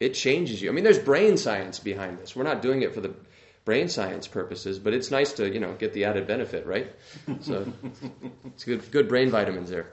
it 0.00 0.14
changes 0.14 0.60
you. 0.60 0.68
I 0.68 0.72
mean, 0.72 0.84
there's 0.84 0.98
brain 0.98 1.36
science 1.36 1.78
behind 1.78 2.18
this. 2.18 2.34
We're 2.36 2.42
not 2.44 2.62
doing 2.62 2.82
it 2.82 2.94
for 2.94 3.00
the 3.00 3.14
brain 3.64 3.88
science 3.88 4.26
purposes, 4.26 4.78
but 4.78 4.92
it's 4.92 5.10
nice 5.10 5.32
to 5.34 5.52
you 5.52 5.60
know 5.60 5.74
get 5.74 5.92
the 5.92 6.04
added 6.04 6.26
benefit, 6.26 6.66
right? 6.66 6.92
So 7.40 7.72
it's 8.46 8.64
good 8.64 8.90
good 8.90 9.08
brain 9.08 9.30
vitamins 9.30 9.70
there. 9.70 9.90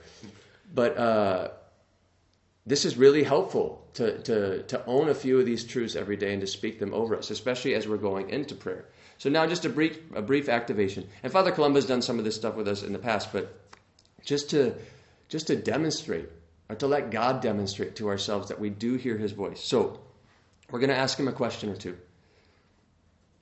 But 0.74 0.96
uh, 0.96 1.48
this 2.66 2.84
is 2.84 2.96
really 2.96 3.24
helpful 3.24 3.84
to, 3.94 4.18
to, 4.22 4.62
to 4.62 4.86
own 4.86 5.08
a 5.08 5.14
few 5.14 5.38
of 5.38 5.46
these 5.46 5.64
truths 5.64 5.96
every 5.96 6.16
day 6.16 6.32
and 6.32 6.40
to 6.40 6.46
speak 6.46 6.78
them 6.78 6.94
over 6.94 7.16
us, 7.16 7.30
especially 7.30 7.74
as 7.74 7.88
we're 7.88 7.96
going 7.96 8.30
into 8.30 8.54
prayer. 8.54 8.84
So 9.22 9.30
now 9.30 9.46
just 9.46 9.64
a 9.64 9.68
brief, 9.68 10.00
a 10.16 10.20
brief 10.20 10.48
activation. 10.48 11.08
And 11.22 11.32
Father 11.32 11.52
Columba 11.52 11.76
has 11.76 11.86
done 11.86 12.02
some 12.02 12.18
of 12.18 12.24
this 12.24 12.34
stuff 12.34 12.56
with 12.56 12.66
us 12.66 12.82
in 12.82 12.92
the 12.92 12.98
past, 12.98 13.32
but 13.32 13.56
just 14.24 14.50
to, 14.50 14.74
just 15.28 15.46
to 15.46 15.54
demonstrate, 15.54 16.28
or 16.68 16.74
to 16.74 16.88
let 16.88 17.12
God 17.12 17.40
demonstrate 17.40 17.94
to 17.96 18.08
ourselves 18.08 18.48
that 18.48 18.58
we 18.58 18.68
do 18.68 18.96
hear 18.96 19.16
his 19.16 19.30
voice. 19.30 19.62
So 19.62 20.00
we're 20.72 20.80
going 20.80 20.90
to 20.90 20.96
ask 20.96 21.16
him 21.16 21.28
a 21.28 21.32
question 21.32 21.70
or 21.70 21.76
two. 21.76 21.96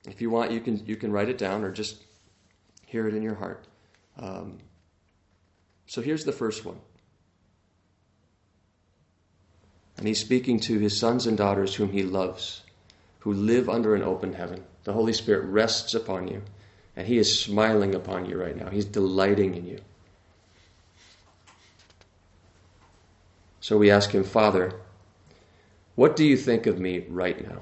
If 0.07 0.21
you 0.21 0.29
want, 0.29 0.51
you 0.51 0.59
can 0.59 0.85
you 0.85 0.95
can 0.95 1.11
write 1.11 1.29
it 1.29 1.39
down 1.39 1.63
or 1.63 1.71
just 1.71 2.03
hear 2.85 3.07
it 3.07 3.15
in 3.15 3.23
your 3.23 3.33
heart. 3.33 3.65
Um, 4.19 4.59
so 5.87 6.03
here's 6.03 6.25
the 6.25 6.31
first 6.31 6.63
one. 6.63 6.77
And 9.97 10.05
he's 10.05 10.19
speaking 10.19 10.59
to 10.59 10.77
his 10.77 10.95
sons 10.95 11.25
and 11.25 11.35
daughters 11.35 11.73
whom 11.73 11.91
he 11.91 12.03
loves, 12.03 12.61
who 13.21 13.33
live 13.33 13.67
under 13.67 13.95
an 13.95 14.03
open 14.03 14.33
heaven. 14.33 14.63
The 14.83 14.93
Holy 14.93 15.13
Spirit 15.13 15.45
rests 15.45 15.93
upon 15.93 16.27
you, 16.27 16.41
and 16.95 17.07
he 17.07 17.17
is 17.17 17.39
smiling 17.39 17.95
upon 17.95 18.25
you 18.25 18.39
right 18.39 18.55
now. 18.55 18.69
He's 18.69 18.85
delighting 18.85 19.55
in 19.55 19.67
you. 19.67 19.79
So 23.59 23.77
we 23.77 23.91
ask 23.91 24.11
him, 24.11 24.23
Father, 24.23 24.73
what 25.95 26.15
do 26.15 26.25
you 26.25 26.35
think 26.35 26.65
of 26.65 26.79
me 26.79 27.05
right 27.09 27.47
now? 27.47 27.61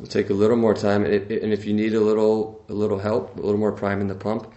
take 0.11 0.29
a 0.29 0.33
little 0.33 0.57
more 0.57 0.73
time, 0.73 1.03
and 1.05 1.13
if 1.53 1.65
you 1.65 1.73
need 1.73 1.93
a 1.93 1.99
little 1.99 2.63
a 2.69 2.73
little 2.73 2.99
help, 2.99 3.37
a 3.37 3.41
little 3.41 3.59
more 3.59 3.71
prime 3.71 4.01
in 4.01 4.07
the 4.07 4.15
pump, 4.15 4.51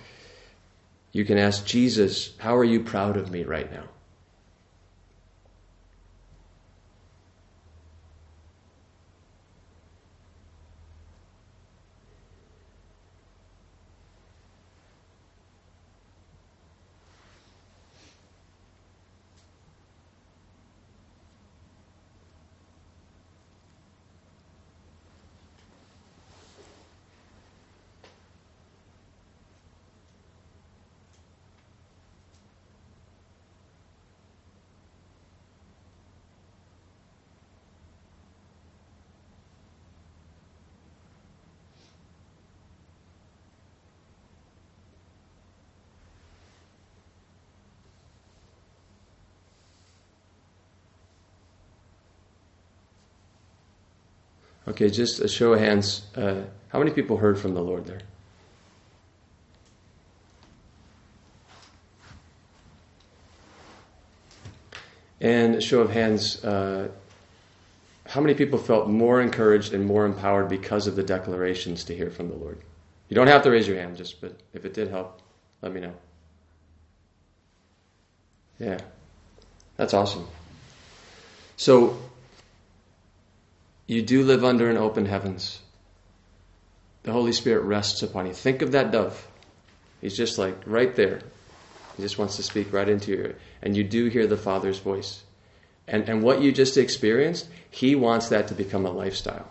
you 1.13 1.25
can 1.25 1.39
ask 1.39 1.65
Jesus, 1.65 2.35
"How 2.39 2.57
are 2.57 2.65
you 2.65 2.81
proud 2.81 3.17
of 3.17 3.31
me 3.31 3.45
right 3.45 3.71
now?" 3.73 3.85
Okay, 54.67 54.89
just 54.89 55.21
a 55.21 55.29
show 55.29 55.53
of 55.53 55.61
hands. 55.61 56.03
Uh, 56.17 56.45
how 56.69 56.79
many 56.79 56.91
people 56.91 57.19
heard 57.19 57.39
from 57.39 57.55
the 57.55 57.61
Lord 57.61 57.85
there? 57.85 58.01
And 65.21 65.55
a 65.55 65.61
show 65.61 65.81
of 65.81 65.91
hands, 65.91 66.43
uh, 66.45 66.89
how 68.07 68.21
many 68.21 68.35
people 68.35 68.59
felt 68.59 68.89
more 68.89 69.21
encouraged 69.21 69.73
and 69.73 69.85
more 69.87 70.05
empowered 70.05 70.49
because 70.49 70.87
of 70.87 70.97
the 70.97 71.03
declarations 71.03 71.85
to 71.85 71.95
hear 71.95 72.11
from 72.11 72.29
the 72.29 72.35
Lord? 72.35 72.59
You 73.09 73.15
don't 73.15 73.29
have 73.29 73.43
to 73.43 73.51
raise 73.51 73.69
your 73.69 73.79
hand, 73.79 73.97
just 73.97 74.21
but 74.21 74.39
if 74.53 74.65
it 74.65 74.75
did 74.75 74.89
help, 74.89 75.21
let 75.63 75.73
me 75.73 75.81
know. 75.81 75.95
Yeah, 78.59 78.79
that's 79.77 79.95
awesome. 79.95 80.27
So 81.57 81.99
you 83.87 84.03
do 84.03 84.23
live 84.23 84.45
under 84.45 84.71
an 84.71 84.77
open 84.77 85.07
heavens. 85.07 85.61
The 87.03 87.13
Holy 87.13 87.33
Spirit 87.33 87.65
rests 87.65 88.03
upon 88.03 88.27
you. 88.27 88.33
Think 88.33 88.63
of 88.63 88.73
that 88.73 88.91
dove. 88.91 89.29
He's 90.01 90.17
just 90.17 90.39
like 90.39 90.57
right 90.67 90.95
there. 90.95 91.21
He 91.97 92.03
just 92.03 92.19
wants 92.19 92.37
to 92.37 92.43
speak 92.43 92.73
right 92.73 92.89
into 92.89 93.13
your 93.13 93.21
ear. 93.21 93.39
And 93.63 93.77
you 93.77 93.85
do 93.85 94.07
hear 94.07 94.27
the 94.27 94.37
Father's 94.37 94.79
voice. 94.79 95.23
And, 95.87 96.09
and 96.09 96.23
what 96.23 96.41
you 96.41 96.51
just 96.51 96.77
experienced, 96.77 97.49
He 97.71 97.95
wants 97.95 98.29
that 98.31 98.49
to 98.49 98.55
become 98.55 98.87
a 98.87 98.91
lifestyle. 98.91 99.49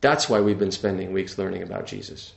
That's 0.00 0.28
why 0.28 0.40
we've 0.40 0.58
been 0.58 0.72
spending 0.72 1.12
weeks 1.12 1.38
learning 1.38 1.62
about 1.62 1.86
Jesus. 1.86 2.32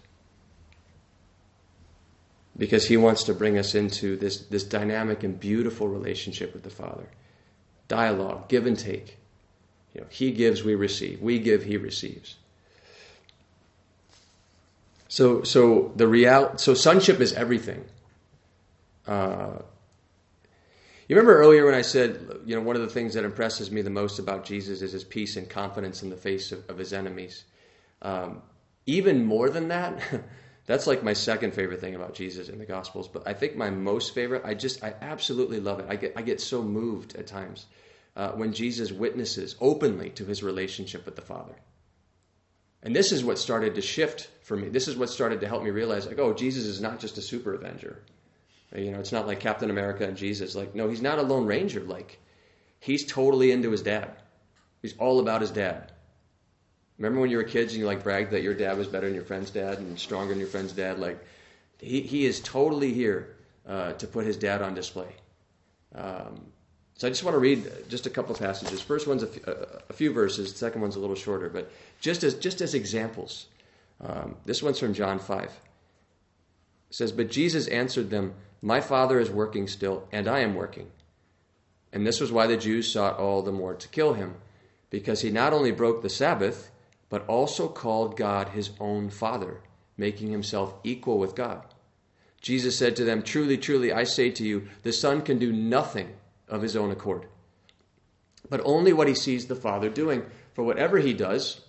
Because 2.58 2.88
He 2.88 2.98
wants 2.98 3.24
to 3.24 3.34
bring 3.34 3.58
us 3.58 3.74
into 3.74 4.18
this, 4.18 4.42
this 4.42 4.64
dynamic 4.64 5.24
and 5.24 5.40
beautiful 5.40 5.88
relationship 5.88 6.54
with 6.54 6.64
the 6.64 6.70
Father. 6.70 7.08
Dialogue, 7.88 8.50
give 8.50 8.66
and 8.66 8.78
take. 8.78 9.17
You 9.98 10.04
know, 10.04 10.10
he 10.12 10.32
gives, 10.32 10.64
we 10.64 10.76
receive. 10.76 11.22
We 11.22 11.40
give, 11.40 11.64
he 11.64 11.78
receives. 11.78 12.36
So, 15.08 15.42
so 15.42 15.92
the 15.96 16.08
real, 16.08 16.56
so 16.58 16.76
sonship 16.76 17.20
is 17.20 17.34
everything. 17.34 17.84
Uh, 19.08 19.58
you 21.08 21.16
remember 21.16 21.40
earlier 21.40 21.66
when 21.66 21.74
I 21.74 21.82
said, 21.82 22.42
you 22.46 22.56
know, 22.56 22.62
one 22.62 22.76
of 22.76 22.84
the 22.84 22.90
things 22.90 23.16
that 23.16 23.24
impresses 23.24 23.72
me 23.72 23.82
the 23.82 23.90
most 23.90 24.20
about 24.20 24.46
Jesus 24.46 24.84
is 24.84 24.92
his 24.92 25.04
peace 25.04 25.36
and 25.36 25.50
confidence 25.50 26.04
in 26.04 26.12
the 26.12 26.16
face 26.16 26.52
of, 26.52 26.70
of 26.70 26.78
his 26.78 26.94
enemies. 26.94 27.46
Um, 28.04 28.44
even 28.86 29.26
more 29.26 29.50
than 29.50 29.70
that, 29.70 30.00
that's 30.68 30.86
like 30.86 31.02
my 31.02 31.14
second 31.14 31.56
favorite 31.56 31.82
thing 31.82 31.96
about 31.96 32.14
Jesus 32.14 32.50
in 32.50 32.60
the 32.60 32.66
Gospels. 32.66 33.08
But 33.08 33.28
I 33.28 33.34
think 33.34 33.56
my 33.56 33.72
most 33.72 34.14
favorite, 34.14 34.44
I 34.46 34.54
just, 34.54 34.84
I 34.84 34.94
absolutely 35.02 35.60
love 35.60 35.80
it. 35.80 35.88
I 35.90 35.96
get, 35.96 36.14
I 36.16 36.22
get 36.22 36.40
so 36.40 36.62
moved 36.62 37.16
at 37.16 37.26
times 37.26 37.66
uh, 38.18 38.32
when 38.32 38.52
Jesus 38.52 38.92
witnesses 38.92 39.56
openly 39.62 40.10
to 40.10 40.26
his 40.26 40.42
relationship 40.42 41.06
with 41.06 41.16
the 41.16 41.22
Father. 41.22 41.56
And 42.82 42.96
this 42.96 43.12
is 43.12 43.24
what 43.24 43.38
started 43.38 43.76
to 43.76 43.82
shift 43.82 44.30
for 44.42 44.58
me. 44.58 44.70
This 44.70 44.88
is 44.88 44.98
what 44.98 45.12
started 45.12 45.42
to 45.42 45.48
help 45.48 45.64
me 45.64 45.70
realize, 45.70 46.08
like, 46.08 46.18
oh, 46.20 46.34
Jesus 46.34 46.66
is 46.66 46.82
not 46.82 47.00
just 47.00 47.20
a 47.20 47.22
super 47.22 47.54
avenger. 47.54 48.02
You 48.76 48.92
know, 48.92 49.00
it's 49.00 49.12
not 49.12 49.28
like 49.28 49.40
Captain 49.40 49.70
America 49.70 50.06
and 50.06 50.18
Jesus. 50.18 50.56
Like, 50.56 50.74
no, 50.74 50.90
he's 50.90 51.02
not 51.02 51.20
a 51.20 51.22
Lone 51.22 51.46
Ranger. 51.46 51.82
Like, 51.82 52.20
he's 52.80 53.06
totally 53.06 53.52
into 53.52 53.70
his 53.70 53.84
dad. 53.84 54.12
He's 54.82 54.98
all 54.98 55.20
about 55.20 55.42
his 55.42 55.52
dad. 55.52 55.92
Remember 56.98 57.22
when 57.22 57.30
you 57.30 57.38
were 57.38 57.44
kids 57.44 57.74
and 57.74 57.80
you 57.80 57.86
like 57.86 58.04
bragged 58.04 58.32
that 58.32 58.42
your 58.42 58.56
dad 58.56 58.78
was 58.78 58.88
better 58.88 59.06
than 59.06 59.16
your 59.16 59.26
friend's 59.26 59.52
dad 59.52 59.78
and 59.78 60.00
stronger 60.00 60.30
than 60.30 60.40
your 60.40 60.50
friend's 60.50 60.74
dad? 60.74 60.98
Like, 60.98 61.24
he, 61.80 62.02
he 62.02 62.26
is 62.26 62.40
totally 62.40 62.94
here 62.94 63.36
uh, 63.68 63.94
to 63.94 64.08
put 64.08 64.26
his 64.26 64.38
dad 64.38 64.64
on 64.64 64.74
display. 64.74 65.16
Um, 65.94 66.48
so 66.98 67.06
I 67.06 67.12
just 67.12 67.24
want 67.24 67.36
to 67.36 67.40
read 67.40 67.72
just 67.90 68.08
a 68.08 68.10
couple 68.10 68.34
passages. 68.34 68.82
First 68.82 69.08
one's 69.08 69.22
a, 69.22 69.28
f- 69.28 69.82
a 69.88 69.94
few 69.94 70.12
verses. 70.12 70.52
The 70.52 70.58
second 70.58 70.82
one's 70.82 70.96
a 70.96 71.00
little 71.00 71.16
shorter, 71.16 71.48
but 71.48 71.72
just 72.02 72.24
as 72.24 72.34
just 72.34 72.60
as 72.60 72.74
examples. 72.74 73.46
Um, 74.02 74.36
this 74.46 74.64
one's 74.64 74.80
from 74.80 74.96
John 74.96 75.20
five. 75.20 75.52
It 76.90 76.96
says, 76.96 77.12
"But 77.12 77.30
Jesus 77.30 77.68
answered 77.68 78.10
them, 78.10 78.34
My 78.64 78.82
Father 78.82 79.20
is 79.20 79.30
working 79.30 79.68
still, 79.68 80.08
and 80.12 80.28
I 80.28 80.40
am 80.40 80.56
working." 80.56 80.92
And 81.94 82.06
this 82.06 82.20
was 82.20 82.32
why 82.32 82.48
the 82.48 82.58
Jews 82.58 82.92
sought 82.92 83.20
all 83.20 83.44
the 83.44 83.52
more 83.52 83.76
to 83.76 83.88
kill 83.90 84.14
him, 84.14 84.36
because 84.90 85.22
he 85.22 85.30
not 85.30 85.54
only 85.54 85.72
broke 85.72 86.02
the 86.02 86.10
Sabbath, 86.10 86.72
but 87.10 87.28
also 87.28 87.68
called 87.68 88.18
God 88.18 88.50
his 88.50 88.72
own 88.80 89.12
Father, 89.12 89.62
making 89.98 90.32
himself 90.32 90.74
equal 90.84 91.20
with 91.20 91.36
God. 91.36 91.64
Jesus 92.42 92.76
said 92.76 92.96
to 92.96 93.04
them, 93.04 93.22
Truly, 93.22 93.58
truly, 93.58 93.92
I 93.94 94.04
say 94.04 94.32
to 94.32 94.44
you, 94.44 94.68
the 94.82 94.92
Son 94.92 95.22
can 95.22 95.38
do 95.38 95.54
nothing 95.54 96.16
of 96.48 96.62
his 96.62 96.76
own 96.76 96.92
accord, 96.92 97.26
but 98.50 98.62
only 98.64 98.94
what 98.94 99.08
he 99.08 99.16
sees 99.16 99.48
the 99.48 99.56
Father 99.56 99.90
doing. 99.90 100.24
For 100.54 100.64
whatever 100.64 100.98
he 100.98 101.14
does, 101.14 101.62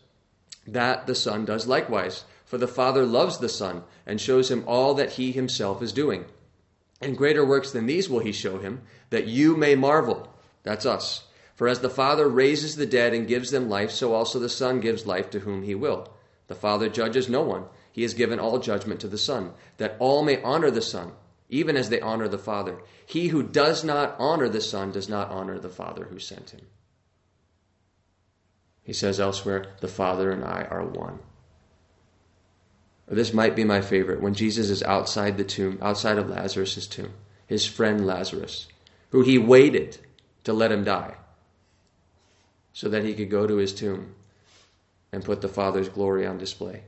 that 0.67 1.07
the 1.07 1.15
Son 1.15 1.45
does 1.45 1.67
likewise. 1.67 2.25
For 2.47 2.57
the 2.57 2.67
Father 2.67 3.05
loves 3.05 3.39
the 3.39 3.49
Son 3.49 3.83
and 4.07 4.19
shows 4.19 4.51
him 4.51 4.65
all 4.67 4.95
that 4.95 5.13
he 5.13 5.33
himself 5.33 5.83
is 5.83 5.93
doing. 5.93 6.25
And 7.01 7.17
greater 7.17 7.45
works 7.45 7.71
than 7.71 7.87
these 7.87 8.09
will 8.09 8.21
he 8.21 8.33
show 8.33 8.59
him, 8.59 8.81
that 9.11 9.27
you 9.27 9.57
may 9.57 9.75
marvel. 9.75 10.35
That's 10.63 10.87
us. 10.87 11.25
For 11.55 11.69
as 11.69 11.81
the 11.81 11.91
Father 11.91 12.29
raises 12.29 12.77
the 12.77 12.87
dead 12.87 13.13
and 13.13 13.29
gives 13.29 13.51
them 13.51 13.69
life, 13.69 13.91
so 13.91 14.15
also 14.15 14.39
the 14.39 14.49
Son 14.49 14.81
gives 14.81 15.07
life 15.07 15.29
to 15.31 15.41
whom 15.41 15.63
he 15.63 15.75
will. 15.75 16.09
The 16.47 16.55
Father 16.55 16.89
judges 16.89 17.29
no 17.29 17.43
one. 17.43 17.65
He 17.93 18.03
has 18.03 18.15
given 18.15 18.39
all 18.39 18.59
judgment 18.59 19.01
to 19.01 19.09
the 19.09 19.19
Son, 19.19 19.53
that 19.77 19.97
all 19.99 20.23
may 20.23 20.41
honor 20.43 20.71
the 20.71 20.83
Son, 20.83 21.13
even 21.49 21.77
as 21.77 21.89
they 21.89 22.01
honor 22.01 22.29
the 22.29 22.39
Father. 22.39 22.79
He 23.07 23.29
who 23.29 23.43
does 23.43 23.85
not 23.85 24.17
honor 24.19 24.49
the 24.49 24.61
Son 24.61 24.93
does 24.93 25.09
not 25.09 25.31
honor 25.31 25.59
the 25.59 25.69
Father 25.69 26.05
who 26.05 26.19
sent 26.19 26.51
him. 26.51 26.67
He 28.83 28.93
says 28.93 29.21
elsewhere, 29.21 29.75
The 29.81 29.89
Father 29.89 30.31
and 30.31 30.45
I 30.45 30.67
are 30.71 30.85
one. 30.85 31.19
This 33.07 33.33
might 33.33 33.57
be 33.57 33.65
my 33.65 33.81
favorite 33.81 34.21
when 34.21 34.35
Jesus 34.35 34.69
is 34.69 34.83
outside 34.83 35.39
the 35.39 35.45
tomb, 35.45 35.79
outside 35.81 36.19
of 36.19 36.29
Lazarus' 36.29 36.87
tomb, 36.87 37.13
his 37.47 37.65
friend 37.65 38.07
Lazarus, 38.07 38.69
who 39.11 39.23
he 39.23 39.39
waited 39.39 39.99
to 40.45 40.53
let 40.53 40.73
him 40.73 40.85
die 40.85 41.15
so 42.73 42.89
that 42.89 43.05
he 43.05 43.15
could 43.15 43.31
go 43.31 43.47
to 43.47 43.57
his 43.57 43.73
tomb 43.73 44.15
and 45.11 45.25
put 45.25 45.41
the 45.41 45.49
Father's 45.49 45.89
glory 45.89 46.27
on 46.27 46.39
display. 46.39 46.83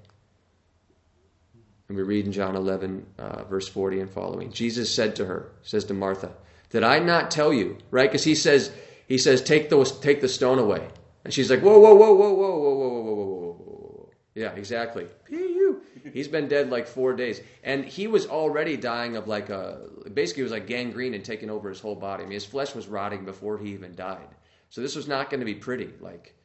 And 1.91 1.97
we 1.97 2.05
read 2.05 2.25
in 2.25 2.31
John 2.31 2.55
11, 2.55 3.05
uh, 3.19 3.43
verse 3.47 3.67
40 3.67 3.99
and 3.99 4.09
following. 4.09 4.53
Jesus 4.53 4.95
said 4.95 5.17
to 5.17 5.27
her, 5.27 5.51
says 5.63 5.85
to 5.87 5.93
Martha, 5.93 6.31
Did 6.69 6.85
I 6.85 7.01
not 7.01 7.33
tell 7.33 7.53
you? 7.53 7.79
Right? 7.91 8.09
Because 8.09 8.23
he 8.23 8.37
says, 8.37 8.71
he 9.09 9.19
says, 9.19 9.43
take 9.43 9.71
the, 9.71 9.85
take 10.01 10.21
the 10.21 10.29
stone 10.29 10.61
away. 10.61 10.87
And 11.25 11.35
she's 11.35 11.51
like, 11.51 11.63
whoa, 11.63 11.81
whoa, 11.81 11.97
whoa, 11.97 12.13
whoa, 12.13 12.33
whoa, 12.33 12.57
whoa, 12.57 12.75
whoa, 12.75 12.85
whoa, 12.85 13.03
whoa, 13.03 13.15
whoa, 13.15 13.25
whoa, 13.25 13.55
whoa. 13.55 14.09
Yeah, 14.37 14.53
exactly. 14.53 15.09
Pew. 15.25 15.83
He's 16.13 16.29
been 16.29 16.47
dead 16.47 16.71
like 16.71 16.87
four 16.87 17.13
days. 17.13 17.41
And 17.65 17.85
he 17.85 18.07
was 18.07 18.29
already 18.29 18.77
dying 18.77 19.17
of 19.17 19.27
like 19.27 19.51
a, 19.51 19.81
basically 20.15 20.43
it 20.43 20.45
was 20.45 20.53
like 20.53 20.69
gangrene 20.69 21.15
and 21.15 21.25
taking 21.25 21.51
over 21.51 21.69
his 21.69 21.81
whole 21.81 21.97
body. 21.97 22.23
I 22.23 22.27
mean, 22.27 22.35
his 22.35 22.47
flesh 22.47 22.73
was 22.73 22.87
rotting 22.87 23.25
before 23.25 23.59
he 23.59 23.71
even 23.71 23.97
died. 23.97 24.29
So 24.69 24.81
this 24.81 24.95
was 24.95 25.09
not 25.09 25.29
going 25.29 25.41
to 25.41 25.45
be 25.45 25.57
pretty. 25.57 25.91
Like, 25.99 26.37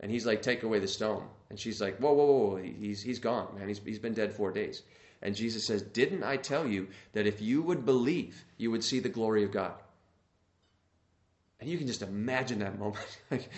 and 0.00 0.10
he's 0.10 0.26
like, 0.26 0.42
take 0.42 0.62
away 0.62 0.78
the 0.78 0.88
stone. 0.88 1.24
And 1.50 1.58
she's 1.60 1.80
like, 1.80 1.98
whoa, 1.98 2.12
whoa, 2.12 2.24
whoa, 2.24 2.56
he's, 2.56 3.02
he's 3.02 3.18
gone, 3.18 3.48
man. 3.58 3.68
He's, 3.68 3.80
he's 3.84 3.98
been 3.98 4.14
dead 4.14 4.32
four 4.32 4.50
days. 4.50 4.82
And 5.22 5.34
Jesus 5.34 5.66
says, 5.66 5.82
didn't 5.82 6.24
I 6.24 6.38
tell 6.38 6.66
you 6.66 6.88
that 7.12 7.26
if 7.26 7.42
you 7.42 7.60
would 7.62 7.84
believe, 7.84 8.42
you 8.56 8.70
would 8.70 8.82
see 8.82 9.00
the 9.00 9.10
glory 9.10 9.44
of 9.44 9.52
God? 9.52 9.74
And 11.60 11.68
you 11.68 11.76
can 11.76 11.86
just 11.86 12.00
imagine 12.00 12.60
that 12.60 12.78
moment. 12.78 13.04
like, 13.30 13.50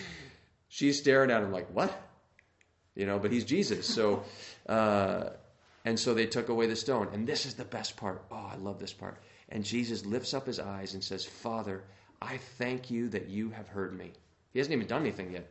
she's 0.69 0.99
staring 0.99 1.31
at 1.31 1.43
him 1.43 1.53
like, 1.53 1.69
what? 1.71 1.97
You 2.97 3.07
know, 3.07 3.21
but 3.21 3.31
he's 3.31 3.45
Jesus. 3.45 3.87
So, 3.87 4.25
uh, 4.69 5.31
and 5.85 5.99
so 5.99 6.13
they 6.13 6.27
took 6.27 6.49
away 6.49 6.67
the 6.67 6.75
stone. 6.75 7.09
And 7.13 7.27
this 7.27 7.47
is 7.47 7.55
the 7.55 7.65
best 7.65 7.97
part. 7.97 8.25
Oh, 8.33 8.51
I 8.53 8.57
love 8.57 8.81
this 8.81 8.93
part. 8.93 9.23
And 9.49 9.65
Jesus 9.65 10.05
lifts 10.05 10.35
up 10.35 10.47
his 10.47 10.59
eyes 10.59 10.95
and 10.95 11.05
says, 11.05 11.25
Father, 11.25 11.85
I 12.21 12.39
thank 12.59 12.91
you 12.91 13.09
that 13.11 13.29
you 13.29 13.51
have 13.51 13.69
heard 13.69 13.97
me. 13.97 14.13
He 14.53 14.59
hasn't 14.59 14.75
even 14.75 14.89
done 14.89 15.03
anything 15.03 15.33
yet. 15.33 15.49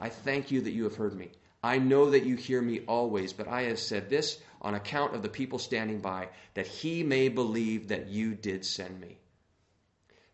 I 0.00 0.08
thank 0.08 0.50
you 0.50 0.60
that 0.62 0.72
you 0.72 0.84
have 0.84 0.96
heard 0.96 1.14
me. 1.14 1.30
I 1.62 1.78
know 1.78 2.10
that 2.10 2.26
you 2.26 2.36
hear 2.36 2.60
me 2.60 2.80
always, 2.86 3.32
but 3.32 3.48
I 3.48 3.62
have 3.62 3.78
said 3.78 4.10
this 4.10 4.38
on 4.60 4.74
account 4.74 5.14
of 5.14 5.22
the 5.22 5.28
people 5.28 5.58
standing 5.58 6.00
by, 6.00 6.28
that 6.54 6.66
he 6.66 7.02
may 7.02 7.28
believe 7.28 7.88
that 7.88 8.08
you 8.08 8.34
did 8.34 8.64
send 8.64 9.00
me. 9.00 9.18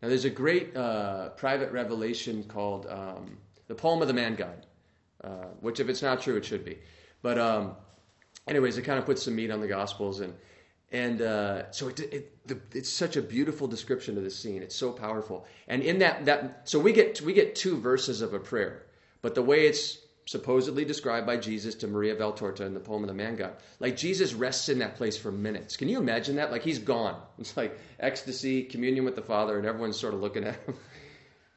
Now, 0.03 0.09
there's 0.09 0.25
a 0.25 0.31
great 0.31 0.77
uh, 0.77 1.29
private 1.31 1.73
revelation 1.73 2.45
called 2.45 2.87
um, 2.89 3.39
the 3.69 3.75
Poem 3.75 4.03
of 4.03 4.09
the 4.09 4.15
Man 4.15 4.35
God, 4.35 4.67
uh, 5.23 5.47
which, 5.61 5.79
if 5.79 5.89
it's 5.89 6.03
not 6.03 6.21
true, 6.21 6.37
it 6.37 6.45
should 6.45 6.65
be. 6.65 6.79
But, 7.23 7.39
um, 7.39 7.77
anyways, 8.49 8.79
it 8.79 8.83
kind 8.83 8.99
of 8.99 9.07
puts 9.07 9.23
some 9.23 9.37
meat 9.37 9.51
on 9.51 9.61
the 9.61 9.69
Gospels. 9.69 10.21
And, 10.21 10.35
and 10.91 11.23
uh, 11.23 11.71
so 11.71 11.89
it, 11.89 12.01
it, 12.01 12.47
the, 12.49 12.59
it's 12.73 12.89
such 12.89 13.17
a 13.17 13.23
beautiful 13.23 13.69
description 13.69 14.17
of 14.17 14.25
the 14.25 14.31
scene. 14.31 14.63
It's 14.63 14.75
so 14.75 14.91
powerful. 14.91 15.47
And 15.69 15.83
in 15.83 15.99
that, 15.99 16.25
that 16.25 16.63
so 16.65 16.81
we 16.81 16.93
get, 16.93 17.21
we 17.21 17.35
get 17.35 17.55
two 17.55 17.79
verses 17.79 18.21
of 18.23 18.33
a 18.35 18.41
prayer. 18.41 18.87
But 19.23 19.35
the 19.35 19.43
way 19.43 19.67
it's 19.67 19.99
supposedly 20.31 20.85
described 20.85 21.27
by 21.27 21.37
Jesus 21.37 21.75
to 21.75 21.89
Maria 21.89 22.15
Valtorta 22.15 22.61
in 22.61 22.73
the 22.73 22.79
poem 22.79 23.03
of 23.03 23.09
the 23.09 23.15
man 23.15 23.35
God. 23.35 23.53
Like 23.81 23.97
Jesus 23.97 24.33
rests 24.33 24.69
in 24.69 24.79
that 24.79 24.95
place 24.95 25.17
for 25.17 25.33
minutes. 25.33 25.77
Can 25.77 25.89
you 25.89 25.99
imagine 25.99 26.37
that? 26.37 26.53
Like 26.53 26.63
he's 26.63 26.79
gone. 26.79 27.21
It's 27.39 27.57
like 27.57 27.77
ecstasy, 27.99 28.63
communion 28.63 29.05
with 29.05 29.17
the 29.17 29.23
Father, 29.23 29.59
and 29.59 29.67
everyone's 29.67 29.99
sort 29.99 30.15
of 30.15 30.21
looking 30.21 30.45
at 30.45 30.55
him. 30.65 30.75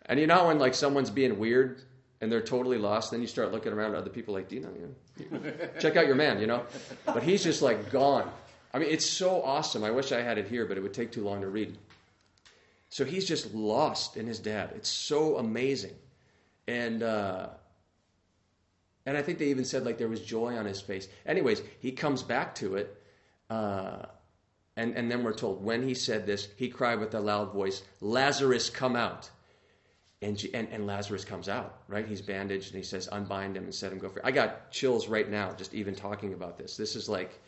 And 0.05 0.19
you 0.19 0.27
know 0.27 0.47
when 0.47 0.59
like 0.59 0.73
someone's 0.73 1.09
being 1.09 1.39
weird 1.39 1.81
and 2.19 2.29
they're 2.29 2.41
totally 2.41 2.77
lost, 2.77 3.11
then 3.11 3.21
you 3.21 3.27
start 3.27 3.53
looking 3.53 3.71
around 3.71 3.91
at 3.91 3.99
other 3.99 4.09
people 4.09 4.33
like, 4.33 4.49
do 4.49 4.55
you 4.55 4.61
know, 4.61 4.69
you 4.75 5.29
know, 5.31 5.51
check 5.79 5.95
out 5.95 6.07
your 6.07 6.15
man, 6.15 6.41
you 6.41 6.47
know? 6.47 6.65
But 7.05 7.23
he's 7.23 7.41
just 7.41 7.61
like 7.61 7.89
gone. 7.89 8.29
I 8.73 8.79
mean, 8.79 8.89
it's 8.89 9.05
so 9.05 9.41
awesome. 9.41 9.81
I 9.81 9.91
wish 9.91 10.11
I 10.11 10.21
had 10.21 10.37
it 10.37 10.49
here, 10.49 10.65
but 10.65 10.77
it 10.77 10.81
would 10.81 10.93
take 10.93 11.13
too 11.13 11.23
long 11.23 11.39
to 11.39 11.47
read. 11.47 11.77
So 12.89 13.05
he's 13.05 13.25
just 13.25 13.53
lost 13.55 14.17
in 14.17 14.27
his 14.27 14.39
dad. 14.39 14.71
It's 14.75 14.89
so 14.89 15.37
amazing. 15.37 15.95
And 16.67 17.03
uh, 17.03 17.49
and 19.05 19.17
I 19.17 19.21
think 19.21 19.39
they 19.39 19.47
even 19.49 19.65
said 19.65 19.85
like 19.85 19.97
there 19.97 20.07
was 20.07 20.21
joy 20.21 20.55
on 20.57 20.65
his 20.65 20.81
face. 20.81 21.07
Anyways, 21.25 21.61
he 21.79 21.91
comes 21.91 22.23
back 22.23 22.55
to 22.55 22.75
it. 22.75 23.01
Uh, 23.49 24.05
and, 24.75 24.95
and 24.95 25.11
then 25.11 25.23
we're 25.23 25.33
told 25.33 25.63
when 25.63 25.83
he 25.83 25.93
said 25.93 26.25
this, 26.25 26.47
he 26.55 26.69
cried 26.69 26.99
with 26.99 27.13
a 27.13 27.19
loud 27.19 27.53
voice, 27.53 27.83
Lazarus, 28.01 28.69
come 28.69 28.95
out. 28.95 29.29
And, 30.21 30.41
and, 30.53 30.69
and 30.71 30.87
Lazarus 30.87 31.25
comes 31.25 31.49
out, 31.49 31.79
right? 31.89 32.07
He's 32.07 32.21
bandaged 32.21 32.67
and 32.67 32.77
he 32.77 32.83
says, 32.83 33.09
unbind 33.11 33.57
him 33.57 33.65
and 33.65 33.75
set 33.75 33.91
him 33.91 33.99
go 33.99 34.07
free. 34.07 34.21
I 34.23 34.31
got 34.31 34.71
chills 34.71 35.09
right 35.09 35.29
now 35.29 35.51
just 35.51 35.73
even 35.73 35.93
talking 35.95 36.33
about 36.33 36.57
this. 36.57 36.77
This 36.77 36.95
is 36.95 37.09
like, 37.09 37.39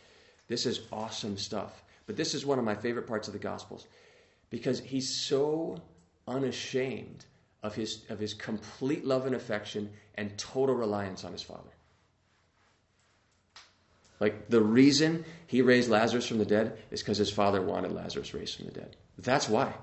this 0.49 0.66
is 0.66 0.82
awesome 0.91 1.38
stuff. 1.38 1.84
But 2.05 2.18
this 2.18 2.34
is 2.34 2.45
one 2.45 2.59
of 2.59 2.66
my 2.66 2.76
favorite 2.76 3.07
parts 3.07 3.28
of 3.28 3.34
the 3.34 3.39
Gospels 3.39 3.88
because 4.49 4.82
he's 4.82 5.09
so 5.09 5.78
unashamed 6.28 7.26
of 7.66 7.74
his, 7.74 8.01
of 8.09 8.20
his 8.20 8.34
complete 8.34 9.05
love 9.05 9.26
and 9.26 9.36
affection 9.36 9.89
and 10.16 10.38
total 10.38 10.76
reliance 10.76 11.24
on 11.24 11.32
his 11.32 11.41
Father. 11.41 11.72
Like 14.20 14.49
the 14.49 14.61
reason 14.61 15.26
he 15.47 15.61
raised 15.61 15.89
Lazarus 15.89 16.28
from 16.28 16.38
the 16.38 16.45
dead 16.45 16.78
is 16.91 17.01
because 17.01 17.18
his 17.18 17.30
father 17.30 17.61
wanted 17.61 17.91
Lazarus 17.91 18.34
raised 18.34 18.55
from 18.55 18.68
the 18.68 18.72
dead. 18.72 18.95
That's 19.18 19.49
why. 19.49 19.74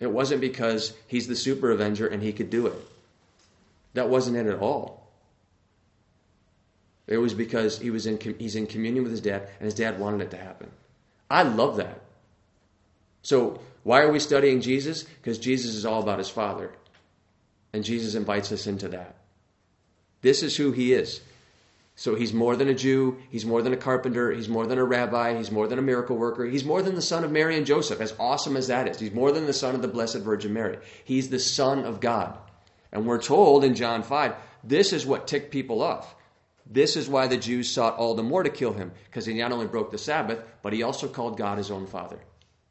It 0.00 0.10
wasn't 0.10 0.40
because 0.40 0.94
he's 1.08 1.28
the 1.28 1.36
super 1.36 1.70
avenger 1.72 2.06
and 2.06 2.22
he 2.22 2.32
could 2.32 2.48
do 2.48 2.68
it. 2.68 2.88
That 3.94 4.08
wasn't 4.08 4.38
it 4.38 4.46
at 4.46 4.60
all. 4.60 5.06
It 7.06 7.18
was 7.18 7.34
because 7.34 7.78
he 7.78 7.90
was 7.90 8.06
in, 8.06 8.18
he's 8.38 8.56
in 8.56 8.66
communion 8.66 9.04
with 9.04 9.12
his 9.12 9.20
dad 9.20 9.48
and 9.58 9.66
his 9.66 9.74
dad 9.74 10.00
wanted 10.00 10.22
it 10.22 10.30
to 10.30 10.38
happen. 10.38 10.70
I 11.28 11.42
love 11.42 11.76
that. 11.76 12.00
So, 13.22 13.60
why 13.82 14.02
are 14.02 14.12
we 14.12 14.18
studying 14.18 14.60
Jesus? 14.60 15.02
Because 15.02 15.38
Jesus 15.38 15.74
is 15.74 15.84
all 15.84 16.02
about 16.02 16.18
his 16.18 16.28
Father. 16.28 16.70
And 17.72 17.84
Jesus 17.84 18.14
invites 18.14 18.52
us 18.52 18.66
into 18.66 18.88
that. 18.88 19.16
This 20.20 20.42
is 20.42 20.56
who 20.56 20.72
he 20.72 20.92
is. 20.92 21.20
So 21.94 22.14
he's 22.14 22.32
more 22.32 22.56
than 22.56 22.68
a 22.68 22.74
Jew, 22.74 23.18
he's 23.30 23.44
more 23.44 23.60
than 23.60 23.74
a 23.74 23.76
carpenter, 23.76 24.32
he's 24.32 24.48
more 24.48 24.66
than 24.66 24.78
a 24.78 24.84
rabbi, 24.84 25.36
he's 25.36 25.50
more 25.50 25.68
than 25.68 25.78
a 25.78 25.82
miracle 25.82 26.16
worker, 26.16 26.46
he's 26.46 26.64
more 26.64 26.82
than 26.82 26.94
the 26.94 27.02
son 27.02 27.22
of 27.22 27.30
Mary 27.30 27.56
and 27.56 27.66
Joseph, 27.66 28.00
as 28.00 28.14
awesome 28.18 28.56
as 28.56 28.68
that 28.68 28.88
is. 28.88 28.98
He's 28.98 29.12
more 29.12 29.30
than 29.30 29.44
the 29.44 29.52
son 29.52 29.74
of 29.74 29.82
the 29.82 29.88
Blessed 29.88 30.18
Virgin 30.18 30.54
Mary. 30.54 30.78
He's 31.04 31.28
the 31.28 31.38
Son 31.38 31.84
of 31.84 32.00
God. 32.00 32.36
And 32.92 33.06
we're 33.06 33.20
told 33.20 33.62
in 33.62 33.74
John 33.74 34.02
5, 34.02 34.34
this 34.64 34.92
is 34.92 35.04
what 35.04 35.26
ticked 35.26 35.50
people 35.50 35.82
off. 35.82 36.14
This 36.64 36.96
is 36.96 37.08
why 37.08 37.26
the 37.26 37.36
Jews 37.36 37.70
sought 37.70 37.96
all 37.96 38.14
the 38.14 38.22
more 38.22 38.42
to 38.42 38.50
kill 38.50 38.72
him, 38.72 38.92
because 39.06 39.26
he 39.26 39.34
not 39.34 39.52
only 39.52 39.66
broke 39.66 39.90
the 39.90 39.98
Sabbath, 39.98 40.42
but 40.62 40.72
he 40.72 40.82
also 40.82 41.08
called 41.08 41.36
God 41.36 41.58
his 41.58 41.70
own 41.70 41.86
Father, 41.86 42.18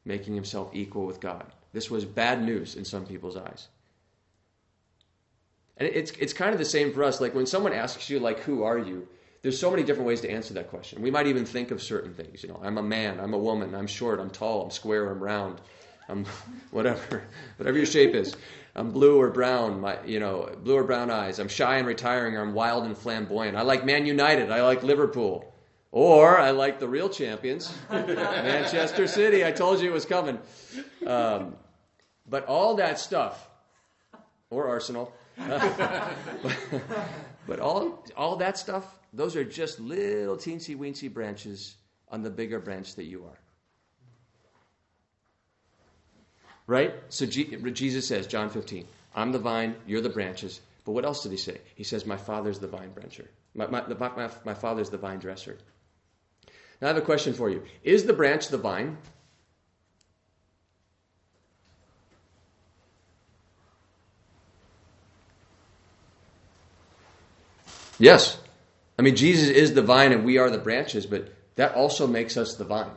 making 0.06 0.36
himself 0.36 0.70
equal 0.74 1.06
with 1.06 1.20
God. 1.20 1.54
This 1.74 1.90
was 1.90 2.06
bad 2.06 2.44
news 2.44 2.76
in 2.76 2.86
some 2.86 3.06
people's 3.06 3.38
eyes. 3.38 3.68
And 5.78 5.88
it's, 5.88 6.12
it's 6.12 6.34
kind 6.34 6.54
of 6.54 6.60
the 6.60 6.66
same 6.66 6.94
for 6.94 7.04
us. 7.04 7.22
Like 7.22 7.34
when 7.34 7.46
someone 7.46 7.74
asks 7.74 8.10
you, 8.10 8.20
like, 8.20 8.40
who 8.40 8.64
are 8.64 8.78
you? 8.78 9.08
There's 9.42 9.60
so 9.60 9.72
many 9.72 9.84
different 9.84 10.08
ways 10.08 10.22
to 10.22 10.30
answer 10.30 10.54
that 10.54 10.70
question. 10.70 11.02
We 11.02 11.10
might 11.10 11.26
even 11.26 11.46
think 11.46 11.72
of 11.72 11.82
certain 11.82 12.14
things. 12.14 12.44
You 12.44 12.50
know, 12.50 12.60
I'm 12.62 12.78
a 12.78 12.84
man, 12.84 13.20
I'm 13.20 13.34
a 13.34 13.40
woman, 13.40 13.74
I'm 13.74 13.88
short, 13.88 14.20
I'm 14.20 14.30
tall, 14.30 14.64
I'm 14.64 14.70
square, 14.70 15.10
I'm 15.10 15.20
round, 15.20 15.62
I'm 16.08 16.26
whatever, 16.72 17.24
whatever 17.58 17.78
your 17.78 17.88
shape 17.88 18.14
is. 18.14 18.36
I'm 18.76 18.92
blue 18.92 19.20
or 19.20 19.30
brown, 19.30 19.82
my, 19.82 19.98
you 20.06 20.20
know, 20.20 20.56
blue 20.64 20.76
or 20.76 20.84
brown 20.84 21.10
eyes. 21.10 21.40
I'm 21.40 21.48
shy 21.48 21.78
and 21.78 21.88
retiring, 21.88 22.36
or 22.36 22.42
I'm 22.42 22.54
wild 22.54 22.86
and 22.86 22.98
flamboyant. 22.98 23.58
I 23.58 23.64
like 23.64 23.84
Man 23.84 24.06
United. 24.06 24.52
I 24.52 24.64
like 24.64 24.84
Liverpool. 24.84 25.51
Or 25.92 26.40
I 26.40 26.52
like 26.52 26.80
the 26.80 26.88
real 26.88 27.10
champions, 27.10 27.74
Manchester 27.92 29.08
City. 29.08 29.46
I 29.46 29.52
told 29.52 29.82
you 29.82 29.90
it 29.90 29.94
was 29.94 30.06
coming. 30.06 30.40
Um, 31.06 31.56
but 32.30 32.46
all 32.46 32.76
that 32.76 32.98
stuff, 32.98 33.50
or 34.50 34.68
Arsenal, 34.70 35.14
but, 37.48 37.60
all, 37.60 38.06
all 38.16 38.38
that 38.38 38.58
stuff, 38.58 38.86
those 39.12 39.36
are 39.36 39.44
just 39.44 39.80
little 39.82 40.38
teensy 40.38 40.78
weensy 40.78 41.12
branches 41.12 41.76
on 42.10 42.22
the 42.22 42.30
bigger 42.30 42.60
branch 42.60 42.96
that 42.96 43.04
you 43.06 43.26
are. 43.26 43.40
Right? 46.68 46.94
So 47.10 47.26
G- 47.26 47.58
Jesus 47.74 48.08
says, 48.08 48.28
John 48.28 48.50
15, 48.50 48.86
I'm 49.14 49.34
the 49.34 49.40
vine, 49.40 49.76
you're 49.86 50.00
the 50.00 50.10
branches. 50.10 50.62
But 50.86 50.94
what 50.94 51.04
else 51.04 51.24
did 51.24 51.32
he 51.32 51.38
say? 51.38 51.60
He 51.76 51.84
says, 51.84 52.06
My 52.06 52.18
father's 52.18 52.60
the 52.60 52.68
vine 52.68 52.92
brancher. 52.92 53.28
My, 53.54 53.68
my, 53.68 53.86
my, 53.88 54.10
my, 54.16 54.30
my 54.46 54.54
father's 54.54 54.90
the 54.90 54.98
vine 54.98 55.20
dresser. 55.20 55.58
Now 56.82 56.88
I 56.88 56.90
have 56.90 56.98
a 56.98 57.02
question 57.02 57.34
for 57.34 57.50
you. 57.50 57.64
Is 57.84 58.06
the 58.06 58.14
branch 58.14 58.48
the 58.48 58.58
vine? 58.58 58.98
Yes. 68.00 68.40
I 68.98 69.04
mean, 69.04 69.16
Jesus 69.16 69.50
is 69.50 69.76
the 69.76 69.84
vine 69.84 70.12
and 70.12 70.26
we 70.26 70.40
are 70.40 70.50
the 70.50 70.58
branches, 70.58 71.06
but 71.06 71.32
that 71.56 71.76
also 71.76 72.08
makes 72.08 72.36
us 72.36 72.56
the 72.56 72.64
vine. 72.64 72.90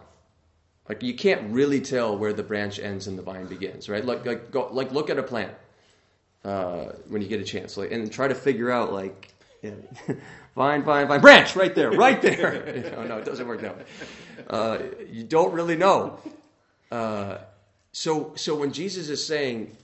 Like 0.88 1.02
you 1.02 1.14
can't 1.14 1.50
really 1.52 1.80
tell 1.80 2.16
where 2.16 2.32
the 2.32 2.42
branch 2.42 2.78
ends 2.78 3.06
and 3.06 3.18
the 3.18 3.22
vine 3.22 3.46
begins, 3.46 3.88
right? 3.88 4.04
Like 4.04 4.24
like 4.24 4.50
go, 4.50 4.68
like 4.70 4.92
look 4.92 5.10
at 5.10 5.18
a 5.18 5.22
plant 5.22 5.52
uh, 6.44 6.92
when 7.08 7.22
you 7.22 7.28
get 7.28 7.40
a 7.40 7.44
chance, 7.44 7.76
like 7.76 7.90
and 7.92 8.10
try 8.10 8.28
to 8.28 8.34
figure 8.34 8.70
out 8.70 8.92
like 8.92 9.33
yeah, 9.64 10.14
vine, 10.54 10.82
vine, 10.82 11.08
vine, 11.08 11.20
branch 11.20 11.56
right 11.56 11.74
there, 11.74 11.90
right 11.90 12.20
there. 12.20 12.76
you 12.76 12.90
know, 12.90 13.06
no, 13.06 13.18
it 13.18 13.24
doesn't 13.24 13.46
work 13.46 13.62
that 13.62 13.76
way. 13.76 13.84
Uh, 14.48 14.78
you 15.10 15.24
don't 15.24 15.52
really 15.54 15.76
know. 15.76 16.18
Uh, 16.90 17.38
so 17.92 18.32
so 18.36 18.54
when 18.54 18.72
Jesus 18.72 19.08
is 19.08 19.24
saying, 19.24 19.74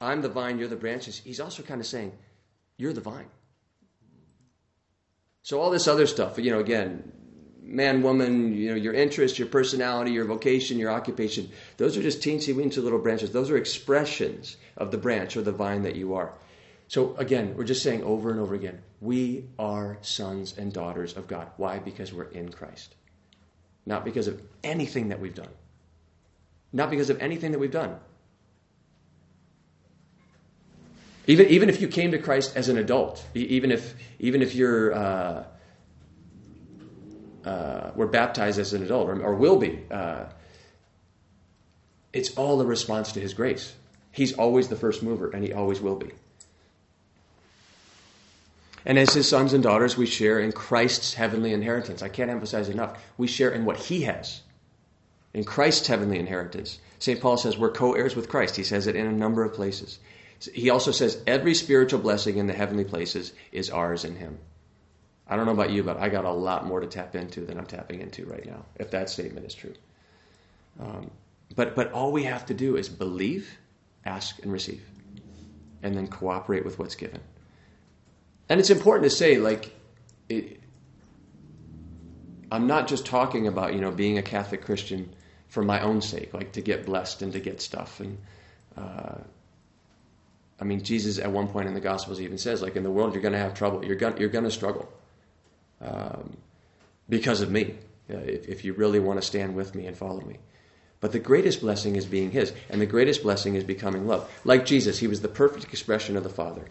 "I'm 0.00 0.20
the 0.20 0.28
vine, 0.28 0.58
you're 0.58 0.68
the 0.68 0.76
branches," 0.76 1.18
he's 1.18 1.40
also 1.40 1.62
kind 1.62 1.80
of 1.80 1.86
saying, 1.86 2.12
"You're 2.76 2.92
the 2.92 3.00
vine." 3.00 3.28
So 5.42 5.60
all 5.60 5.70
this 5.70 5.88
other 5.88 6.06
stuff, 6.06 6.38
you 6.38 6.52
know, 6.52 6.60
again, 6.60 7.10
man, 7.62 8.02
woman, 8.02 8.54
you 8.54 8.70
know, 8.70 8.76
your 8.76 8.92
interest, 8.92 9.38
your 9.38 9.48
personality, 9.48 10.12
your 10.12 10.24
vocation, 10.24 10.78
your 10.78 10.90
occupation, 10.90 11.50
those 11.78 11.96
are 11.96 12.02
just 12.02 12.20
teensy 12.20 12.54
weensy 12.54 12.82
little 12.82 12.98
branches. 12.98 13.32
Those 13.32 13.50
are 13.50 13.56
expressions 13.56 14.56
of 14.76 14.90
the 14.90 14.98
branch 14.98 15.36
or 15.36 15.42
the 15.42 15.52
vine 15.52 15.82
that 15.82 15.96
you 15.96 16.14
are. 16.14 16.32
So 16.92 17.16
again, 17.16 17.54
we're 17.56 17.64
just 17.64 17.82
saying 17.82 18.02
over 18.02 18.30
and 18.30 18.38
over 18.38 18.54
again, 18.54 18.82
we 19.00 19.46
are 19.58 19.96
sons 20.02 20.58
and 20.58 20.70
daughters 20.70 21.16
of 21.16 21.26
God. 21.26 21.48
Why? 21.56 21.78
Because 21.78 22.12
we're 22.12 22.24
in 22.24 22.52
Christ. 22.52 22.94
Not 23.86 24.04
because 24.04 24.28
of 24.28 24.42
anything 24.62 25.08
that 25.08 25.18
we've 25.18 25.34
done. 25.34 25.48
Not 26.70 26.90
because 26.90 27.08
of 27.08 27.18
anything 27.22 27.52
that 27.52 27.58
we've 27.58 27.70
done. 27.70 27.96
Even, 31.26 31.46
even 31.46 31.70
if 31.70 31.80
you 31.80 31.88
came 31.88 32.10
to 32.10 32.18
Christ 32.18 32.58
as 32.58 32.68
an 32.68 32.76
adult, 32.76 33.24
even 33.32 33.70
if, 33.70 33.94
even 34.18 34.42
if 34.42 34.54
you're, 34.54 34.92
uh, 34.92 35.44
uh, 37.46 37.90
were 37.94 38.06
baptized 38.06 38.58
as 38.58 38.74
an 38.74 38.82
adult 38.82 39.08
or, 39.08 39.18
or 39.22 39.34
will 39.34 39.56
be, 39.56 39.82
uh, 39.90 40.26
it's 42.12 42.34
all 42.36 42.60
a 42.60 42.66
response 42.66 43.12
to 43.12 43.20
His 43.20 43.32
grace. 43.32 43.74
He's 44.10 44.34
always 44.34 44.68
the 44.68 44.76
first 44.76 45.02
mover, 45.02 45.30
and 45.30 45.42
He 45.42 45.54
always 45.54 45.80
will 45.80 45.96
be. 45.96 46.10
And 48.84 48.98
as 48.98 49.14
His 49.14 49.28
sons 49.28 49.52
and 49.52 49.62
daughters, 49.62 49.96
we 49.96 50.06
share 50.06 50.40
in 50.40 50.52
Christ's 50.52 51.14
heavenly 51.14 51.52
inheritance. 51.52 52.02
I 52.02 52.08
can't 52.08 52.30
emphasize 52.30 52.68
enough. 52.68 53.02
We 53.16 53.26
share 53.26 53.50
in 53.50 53.64
what 53.64 53.76
He 53.76 54.02
has, 54.02 54.42
in 55.32 55.44
Christ's 55.44 55.86
heavenly 55.86 56.18
inheritance. 56.18 56.78
St. 56.98 57.20
Paul 57.20 57.36
says 57.36 57.58
we're 57.58 57.70
co 57.70 57.94
heirs 57.94 58.16
with 58.16 58.28
Christ. 58.28 58.56
He 58.56 58.64
says 58.64 58.86
it 58.86 58.96
in 58.96 59.06
a 59.06 59.12
number 59.12 59.44
of 59.44 59.54
places. 59.54 59.98
He 60.52 60.70
also 60.70 60.90
says 60.90 61.22
every 61.26 61.54
spiritual 61.54 62.00
blessing 62.00 62.36
in 62.36 62.46
the 62.46 62.52
heavenly 62.52 62.84
places 62.84 63.32
is 63.52 63.70
ours 63.70 64.04
in 64.04 64.16
Him. 64.16 64.38
I 65.28 65.36
don't 65.36 65.46
know 65.46 65.52
about 65.52 65.70
you, 65.70 65.82
but 65.82 65.98
I 65.98 66.08
got 66.08 66.24
a 66.24 66.32
lot 66.32 66.66
more 66.66 66.80
to 66.80 66.86
tap 66.86 67.14
into 67.14 67.46
than 67.46 67.58
I'm 67.58 67.66
tapping 67.66 68.00
into 68.00 68.26
right 68.26 68.44
now, 68.44 68.64
if 68.76 68.90
that 68.90 69.08
statement 69.08 69.46
is 69.46 69.54
true. 69.54 69.74
Um, 70.80 71.10
but, 71.54 71.76
but 71.76 71.92
all 71.92 72.12
we 72.12 72.24
have 72.24 72.46
to 72.46 72.54
do 72.54 72.76
is 72.76 72.88
believe, 72.88 73.56
ask, 74.04 74.42
and 74.42 74.52
receive, 74.52 74.84
and 75.82 75.96
then 75.96 76.08
cooperate 76.08 76.64
with 76.64 76.78
what's 76.78 76.96
given. 76.96 77.20
And 78.52 78.60
it's 78.60 78.68
important 78.68 79.04
to 79.04 79.16
say, 79.16 79.38
like, 79.38 79.74
it, 80.28 80.60
I'm 82.50 82.66
not 82.66 82.86
just 82.86 83.06
talking 83.06 83.46
about, 83.46 83.72
you 83.72 83.80
know, 83.80 83.90
being 83.90 84.18
a 84.18 84.22
Catholic 84.22 84.62
Christian 84.62 85.14
for 85.48 85.62
my 85.62 85.80
own 85.80 86.02
sake, 86.02 86.34
like 86.34 86.52
to 86.52 86.60
get 86.60 86.84
blessed 86.84 87.22
and 87.22 87.32
to 87.32 87.40
get 87.40 87.62
stuff. 87.62 87.98
And, 88.00 88.18
uh, 88.76 89.14
I 90.60 90.64
mean, 90.64 90.82
Jesus 90.82 91.18
at 91.18 91.32
one 91.32 91.48
point 91.48 91.66
in 91.66 91.72
the 91.72 91.80
Gospels 91.80 92.20
even 92.20 92.36
says, 92.36 92.60
like, 92.60 92.76
in 92.76 92.82
the 92.82 92.90
world 92.90 93.14
you're 93.14 93.22
going 93.22 93.32
to 93.32 93.38
have 93.38 93.54
trouble. 93.54 93.82
You're 93.86 93.96
going 93.96 94.18
you're 94.18 94.28
going 94.28 94.44
to 94.44 94.50
struggle 94.50 94.86
um, 95.80 96.36
because 97.08 97.40
of 97.40 97.50
me, 97.50 97.76
uh, 98.10 98.18
if, 98.18 98.46
if 98.48 98.64
you 98.66 98.74
really 98.74 99.00
want 99.00 99.18
to 99.18 99.26
stand 99.26 99.56
with 99.56 99.74
me 99.74 99.86
and 99.86 99.96
follow 99.96 100.20
me. 100.20 100.36
But 101.00 101.12
the 101.12 101.20
greatest 101.20 101.62
blessing 101.62 101.96
is 101.96 102.04
being 102.04 102.30
His, 102.30 102.52
and 102.68 102.82
the 102.82 102.86
greatest 102.86 103.22
blessing 103.22 103.54
is 103.54 103.64
becoming 103.64 104.06
love. 104.06 104.30
Like 104.44 104.66
Jesus, 104.66 104.98
He 104.98 105.06
was 105.06 105.22
the 105.22 105.28
perfect 105.28 105.64
expression 105.64 106.18
of 106.18 106.22
the 106.22 106.28
Father. 106.28 106.66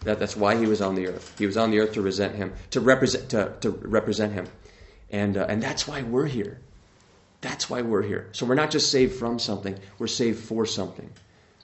That, 0.00 0.18
that's 0.18 0.36
why 0.36 0.56
He 0.56 0.66
was 0.66 0.80
on 0.80 0.94
the 0.94 1.08
earth. 1.08 1.34
He 1.38 1.46
was 1.46 1.56
on 1.56 1.70
the 1.70 1.80
earth 1.80 1.92
to 1.94 2.00
represent 2.02 2.34
Him, 2.34 2.52
to 2.70 2.80
represent, 2.80 3.30
to, 3.30 3.54
to 3.60 3.70
represent 3.70 4.32
Him, 4.32 4.46
and 5.10 5.36
uh, 5.36 5.46
and 5.48 5.62
that's 5.62 5.88
why 5.88 6.02
we're 6.02 6.26
here. 6.26 6.60
That's 7.40 7.70
why 7.70 7.82
we're 7.82 8.02
here. 8.02 8.28
So 8.32 8.46
we're 8.46 8.54
not 8.54 8.70
just 8.70 8.90
saved 8.90 9.16
from 9.16 9.38
something; 9.38 9.78
we're 9.98 10.06
saved 10.06 10.44
for 10.44 10.66
something. 10.66 11.10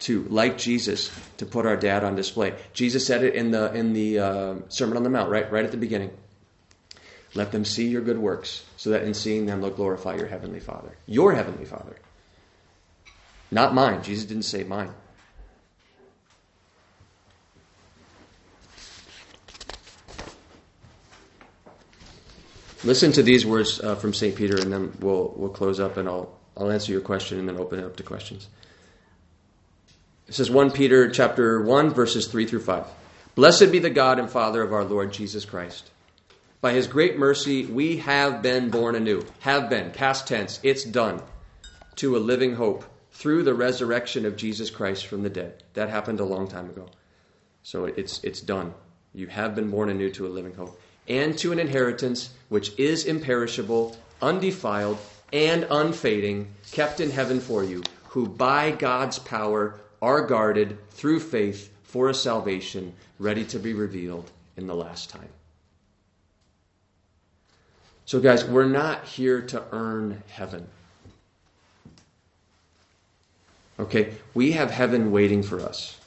To 0.01 0.25
like 0.25 0.59
Jesus, 0.59 1.11
to 1.39 1.47
put 1.47 1.65
our 1.65 1.77
dad 1.77 2.03
on 2.05 2.17
display. 2.17 2.55
Jesus 2.73 3.07
said 3.07 3.23
it 3.23 3.35
in 3.35 3.53
the 3.53 3.73
in 3.73 3.93
the 3.93 4.19
uh, 4.19 4.55
Sermon 4.69 4.97
on 4.97 5.05
the 5.05 5.11
Mount, 5.11 5.31
right, 5.31 5.51
right 5.51 5.65
at 5.65 5.71
the 5.71 5.77
beginning. 5.77 6.11
Let 7.35 7.51
them 7.53 7.65
see 7.65 7.89
your 7.89 8.03
good 8.03 8.19
works, 8.19 8.65
so 8.77 8.91
that 8.91 9.03
in 9.03 9.15
seeing 9.15 9.47
them 9.47 9.61
they'll 9.61 9.71
glorify 9.71 10.17
your 10.17 10.27
heavenly 10.27 10.61
Father. 10.61 10.97
Your 11.07 11.33
heavenly 11.33 11.65
Father. 11.65 11.97
Not 13.51 13.75
mine. 13.75 14.03
Jesus 14.03 14.25
didn't 14.25 14.45
say 14.45 14.65
mine. 14.65 14.93
Listen 22.85 23.13
to 23.13 23.23
these 23.23 23.47
words 23.47 23.81
uh, 23.81 23.95
from 23.95 24.13
St. 24.13 24.37
Peter, 24.37 24.61
and 24.61 24.71
then 24.71 24.93
we'll, 25.01 25.33
we'll 25.37 25.49
close 25.49 25.81
up 25.81 25.97
and 25.97 26.07
I'll, 26.07 26.39
I'll 26.55 26.71
answer 26.71 26.93
your 26.93 27.01
question 27.01 27.39
and 27.39 27.49
then 27.49 27.57
open 27.57 27.79
it 27.79 27.85
up 27.85 27.97
to 27.97 28.03
questions. 28.03 28.47
This 30.27 30.39
is 30.39 30.51
1 30.51 30.71
Peter 30.71 31.09
chapter 31.09 31.63
1, 31.63 31.95
verses 31.95 32.27
3 32.27 32.45
through 32.45 32.61
5. 32.61 32.87
Blessed 33.37 33.73
be 33.73 33.79
the 33.79 33.89
God 33.89 34.19
and 34.19 34.29
Father 34.29 34.61
of 34.61 34.75
our 34.75 34.85
Lord 34.85 35.15
Jesus 35.15 35.47
Christ. 35.47 35.91
By 36.61 36.73
his 36.73 36.87
great 36.87 37.19
mercy, 37.19 37.65
we 37.65 37.97
have 37.99 38.43
been 38.43 38.69
born 38.69 38.97
anew. 38.97 39.25
Have 39.41 39.71
been, 39.71 39.91
past 39.91 40.29
tense, 40.29 40.61
it's 40.63 40.85
done, 40.85 41.23
to 41.97 42.17
a 42.17 42.19
living 42.19 42.55
hope 42.55 42.85
through 43.13 43.45
the 43.45 43.55
resurrection 43.55 44.27
of 44.27 44.37
Jesus 44.37 44.69
Christ 44.69 45.07
from 45.07 45.23
the 45.23 45.31
dead. 45.31 45.63
That 45.73 45.89
happened 45.89 46.21
a 46.21 46.25
long 46.25 46.49
time 46.49 46.69
ago. 46.69 46.87
So 47.63 47.87
it's, 47.87 48.23
it's 48.25 48.43
done. 48.43 48.75
You 49.15 49.27
have 49.29 49.55
been 49.55 49.71
born 49.71 49.89
anew 49.89 50.11
to 50.11 50.27
a 50.27 50.29
living 50.29 50.55
hope. 50.55 50.79
And 51.09 51.37
to 51.39 51.53
an 51.53 51.59
inheritance 51.59 52.31
which 52.49 52.79
is 52.79 53.05
imperishable, 53.05 53.97
undefiled, 54.23 54.99
and 55.33 55.67
unfading, 55.71 56.49
kept 56.73 57.01
in 57.01 57.11
heaven 57.11 57.41
for 57.41 57.65
you, 57.65 57.83
who 58.09 58.27
by 58.29 58.71
God's 58.71 59.19
power 59.19 59.81
are 60.01 60.27
guarded 60.27 60.79
through 60.91 61.21
faith 61.21 61.73
for 61.83 62.09
a 62.09 62.15
salvation 62.15 62.95
ready 63.19 63.45
to 63.45 63.59
be 63.59 63.75
revealed 63.75 64.31
in 64.57 64.67
the 64.67 64.75
last 64.75 65.11
time. 65.11 65.29
So, 68.07 68.21
guys, 68.21 68.45
we're 68.45 68.69
not 68.69 69.05
here 69.05 69.41
to 69.41 69.63
earn 69.73 70.23
heaven. 70.29 70.67
Okay? 73.79 74.15
We 74.35 74.53
have 74.53 74.71
heaven 74.71 75.11
waiting 75.11 75.43
for 75.43 75.61
us. 75.61 75.99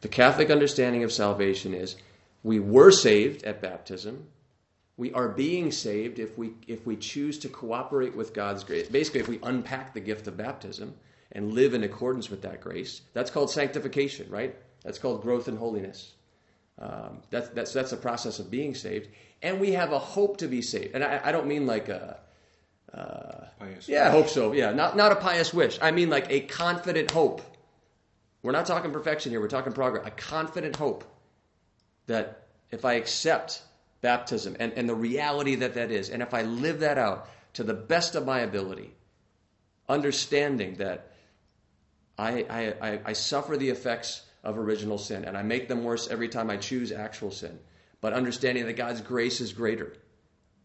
The 0.00 0.08
Catholic 0.08 0.50
understanding 0.50 1.04
of 1.04 1.12
salvation 1.12 1.74
is 1.74 1.96
we 2.44 2.60
were 2.60 2.92
saved 2.92 3.42
at 3.42 3.60
baptism. 3.60 4.28
We 4.96 5.12
are 5.12 5.28
being 5.28 5.72
saved 5.72 6.20
if 6.20 6.38
we, 6.38 6.52
if 6.68 6.86
we 6.86 6.94
choose 6.94 7.40
to 7.40 7.48
cooperate 7.48 8.14
with 8.14 8.32
God's 8.32 8.62
grace. 8.62 8.86
Basically, 8.86 9.18
if 9.18 9.28
we 9.28 9.40
unpack 9.42 9.92
the 9.92 10.00
gift 10.00 10.28
of 10.28 10.36
baptism 10.36 10.94
and 11.32 11.52
live 11.52 11.74
in 11.74 11.82
accordance 11.82 12.30
with 12.30 12.42
that 12.42 12.60
grace, 12.60 13.00
that's 13.12 13.32
called 13.32 13.50
sanctification, 13.50 14.30
right? 14.30 14.54
That's 14.84 15.00
called 15.00 15.22
growth 15.22 15.48
in 15.48 15.56
holiness. 15.56 16.12
Um, 16.78 17.22
that's, 17.30 17.48
that's, 17.48 17.72
that's 17.72 17.90
a 17.90 17.96
process 17.96 18.38
of 18.38 18.52
being 18.52 18.76
saved 18.76 19.08
and 19.44 19.60
we 19.60 19.72
have 19.72 19.92
a 19.92 19.98
hope 19.98 20.38
to 20.38 20.48
be 20.48 20.62
saved. 20.62 20.94
And 20.94 21.04
I, 21.04 21.20
I 21.22 21.30
don't 21.30 21.46
mean 21.46 21.66
like 21.66 21.90
a, 21.90 22.18
uh, 22.92 23.46
yeah, 23.86 24.08
I 24.08 24.10
hope 24.10 24.28
so. 24.28 24.52
Yeah, 24.52 24.72
not 24.72 24.96
not 24.96 25.12
a 25.12 25.16
pious 25.16 25.52
wish. 25.52 25.78
I 25.82 25.90
mean 25.90 26.10
like 26.10 26.26
a 26.30 26.40
confident 26.40 27.10
hope. 27.10 27.42
We're 28.42 28.52
not 28.52 28.66
talking 28.66 28.92
perfection 28.92 29.30
here. 29.30 29.40
We're 29.40 29.48
talking 29.48 29.72
progress. 29.72 30.06
A 30.06 30.10
confident 30.10 30.76
hope 30.76 31.04
that 32.06 32.46
if 32.70 32.84
I 32.84 32.94
accept 32.94 33.62
baptism 34.00 34.56
and, 34.58 34.72
and 34.72 34.88
the 34.88 34.94
reality 34.94 35.54
that 35.56 35.74
that 35.74 35.90
is, 35.90 36.10
and 36.10 36.22
if 36.22 36.34
I 36.34 36.42
live 36.42 36.80
that 36.80 36.98
out 36.98 37.28
to 37.54 37.64
the 37.64 37.74
best 37.74 38.14
of 38.14 38.26
my 38.26 38.40
ability, 38.40 38.92
understanding 39.88 40.74
that 40.74 41.12
I, 42.18 42.46
I, 42.48 42.88
I, 42.88 43.00
I 43.06 43.12
suffer 43.12 43.56
the 43.56 43.70
effects 43.70 44.22
of 44.42 44.58
original 44.58 44.98
sin 44.98 45.24
and 45.24 45.36
I 45.36 45.42
make 45.42 45.68
them 45.68 45.84
worse 45.84 46.08
every 46.08 46.28
time 46.28 46.50
I 46.50 46.56
choose 46.56 46.92
actual 46.92 47.30
sin 47.30 47.58
but 48.04 48.12
understanding 48.12 48.66
that 48.66 48.74
God's 48.74 49.00
grace 49.00 49.40
is 49.40 49.54
greater 49.54 49.94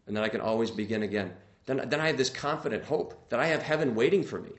and 0.06 0.14
that 0.14 0.22
I 0.22 0.28
can 0.28 0.42
always 0.42 0.70
begin 0.70 1.02
again. 1.02 1.32
Then, 1.64 1.88
then 1.88 1.98
I 1.98 2.08
have 2.08 2.18
this 2.18 2.28
confident 2.28 2.84
hope 2.84 3.30
that 3.30 3.40
I 3.40 3.46
have 3.46 3.62
heaven 3.62 3.94
waiting 3.94 4.22
for 4.24 4.38
me. 4.38 4.50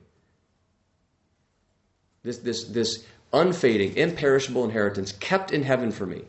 This, 2.24 2.38
this, 2.38 2.64
this 2.64 3.04
unfading, 3.32 3.96
imperishable 3.96 4.64
inheritance 4.64 5.12
kept 5.12 5.52
in 5.52 5.62
heaven 5.62 5.92
for 5.92 6.06
me, 6.06 6.22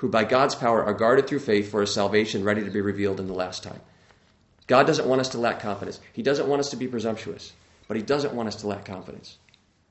who 0.00 0.08
by 0.08 0.24
God's 0.24 0.54
power 0.54 0.82
are 0.82 0.94
guarded 0.94 1.26
through 1.26 1.40
faith 1.40 1.70
for 1.70 1.82
a 1.82 1.86
salvation 1.86 2.42
ready 2.42 2.64
to 2.64 2.70
be 2.70 2.80
revealed 2.80 3.20
in 3.20 3.26
the 3.26 3.34
last 3.34 3.62
time. 3.62 3.80
God 4.66 4.86
doesn't 4.86 5.06
want 5.06 5.20
us 5.20 5.28
to 5.30 5.38
lack 5.38 5.60
confidence. 5.60 6.00
He 6.14 6.22
doesn't 6.22 6.48
want 6.48 6.60
us 6.60 6.70
to 6.70 6.76
be 6.76 6.88
presumptuous, 6.88 7.52
but 7.86 7.98
He 7.98 8.02
doesn't 8.02 8.32
want 8.32 8.48
us 8.48 8.56
to 8.56 8.66
lack 8.66 8.86
confidence. 8.86 9.36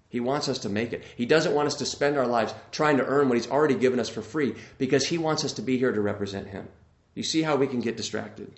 He 0.10 0.20
wants 0.20 0.50
us 0.50 0.58
to 0.60 0.70
make 0.70 0.94
it. 0.94 1.04
He 1.16 1.28
doesn't 1.28 1.54
want 1.54 1.68
us 1.68 1.76
to 1.76 1.86
spend 1.86 2.18
our 2.18 2.26
lives 2.26 2.56
trying 2.72 2.98
to 2.98 3.06
earn 3.06 3.30
what 3.30 3.38
He's 3.38 3.52
already 3.52 3.76
given 3.76 4.00
us 4.00 4.10
for 4.10 4.24
free 4.24 4.56
because 4.80 5.06
He 5.06 5.20
wants 5.20 5.46
us 5.46 5.54
to 5.54 5.62
be 5.62 5.78
here 5.78 5.92
to 5.92 6.02
represent 6.02 6.48
Him. 6.48 6.68
You 7.14 7.22
see 7.22 7.44
how 7.44 7.56
we 7.56 7.68
can 7.68 7.80
get 7.80 7.96
distracted? 7.96 8.52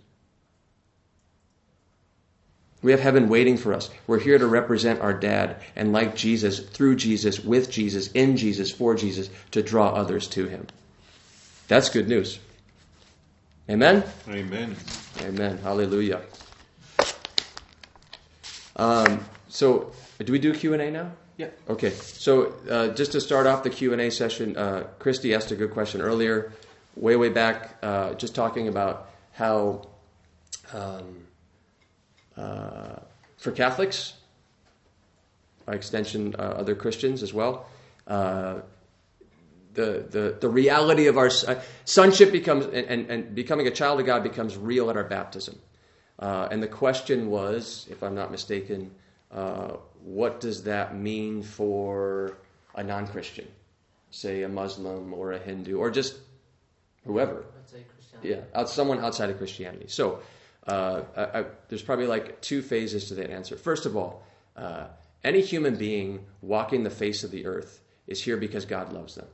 We 2.81 2.91
have 2.91 3.01
heaven 3.01 3.27
waiting 3.27 3.57
for 3.57 3.73
us. 3.73 3.89
We're 4.07 4.19
here 4.19 4.37
to 4.37 4.47
represent 4.47 5.01
our 5.01 5.13
dad 5.13 5.57
and 5.75 5.91
like 5.91 6.15
Jesus, 6.15 6.59
through 6.59 6.95
Jesus, 6.95 7.43
with 7.43 7.69
Jesus, 7.69 8.07
in 8.13 8.37
Jesus, 8.37 8.71
for 8.71 8.95
Jesus, 8.95 9.29
to 9.51 9.61
draw 9.61 9.89
others 9.89 10.29
to 10.29 10.47
him. 10.47 10.67
That's 11.71 11.87
good 11.87 12.09
news. 12.09 12.37
Amen? 13.69 14.03
Amen. 14.27 14.75
Amen. 15.21 15.57
Hallelujah. 15.59 16.19
Um, 18.75 19.23
so, 19.47 19.93
do 20.19 20.33
we 20.33 20.37
do 20.37 20.53
Q&A 20.53 20.91
now? 20.91 21.13
Yeah. 21.37 21.47
Okay. 21.69 21.91
So, 21.91 22.55
uh, 22.69 22.89
just 22.89 23.13
to 23.13 23.21
start 23.21 23.47
off 23.47 23.63
the 23.63 23.69
Q&A 23.69 24.09
session, 24.09 24.57
uh, 24.57 24.87
Christy 24.99 25.33
asked 25.33 25.51
a 25.51 25.55
good 25.55 25.71
question 25.71 26.01
earlier, 26.01 26.51
way, 26.97 27.15
way 27.15 27.29
back, 27.29 27.77
uh, 27.81 28.15
just 28.15 28.35
talking 28.35 28.67
about 28.67 29.09
how... 29.31 29.87
Um, 30.73 31.25
uh, 32.35 32.97
for 33.37 33.53
Catholics, 33.53 34.15
by 35.65 35.75
extension, 35.75 36.35
uh, 36.37 36.41
other 36.41 36.75
Christians 36.75 37.23
as 37.23 37.33
well. 37.33 37.65
The, 39.73 40.05
the, 40.09 40.37
the 40.39 40.49
reality 40.49 41.07
of 41.07 41.17
our 41.17 41.31
uh, 41.47 41.61
sonship 41.85 42.31
becomes, 42.31 42.65
and, 42.65 42.75
and, 42.75 43.09
and, 43.09 43.35
becoming 43.35 43.67
a 43.67 43.71
child 43.71 44.01
of 44.01 44.05
God 44.05 44.21
becomes 44.21 44.57
real 44.57 44.89
at 44.89 44.97
our 44.97 45.03
baptism. 45.05 45.57
Uh, 46.19 46.49
and 46.51 46.61
the 46.61 46.67
question 46.67 47.29
was, 47.29 47.87
if 47.89 48.03
I'm 48.03 48.13
not 48.13 48.31
mistaken, 48.31 48.91
uh, 49.31 49.77
what 50.03 50.41
does 50.41 50.63
that 50.63 50.95
mean 50.95 51.41
for 51.41 52.37
a 52.75 52.83
non 52.83 53.07
Christian? 53.07 53.47
Say 54.09 54.43
a 54.43 54.49
Muslim 54.49 55.13
or 55.13 55.31
a 55.31 55.39
Hindu 55.39 55.77
or 55.77 55.89
just 55.89 56.17
whoever. 57.05 57.45
Yeah, 58.21 58.41
out, 58.53 58.69
someone 58.69 58.99
outside 58.99 59.29
of 59.29 59.37
Christianity. 59.37 59.85
So, 59.87 60.19
uh, 60.67 61.01
I, 61.15 61.39
I, 61.39 61.45
there's 61.69 61.81
probably 61.81 62.07
like 62.07 62.39
two 62.41 62.61
phases 62.61 63.07
to 63.07 63.15
that 63.15 63.31
answer. 63.31 63.55
First 63.55 63.85
of 63.85 63.95
all, 63.95 64.23
uh, 64.55 64.87
any 65.23 65.41
human 65.41 65.75
being 65.75 66.25
walking 66.41 66.83
the 66.83 66.89
face 66.89 67.23
of 67.23 67.31
the 67.31 67.45
earth 67.45 67.81
is 68.07 68.21
here 68.21 68.37
because 68.37 68.65
God 68.65 68.93
loves 68.93 69.15
them. 69.15 69.27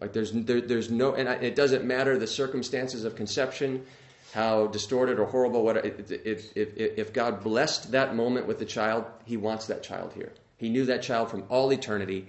Like 0.00 0.12
there's 0.12 0.32
there, 0.32 0.60
there's 0.60 0.90
no, 0.90 1.14
and 1.14 1.28
it 1.28 1.54
doesn't 1.54 1.84
matter 1.84 2.18
the 2.18 2.26
circumstances 2.26 3.04
of 3.04 3.14
conception, 3.14 3.84
how 4.32 4.66
distorted 4.66 5.18
or 5.18 5.26
horrible. 5.26 5.62
What 5.62 5.84
if, 5.84 6.10
if, 6.56 6.56
if 6.56 7.12
God 7.12 7.44
blessed 7.44 7.92
that 7.92 8.16
moment 8.16 8.46
with 8.46 8.58
the 8.58 8.64
child, 8.64 9.04
He 9.24 9.36
wants 9.36 9.66
that 9.68 9.82
child 9.82 10.12
here. 10.14 10.32
He 10.56 10.68
knew 10.68 10.86
that 10.86 11.02
child 11.02 11.30
from 11.30 11.44
all 11.48 11.72
eternity. 11.72 12.26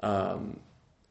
Um, 0.00 0.58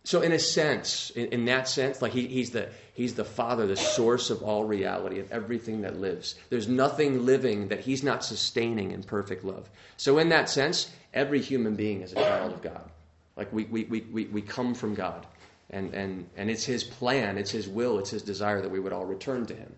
so, 0.05 0.21
in 0.21 0.31
a 0.31 0.39
sense, 0.39 1.11
in, 1.11 1.27
in 1.27 1.45
that 1.45 1.67
sense, 1.67 2.01
like 2.01 2.13
he, 2.13 2.25
he's, 2.27 2.51
the, 2.51 2.69
he's 2.93 3.15
the 3.15 3.25
Father, 3.25 3.67
the 3.67 3.75
source 3.75 4.29
of 4.29 4.41
all 4.41 4.63
reality, 4.63 5.19
of 5.19 5.31
everything 5.31 5.81
that 5.81 5.99
lives. 5.99 6.35
There's 6.49 6.67
nothing 6.67 7.25
living 7.25 7.67
that 7.67 7.81
he's 7.81 8.01
not 8.01 8.23
sustaining 8.23 8.91
in 8.91 9.03
perfect 9.03 9.43
love. 9.43 9.69
So, 9.97 10.17
in 10.17 10.29
that 10.29 10.49
sense, 10.49 10.89
every 11.13 11.41
human 11.41 11.75
being 11.75 12.01
is 12.01 12.13
a 12.13 12.15
child 12.15 12.53
of 12.53 12.61
God. 12.61 12.89
Like 13.35 13.51
we 13.53 13.65
we, 13.65 13.83
we, 13.85 14.01
we, 14.01 14.25
we 14.25 14.41
come 14.41 14.73
from 14.73 14.95
God. 14.95 15.25
And, 15.71 15.93
and, 15.93 16.27
and 16.35 16.49
it's 16.49 16.63
his 16.65 16.83
plan, 16.83 17.37
it's 17.37 17.51
his 17.51 17.67
will, 17.67 17.99
it's 17.99 18.09
his 18.09 18.23
desire 18.23 18.61
that 18.61 18.71
we 18.71 18.79
would 18.79 18.93
all 18.93 19.05
return 19.05 19.45
to 19.45 19.53
him. 19.53 19.75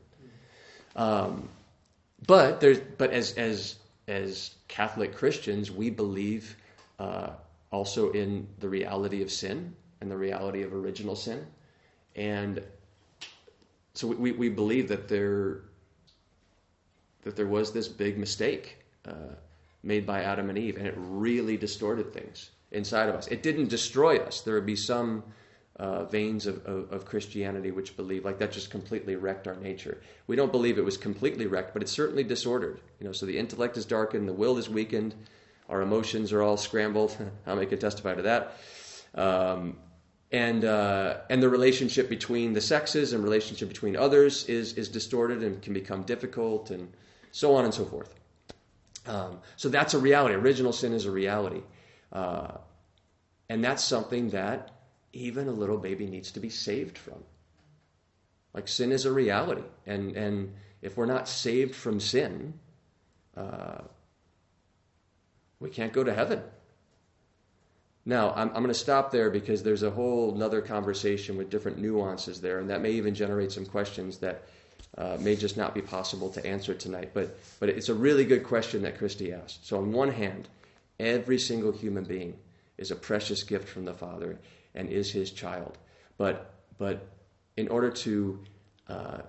Um, 0.95 1.49
but 2.27 2.61
there's, 2.61 2.79
but 2.79 3.11
as, 3.11 3.33
as, 3.33 3.75
as 4.07 4.55
Catholic 4.67 5.15
Christians, 5.15 5.69
we 5.69 5.89
believe 5.89 6.55
uh, 6.99 7.31
also 7.71 8.11
in 8.11 8.47
the 8.59 8.69
reality 8.69 9.21
of 9.21 9.31
sin 9.31 9.75
and 9.99 10.09
the 10.09 10.17
reality 10.17 10.63
of 10.63 10.73
original 10.73 11.15
sin. 11.15 11.45
And 12.15 12.61
so 13.93 14.07
we, 14.07 14.31
we 14.31 14.49
believe 14.49 14.87
that 14.89 15.07
there, 15.07 15.61
that 17.23 17.35
there 17.35 17.47
was 17.47 17.71
this 17.71 17.87
big 17.87 18.17
mistake 18.17 18.77
uh, 19.05 19.35
made 19.83 20.05
by 20.05 20.23
Adam 20.23 20.49
and 20.49 20.57
Eve, 20.57 20.77
and 20.77 20.87
it 20.87 20.93
really 20.97 21.57
distorted 21.57 22.13
things 22.13 22.51
inside 22.71 23.09
of 23.09 23.15
us. 23.15 23.27
It 23.27 23.43
didn't 23.43 23.67
destroy 23.67 24.17
us. 24.17 24.41
There 24.41 24.55
would 24.55 24.65
be 24.65 24.75
some 24.75 25.23
uh, 25.81 26.05
veins 26.05 26.45
of, 26.45 26.63
of, 26.67 26.91
of, 26.93 27.05
Christianity 27.05 27.71
which 27.71 27.97
believe 27.97 28.23
like 28.23 28.37
that 28.37 28.51
just 28.51 28.69
completely 28.69 29.15
wrecked 29.15 29.47
our 29.47 29.55
nature. 29.55 29.99
We 30.27 30.35
don't 30.35 30.51
believe 30.51 30.77
it 30.77 30.85
was 30.85 30.95
completely 30.95 31.47
wrecked, 31.47 31.73
but 31.73 31.81
it's 31.81 31.91
certainly 31.91 32.23
disordered. 32.23 32.79
You 32.99 33.07
know, 33.07 33.11
so 33.13 33.25
the 33.25 33.35
intellect 33.35 33.77
is 33.77 33.85
darkened, 33.85 34.27
the 34.29 34.33
will 34.33 34.59
is 34.59 34.69
weakened, 34.69 35.15
our 35.69 35.81
emotions 35.81 36.31
are 36.33 36.43
all 36.43 36.55
scrambled. 36.55 37.17
How 37.47 37.55
many 37.55 37.65
can 37.65 37.79
testify 37.79 38.13
to 38.13 38.21
that? 38.21 38.57
Um, 39.15 39.77
and 40.31 40.63
uh, 40.63 41.21
and 41.31 41.41
the 41.41 41.49
relationship 41.49 42.09
between 42.09 42.53
the 42.53 42.61
sexes 42.61 43.13
and 43.13 43.23
relationship 43.23 43.67
between 43.67 43.95
others 43.95 44.45
is 44.45 44.73
is 44.73 44.87
distorted 44.87 45.41
and 45.41 45.63
can 45.63 45.73
become 45.73 46.03
difficult 46.03 46.69
and 46.69 46.93
so 47.31 47.55
on 47.55 47.65
and 47.65 47.73
so 47.73 47.85
forth. 47.85 48.13
Um, 49.07 49.39
so 49.55 49.67
that's 49.67 49.95
a 49.95 49.99
reality. 49.99 50.35
Original 50.35 50.73
sin 50.73 50.93
is 50.93 51.05
a 51.05 51.11
reality, 51.11 51.63
uh, 52.13 52.51
and 53.49 53.63
that's 53.63 53.83
something 53.83 54.29
that 54.29 54.69
even 55.13 55.47
a 55.47 55.51
little 55.51 55.77
baby 55.77 56.07
needs 56.07 56.31
to 56.31 56.39
be 56.39 56.49
saved 56.49 56.97
from. 56.97 57.23
Like 58.53 58.67
sin 58.67 58.91
is 58.91 59.05
a 59.05 59.11
reality, 59.11 59.63
and 59.85 60.15
and 60.15 60.53
if 60.81 60.97
we're 60.97 61.05
not 61.05 61.27
saved 61.27 61.75
from 61.75 61.99
sin, 61.99 62.53
uh, 63.37 63.81
we 65.59 65.69
can't 65.69 65.93
go 65.93 66.03
to 66.03 66.13
heaven. 66.13 66.41
Now, 68.05 68.31
I'm, 68.31 68.47
I'm 68.49 68.63
going 68.63 68.67
to 68.67 68.73
stop 68.73 69.11
there 69.11 69.29
because 69.29 69.61
there's 69.61 69.83
a 69.83 69.91
whole 69.91 70.41
other 70.43 70.61
conversation 70.61 71.37
with 71.37 71.51
different 71.51 71.77
nuances 71.77 72.41
there, 72.41 72.59
and 72.59 72.69
that 72.69 72.81
may 72.81 72.91
even 72.91 73.13
generate 73.13 73.51
some 73.51 73.65
questions 73.65 74.17
that 74.17 74.43
uh, 74.97 75.17
may 75.19 75.35
just 75.35 75.55
not 75.55 75.75
be 75.75 75.81
possible 75.81 76.29
to 76.31 76.45
answer 76.45 76.73
tonight. 76.73 77.11
But, 77.13 77.37
but 77.59 77.69
it's 77.69 77.89
a 77.89 77.93
really 77.93 78.25
good 78.25 78.43
question 78.43 78.81
that 78.81 78.97
Christy 78.97 79.31
asked. 79.31 79.67
So, 79.67 79.77
on 79.77 79.91
one 79.91 80.11
hand, 80.11 80.49
every 80.99 81.37
single 81.37 81.71
human 81.71 82.03
being 82.03 82.33
is 82.79 82.89
a 82.89 82.95
precious 82.95 83.43
gift 83.43 83.69
from 83.69 83.85
the 83.85 83.93
Father 83.93 84.39
and 84.75 84.89
is 84.89 85.11
his 85.11 85.31
child. 85.31 85.77
But, 86.17 86.53
but 86.77 87.07
in 87.57 87.67
order 87.67 87.89
to 87.91 88.39
uh, 88.87 89.21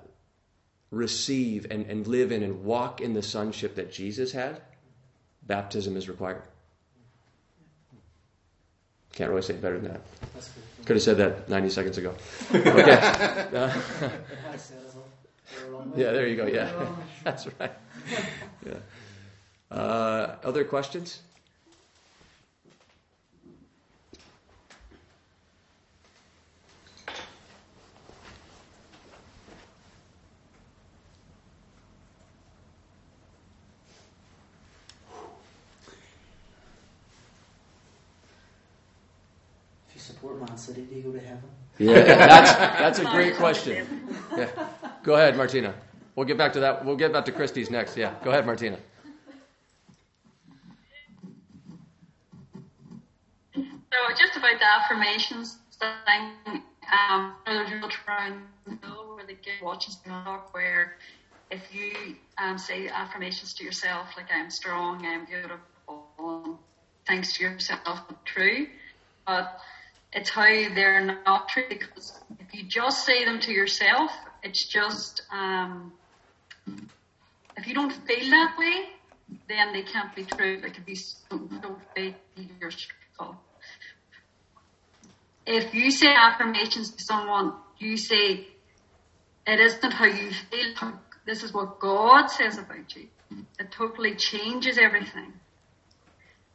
receive 0.91 1.67
and, 1.71 1.87
and 1.87 2.07
live 2.07 2.33
in 2.33 2.43
and 2.43 2.65
walk 2.65 3.01
in 3.01 3.15
the 3.15 3.23
sonship 3.23 3.75
that 3.77 3.93
Jesus 3.93 4.33
had, 4.33 4.61
baptism 5.47 5.97
is 5.97 6.09
required. 6.09 6.43
Can't 9.13 9.31
really 9.31 9.43
say 9.43 9.55
it 9.55 9.63
better 9.63 9.79
than 9.79 9.93
that. 9.93 10.01
Could 10.87 10.97
have 10.97 11.03
said 11.03 11.19
that 11.19 11.49
90 11.49 11.71
seconds 11.71 11.99
ago. 11.99 12.15
Okay. 12.55 12.93
Uh, 12.93 13.73
yeah, 15.97 16.13
there 16.13 16.27
you 16.27 16.37
go. 16.37 16.47
Yeah, 16.47 16.71
that's 17.25 17.47
right. 17.59 17.73
Yeah. 18.67 19.77
Uh, 19.77 20.37
other 20.45 20.65
questions? 20.65 21.21
City 40.63 40.83
do 40.83 40.95
you 40.95 41.03
go 41.03 41.13
to 41.13 41.21
heaven? 41.21 41.43
Yeah, 41.79 42.03
that's 42.05 42.53
that's 42.55 42.99
a 43.01 43.05
great 43.05 43.37
question. 43.37 43.87
Yeah. 44.37 44.49
Go 45.03 45.15
ahead, 45.15 45.37
Martina. 45.37 45.75
We'll 46.15 46.27
get 46.27 46.39
back 46.39 46.53
to 46.53 46.61
that. 46.61 46.85
We'll 46.85 46.97
get 46.97 47.13
back 47.13 47.25
to 47.25 47.33
Christie's 47.33 47.71
next. 47.71 47.97
Yeah, 47.97 48.15
go 48.23 48.31
ahead, 48.31 48.47
Martina. 48.47 48.79
So 53.55 53.99
just 54.17 54.37
about 54.37 54.59
the 54.59 54.67
affirmations 54.81 55.59
thing, 55.79 56.63
um, 56.93 57.35
there's 57.45 57.71
a 57.71 57.75
real 57.75 57.89
trend 57.89 58.43
where 58.65 59.27
they 59.27 59.35
get 59.35 59.63
watches 59.63 59.97
talk 60.07 60.55
where 60.55 60.97
if 61.51 61.61
you 61.75 62.17
um, 62.39 62.57
say 62.59 62.89
affirmations 62.89 63.53
to 63.55 63.65
yourself 63.65 64.09
like 64.17 64.27
I'm 64.33 64.51
strong, 64.51 65.05
I'm 65.05 65.27
beautiful, 65.27 66.59
thanks 67.07 67.37
to 67.37 67.45
yourself, 67.45 68.01
true, 68.25 68.67
but 69.27 69.59
it's 70.13 70.31
how 70.31 70.45
they're 70.45 71.05
not 71.25 71.49
true 71.49 71.65
because 71.69 72.13
if 72.39 72.55
you 72.55 72.65
just 72.65 73.05
say 73.07 73.25
them 73.25 73.41
to 73.41 73.53
yourself, 73.53 74.11
it's 74.43 74.67
just 74.67 75.23
um, 75.33 75.93
if 77.57 77.67
you 77.67 77.75
don't 77.75 77.93
feel 77.93 78.31
that 78.31 78.57
way, 78.59 78.85
then 79.49 79.73
they 79.73 79.83
can't 79.83 80.15
be 80.15 80.25
true. 80.25 80.61
They 80.61 80.71
could 80.71 80.85
be 80.85 80.95
so 80.95 81.49
yourself. 82.61 83.37
If 85.47 85.75
you 85.75 85.91
say 85.91 86.15
affirmations 86.15 86.91
to 86.91 87.03
someone, 87.03 87.55
you 87.79 87.97
say 87.97 88.47
it 89.47 89.61
isn't 89.61 89.93
how 89.93 90.05
you 90.05 90.31
feel, 90.51 90.93
this 91.27 91.43
is 91.43 91.53
what 91.53 91.81
God 91.81 92.29
says 92.29 92.59
about 92.59 92.95
you. 92.95 93.09
It 93.59 93.71
totally 93.71 94.15
changes 94.15 94.79
everything. 94.79 95.33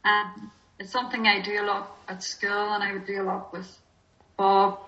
And 0.04 0.50
it's 0.78 0.92
something 0.92 1.26
I 1.26 1.40
do 1.40 1.60
a 1.60 1.64
lot 1.64 1.96
at 2.08 2.22
school 2.22 2.72
and 2.74 2.82
I 2.82 2.92
would 2.92 3.06
do 3.06 3.22
a 3.22 3.24
lot 3.24 3.52
with 3.52 3.78
Bob 4.36 4.78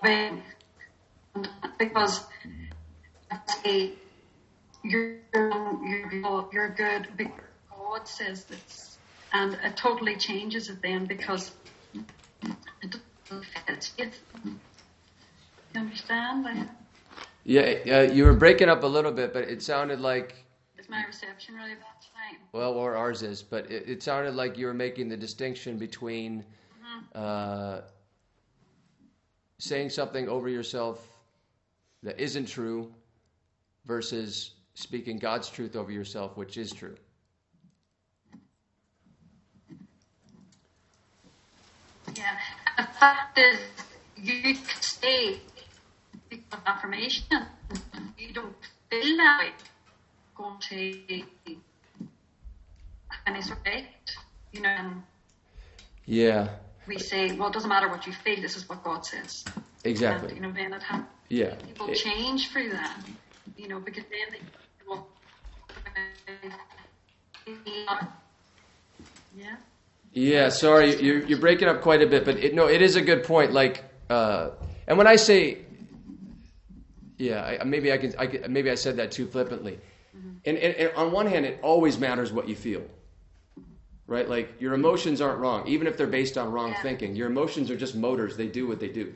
because 1.78 2.24
say 3.62 3.93
you're, 4.84 5.18
you're, 5.34 6.49
you're 6.53 6.68
good 6.70 7.09
because 7.16 7.41
God 7.70 8.09
says 8.09 8.45
this. 8.45 8.99
And 9.32 9.57
it 9.62 9.76
totally 9.76 10.16
changes 10.16 10.68
it 10.68 10.82
then 10.82 11.07
because 11.07 11.53
it 11.95 12.97
doesn't 13.28 13.45
fit. 13.97 14.18
You 14.45 15.80
understand? 15.80 16.68
Yeah, 17.45 17.62
uh, 17.62 18.12
you 18.12 18.24
were 18.24 18.32
breaking 18.32 18.68
up 18.68 18.82
a 18.82 18.86
little 18.86 19.12
bit, 19.12 19.32
but 19.32 19.45
it 19.45 19.62
sounded 19.62 20.01
like, 20.01 20.34
is 20.78 20.88
my 20.88 21.05
reception 21.07 21.55
really 21.55 21.74
bad 21.74 22.01
tonight? 22.31 22.49
well, 22.53 22.72
or 22.74 22.97
ours 22.97 23.22
is, 23.22 23.43
but 23.43 23.70
it, 23.70 23.89
it 23.89 24.03
sounded 24.03 24.35
like 24.35 24.57
you 24.57 24.66
were 24.66 24.74
making 24.74 25.09
the 25.09 25.16
distinction 25.16 25.78
between 25.78 26.45
uh, 27.14 27.81
saying 29.59 29.91
something 29.91 30.28
over 30.28 30.49
yourself 30.49 31.07
that 32.03 32.18
isn't 32.18 32.47
true 32.47 32.93
versus 33.85 34.53
speaking 34.74 35.18
God's 35.18 35.51
truth 35.51 35.76
over 35.76 35.93
yourself, 35.93 36.37
which 36.37 36.57
is 36.57 36.72
true. 36.72 36.97
Yeah. 42.14 42.37
The 42.76 42.85
fact 42.85 43.39
is, 43.39 43.59
you 44.16 44.55
say 44.81 45.41
affirmation. 46.66 47.24
You 48.18 48.33
don't 48.33 48.55
feel 48.91 49.16
that 49.16 49.41
way. 49.41 49.53
Going 50.35 50.59
to 50.70 51.22
any 53.26 53.40
right, 53.66 53.86
you 54.52 54.60
know, 54.60 54.68
and 54.68 55.02
Yeah, 56.06 56.48
we 56.86 56.98
say, 56.98 57.32
well, 57.36 57.48
it 57.48 57.54
doesn't 57.54 57.68
matter 57.68 57.88
what 57.88 58.06
you 58.06 58.12
feel. 58.12 58.40
This 58.40 58.56
is 58.56 58.68
what 58.68 58.82
God 58.82 59.04
says. 59.04 59.44
And, 59.54 59.64
exactly. 59.84 60.34
you 60.34 60.40
know, 60.40 60.52
then 60.52 60.72
it 60.72 60.82
happens. 60.82 61.08
Yeah. 61.28 61.54
People 61.56 61.88
It- 61.90 61.96
change 61.96 62.50
through 62.50 62.70
that, 62.70 63.00
you 63.56 63.68
know, 63.68 63.78
because 63.80 64.04
then 64.10 64.40
they 64.40 64.74
will. 64.88 65.06
Yeah. 69.36 69.56
Yeah, 70.12 70.48
sorry, 70.48 71.00
you're, 71.00 71.24
you're 71.24 71.38
breaking 71.38 71.68
up 71.68 71.82
quite 71.82 72.02
a 72.02 72.06
bit, 72.06 72.24
but 72.24 72.36
it, 72.38 72.52
no, 72.54 72.66
it 72.66 72.82
is 72.82 72.96
a 72.96 73.00
good 73.00 73.22
point. 73.22 73.52
Like, 73.52 73.84
uh, 74.10 74.50
and 74.88 74.98
when 74.98 75.06
I 75.06 75.14
say, 75.14 75.58
yeah, 77.16 77.58
I, 77.60 77.64
maybe 77.64 77.92
I 77.92 77.98
can, 77.98 78.14
I 78.18 78.26
can, 78.26 78.52
maybe 78.52 78.70
I 78.70 78.74
said 78.74 78.96
that 78.96 79.12
too 79.12 79.26
flippantly. 79.26 79.78
And, 80.44 80.58
and, 80.58 80.74
and 80.74 80.92
on 80.96 81.12
one 81.12 81.26
hand, 81.26 81.46
it 81.46 81.60
always 81.62 81.98
matters 81.98 82.32
what 82.32 82.48
you 82.48 82.56
feel, 82.56 82.82
right? 84.11 84.28
Like 84.28 84.61
your 84.61 84.74
emotions 84.74 85.20
aren't 85.20 85.38
wrong, 85.38 85.66
even 85.68 85.86
if 85.86 85.96
they're 85.96 86.06
based 86.06 86.36
on 86.36 86.52
wrong 86.52 86.70
Yeah. 86.70 86.82
thinking. 86.82 87.16
Your 87.16 87.28
emotions 87.28 87.70
are 87.70 87.76
just 87.76 87.94
motors; 87.94 88.36
they 88.36 88.48
do 88.48 88.66
what 88.66 88.80
they 88.80 88.88
do. 88.88 89.14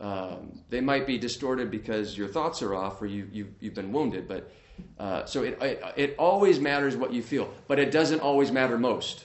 Um, 0.00 0.60
they 0.68 0.80
might 0.80 1.06
be 1.06 1.16
distorted 1.16 1.70
because 1.70 2.18
your 2.18 2.26
thoughts 2.26 2.60
are 2.60 2.74
off 2.74 3.00
or 3.00 3.06
you, 3.06 3.28
you 3.32 3.54
you've 3.60 3.74
been 3.74 3.92
wounded, 3.92 4.26
but 4.28 4.50
uh, 4.98 5.24
so 5.24 5.44
it, 5.44 5.56
it 5.62 5.82
it 5.96 6.16
always 6.18 6.58
matters 6.60 6.96
what 6.96 7.12
you 7.12 7.22
feel, 7.22 7.48
but 7.68 7.78
it 7.78 7.92
doesn't 7.92 8.20
always 8.20 8.50
matter 8.50 8.76
most. 8.76 9.24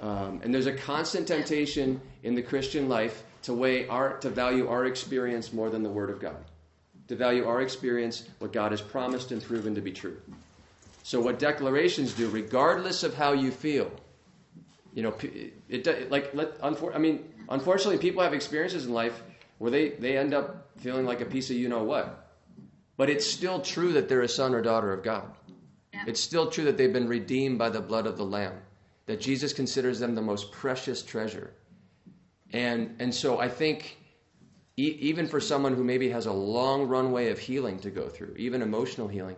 Um, 0.00 0.40
and 0.42 0.52
there's 0.52 0.66
a 0.66 0.72
constant 0.74 1.28
temptation 1.28 2.00
in 2.24 2.34
the 2.34 2.42
Christian 2.42 2.88
life 2.88 3.22
to 3.42 3.54
weigh 3.54 3.86
our, 3.86 4.16
to 4.18 4.30
value 4.30 4.66
our 4.68 4.86
experience 4.86 5.52
more 5.52 5.70
than 5.70 5.84
the 5.84 5.90
Word 5.90 6.10
of 6.10 6.20
God, 6.20 6.44
to 7.06 7.14
value 7.14 7.46
our 7.46 7.62
experience, 7.62 8.24
what 8.40 8.52
God 8.52 8.72
has 8.72 8.80
promised 8.80 9.30
and 9.30 9.44
proven 9.44 9.74
to 9.76 9.80
be 9.80 9.92
true. 9.92 10.16
So 11.02 11.20
what 11.20 11.38
declarations 11.38 12.12
do, 12.12 12.28
regardless 12.28 13.02
of 13.02 13.14
how 13.14 13.32
you 13.32 13.50
feel, 13.50 13.90
you 14.94 15.02
know, 15.02 15.14
it, 15.68 15.86
it 15.86 16.10
like 16.10 16.34
let, 16.34 16.60
unfor- 16.60 16.94
I 16.94 16.98
mean, 16.98 17.24
unfortunately, 17.48 17.98
people 17.98 18.22
have 18.22 18.34
experiences 18.34 18.86
in 18.86 18.92
life 18.92 19.22
where 19.58 19.70
they 19.70 19.90
they 19.90 20.16
end 20.16 20.34
up 20.34 20.70
feeling 20.78 21.06
like 21.06 21.20
a 21.20 21.24
piece 21.24 21.50
of 21.50 21.56
you 21.56 21.68
know 21.68 21.82
what, 21.82 22.30
but 22.96 23.10
it's 23.10 23.26
still 23.26 23.60
true 23.60 23.92
that 23.92 24.08
they're 24.08 24.22
a 24.22 24.28
son 24.28 24.54
or 24.54 24.62
daughter 24.62 24.92
of 24.92 25.02
God. 25.02 25.24
Yeah. 25.92 26.04
It's 26.06 26.20
still 26.20 26.50
true 26.50 26.64
that 26.64 26.76
they've 26.78 26.92
been 26.92 27.08
redeemed 27.08 27.58
by 27.58 27.68
the 27.68 27.80
blood 27.80 28.06
of 28.06 28.16
the 28.16 28.24
Lamb, 28.24 28.54
that 29.06 29.20
Jesus 29.20 29.52
considers 29.52 29.98
them 29.98 30.14
the 30.14 30.22
most 30.22 30.52
precious 30.52 31.02
treasure. 31.02 31.52
And, 32.52 32.96
and 32.98 33.14
so 33.14 33.38
I 33.38 33.48
think 33.48 33.98
e- 34.76 34.96
even 35.00 35.26
for 35.26 35.40
someone 35.40 35.74
who 35.74 35.84
maybe 35.84 36.08
has 36.10 36.26
a 36.26 36.32
long 36.32 36.86
runway 36.86 37.30
of 37.30 37.38
healing 37.38 37.78
to 37.80 37.90
go 37.90 38.08
through, 38.08 38.34
even 38.36 38.62
emotional 38.62 39.08
healing, 39.08 39.36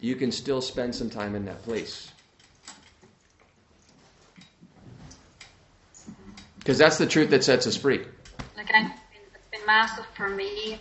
you 0.00 0.16
can 0.16 0.32
still 0.32 0.62
spend 0.62 0.94
some 0.94 1.10
time 1.10 1.34
in 1.34 1.44
that 1.44 1.62
place. 1.62 2.10
Because 6.58 6.78
that's 6.78 6.98
the 6.98 7.06
truth 7.06 7.30
that 7.30 7.44
sets 7.44 7.66
us 7.66 7.76
free. 7.76 8.04
Like 8.56 8.70
it's 8.70 9.48
been 9.50 9.66
massive 9.66 10.06
for 10.14 10.28
me. 10.28 10.80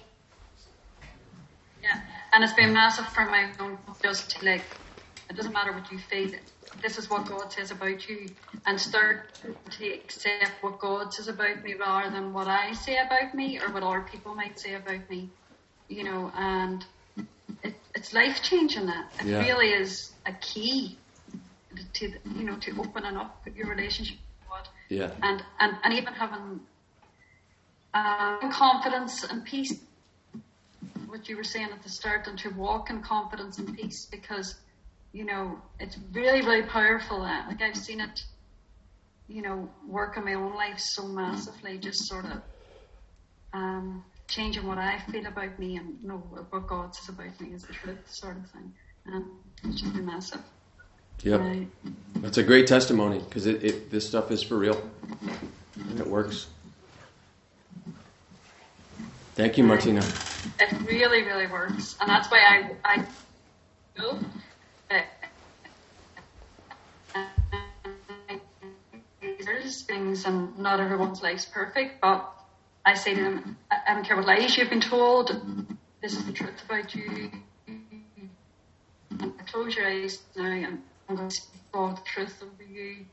Yeah, 1.82 2.02
and 2.34 2.44
it's 2.44 2.54
been 2.54 2.74
massive 2.74 3.08
for 3.08 3.26
my 3.26 3.52
own 3.60 3.78
just 4.04 4.32
to 4.32 4.46
like. 4.46 4.66
It 5.30 5.36
doesn't 5.36 5.54
matter 5.54 5.72
what 5.72 5.92
you 5.92 6.00
feel. 6.00 6.32
This 6.82 6.98
is 6.98 7.10
what 7.10 7.26
God 7.28 7.52
says 7.52 7.72
about 7.72 8.08
you, 8.10 8.30
and 8.66 8.80
start 8.80 9.30
to 9.72 9.94
accept 9.94 10.62
what 10.62 10.80
God 10.80 11.14
says 11.14 11.28
about 11.28 11.64
me 11.64 11.74
rather 11.74 12.10
than 12.10 12.34
what 12.34 12.48
I 12.48 12.74
say 12.74 12.98
about 12.98 13.34
me 13.34 13.60
or 13.60 13.72
what 13.72 13.84
other 13.84 14.02
people 14.02 14.36
might 14.36 14.60
say 14.60 14.76
about 14.76 15.10
me. 15.10 15.30
You 15.88 16.04
know, 16.04 16.32
and 16.36 16.86
it's 18.00 18.14
life 18.14 18.42
changing. 18.42 18.88
That 18.88 19.06
it 19.20 19.26
Yeah. 19.28 19.44
really 19.46 19.72
is 19.84 20.14
a 20.26 20.34
key 20.34 20.98
to 21.94 22.06
you 22.38 22.44
know 22.46 22.58
to 22.60 22.72
opening 22.80 23.18
up 23.18 23.46
your 23.56 23.70
relationship 23.70 24.18
with 24.18 24.50
God 24.50 24.68
Yeah. 24.90 25.12
and 25.22 25.44
and, 25.60 25.74
and 25.84 25.94
even 25.94 26.14
having 26.14 26.62
uh, 27.94 28.50
confidence 28.52 29.24
and 29.24 29.44
peace. 29.46 29.74
What 31.08 31.28
you 31.28 31.38
were 31.38 31.44
saying 31.44 31.70
at 31.72 31.84
the 31.84 31.90
start, 31.90 32.28
and 32.28 32.38
to 32.40 32.50
walk 32.50 32.90
in 32.90 33.02
confidence 33.02 33.58
and 33.60 33.76
peace, 33.76 34.08
because 34.12 34.56
you 35.12 35.26
know 35.26 35.60
it's 35.80 35.98
really, 36.14 36.42
really 36.42 36.64
powerful. 36.64 37.22
Uh, 37.22 37.48
like 37.48 37.62
I've 37.62 37.76
seen 37.76 38.00
it, 38.00 38.20
you 39.28 39.42
know, 39.42 39.70
work 39.88 40.18
in 40.18 40.24
my 40.26 40.36
own 40.36 40.56
life 40.56 40.80
so 40.80 41.08
massively, 41.08 41.78
just 41.80 42.08
sort 42.08 42.26
of 42.26 42.42
um, 43.54 44.04
changing 44.30 44.66
what 44.68 44.78
I 44.78 45.00
feel 45.12 45.26
about 45.26 45.58
me 45.60 45.78
and 45.78 46.02
know 46.04 46.18
what 46.18 46.68
God 46.68 46.96
says 46.96 47.10
about 47.10 47.40
me 47.42 47.54
is 47.54 47.64
the 47.64 47.74
truth, 47.74 48.00
sort 48.10 48.38
of 48.38 48.50
thing. 48.52 48.74
Um, 49.08 49.40
which 49.64 49.82
has 49.82 49.92
been 49.92 50.06
massive. 50.06 50.42
Yep. 51.24 51.40
Right. 51.40 51.68
That's 52.18 52.38
a 52.38 52.44
great 52.44 52.68
testimony 52.68 53.20
because 53.20 53.46
it, 53.46 53.64
it, 53.64 53.92
this 53.92 54.08
stuff 54.08 54.32
is 54.32 54.44
for 54.44 54.58
real 54.58 54.82
and 55.76 56.00
it 56.00 56.08
works. 56.08 56.48
Thank 59.36 59.58
you, 59.58 59.64
Martina. 59.64 60.04
It 60.60 60.82
really, 60.86 61.24
really 61.24 61.48
works, 61.48 61.96
and 62.02 62.10
that's 62.10 62.30
why 62.30 62.40
I 62.40 62.72
I 62.84 63.06
that 64.90 65.06
there's 69.22 69.84
things, 69.84 70.26
and 70.26 70.58
not 70.58 70.80
everyone's 70.80 71.22
life's 71.22 71.46
perfect, 71.46 72.02
but 72.02 72.39
I 72.90 72.96
say 72.96 73.14
to 73.14 73.22
them, 73.22 73.56
I, 73.70 73.78
I 73.88 73.94
don't 73.94 74.04
care 74.04 74.18
what 74.18 74.26
lies 74.26 74.58
you've 74.58 74.72
been 74.72 74.82
told. 74.82 75.30
This 76.02 76.14
is 76.14 76.26
the 76.26 76.32
truth 76.34 76.64
about 76.66 76.96
you. 76.96 77.30
And 77.68 79.48
close 79.48 79.76
your 79.76 79.86
eyes 79.86 80.24
now, 80.36 80.46
and 80.46 80.82
I'm 81.08 81.16
going 81.16 81.30
to 81.30 81.36
speak 81.36 81.62
the 81.72 81.98
truth 82.04 82.42
over 82.42 82.64
you, 82.64 83.06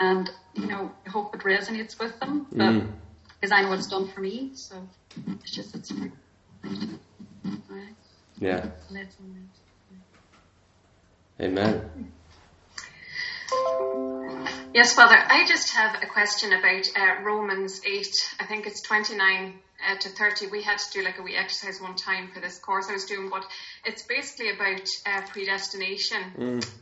and 0.00 0.28
you 0.54 0.66
know, 0.66 0.90
I 1.06 1.10
hope 1.10 1.32
it 1.36 1.40
resonates 1.42 1.96
with 2.00 2.18
them, 2.18 2.46
but 2.50 2.72
Mm. 2.72 2.88
because 3.40 3.52
I 3.52 3.62
know 3.62 3.68
what 3.68 3.78
it's 3.78 3.86
done 3.86 4.08
for 4.08 4.20
me, 4.20 4.50
so 4.54 4.88
it's 5.40 5.52
just 5.52 5.76
it's. 5.76 5.92
Right. 7.68 7.94
Yeah. 8.40 8.66
Amen. 11.40 12.12
Yes, 14.74 14.94
Father, 14.94 15.16
I 15.16 15.46
just 15.46 15.76
have 15.76 16.02
a 16.02 16.06
question 16.06 16.54
about 16.54 16.84
uh, 16.96 17.22
Romans 17.24 17.82
8. 17.86 18.06
I 18.40 18.46
think 18.46 18.66
it's 18.66 18.80
29 18.80 19.54
uh, 19.86 19.98
to 19.98 20.08
30. 20.08 20.46
We 20.46 20.62
had 20.62 20.78
to 20.78 20.90
do 20.92 21.04
like 21.04 21.18
a 21.18 21.22
wee 21.22 21.36
exercise 21.36 21.78
one 21.78 21.94
time 21.94 22.30
for 22.32 22.40
this 22.40 22.58
course 22.58 22.88
I 22.88 22.94
was 22.94 23.04
doing, 23.04 23.28
but 23.28 23.44
it's 23.84 24.02
basically 24.06 24.50
about 24.50 24.86
uh, 25.04 25.20
predestination. 25.28 26.22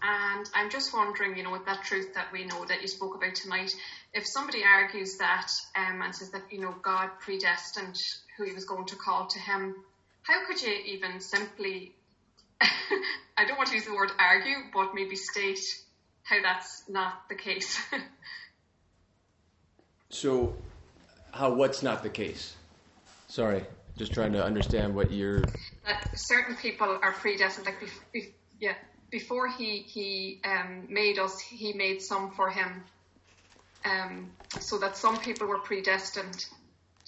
And 0.03 0.49
I'm 0.55 0.71
just 0.71 0.95
wondering, 0.95 1.37
you 1.37 1.43
know, 1.43 1.51
with 1.51 1.67
that 1.67 1.83
truth 1.83 2.15
that 2.15 2.33
we 2.33 2.45
know 2.45 2.65
that 2.65 2.81
you 2.81 2.87
spoke 2.87 3.17
about 3.17 3.35
tonight, 3.35 3.73
if 4.15 4.25
somebody 4.25 4.63
argues 4.65 5.17
that 5.19 5.49
um, 5.75 6.01
and 6.01 6.15
says 6.15 6.31
that, 6.31 6.43
you 6.51 6.61
know, 6.61 6.75
God 6.83 7.09
predestined 7.19 7.97
who 8.39 8.45
he 8.45 8.53
was 8.53 8.67
going 8.67 8.87
to 8.87 8.97
call 8.97 9.27
to 9.27 9.39
him, 9.41 9.75
how 10.23 10.47
could 10.47 10.63
you 10.63 10.73
even 10.87 11.21
simply, 11.21 11.93
I 12.61 13.47
don't 13.47 13.57
want 13.57 13.71
to 13.71 13.75
use 13.75 13.85
the 13.85 13.95
word 13.95 14.13
argue, 14.17 14.57
but 14.73 14.95
maybe 14.95 15.17
state 15.17 15.59
how 16.25 16.41
that's 16.43 16.85
not 16.89 17.29
the 17.29 17.35
case. 17.35 17.79
So, 20.13 20.57
how? 21.33 21.55
What's 21.55 21.83
not 21.83 22.03
the 22.03 22.09
case? 22.09 22.57
Sorry, 23.29 23.65
just 23.97 24.13
trying 24.13 24.33
to 24.33 24.45
understand 24.45 24.95
what 24.95 25.13
you're. 25.13 25.43
that 25.87 26.01
certain 26.17 26.57
people 26.57 26.99
are 27.01 27.13
predestined. 27.13 27.67
Like, 27.67 27.81
bef- 27.81 28.03
bef- 28.15 28.33
yeah, 28.59 28.75
before 29.11 29.49
he 29.49 29.79
he 29.79 30.41
um, 30.45 30.87
made 30.89 31.19
us, 31.19 31.39
he 31.41 31.73
made 31.75 32.03
some 32.03 32.33
for 32.33 32.51
him, 32.51 32.83
um, 33.85 34.33
so 34.59 34.79
that 34.79 34.97
some 34.97 35.21
people 35.21 35.47
were 35.47 35.61
predestined 35.61 36.45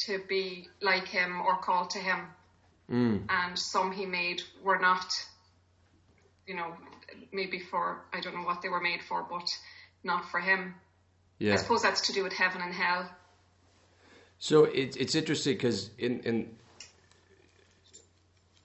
to 0.06 0.20
be 0.28 0.68
like 0.80 1.08
him 1.08 1.40
or 1.42 1.56
called 1.58 1.90
to 1.90 1.98
him, 1.98 2.20
Mm. 2.90 3.24
and 3.28 3.58
some 3.58 3.90
he 3.90 4.06
made 4.06 4.42
were 4.62 4.78
not. 4.78 5.10
You 6.46 6.54
know, 6.56 6.74
maybe 7.32 7.58
for 7.58 8.04
I 8.12 8.20
don't 8.20 8.34
know 8.34 8.42
what 8.42 8.62
they 8.62 8.68
were 8.68 8.80
made 8.80 9.02
for, 9.02 9.26
but 9.28 9.48
not 10.04 10.30
for 10.30 10.40
him. 10.40 10.74
Yeah. 11.38 11.54
I 11.54 11.56
suppose 11.56 11.82
that's 11.82 12.06
to 12.06 12.12
do 12.12 12.22
with 12.22 12.32
heaven 12.32 12.62
and 12.62 12.72
hell. 12.72 13.08
So 14.38 14.64
it, 14.64 14.96
it's 14.98 15.14
interesting 15.14 15.54
because 15.54 15.90
in, 15.98 16.20
in 16.20 16.50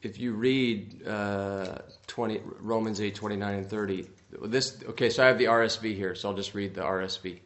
if 0.01 0.19
you 0.19 0.33
read 0.33 1.05
uh, 1.07 1.79
20 2.07 2.41
Romans 2.59 3.01
8, 3.01 3.15
29 3.15 3.53
and 3.53 3.69
30, 3.69 4.07
this 4.43 4.77
okay, 4.89 5.09
so 5.09 5.23
I 5.23 5.27
have 5.27 5.37
the 5.37 5.45
RSV 5.45 5.95
here, 5.95 6.15
so 6.15 6.29
I'll 6.29 6.35
just 6.35 6.53
read 6.53 6.73
the 6.73 6.81
RSV. 6.81 7.39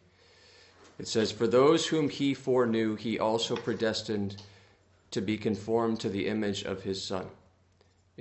It 1.00 1.08
says, 1.08 1.32
For 1.32 1.48
those 1.48 1.88
whom 1.88 2.10
he 2.10 2.34
foreknew, 2.34 2.96
he 2.96 3.20
also 3.20 3.56
predestined 3.56 4.42
to 5.12 5.22
be 5.22 5.38
conformed 5.38 6.00
to 6.02 6.10
the 6.10 6.28
image 6.28 6.64
of 6.64 6.84
his 6.84 7.04
son, 7.04 7.26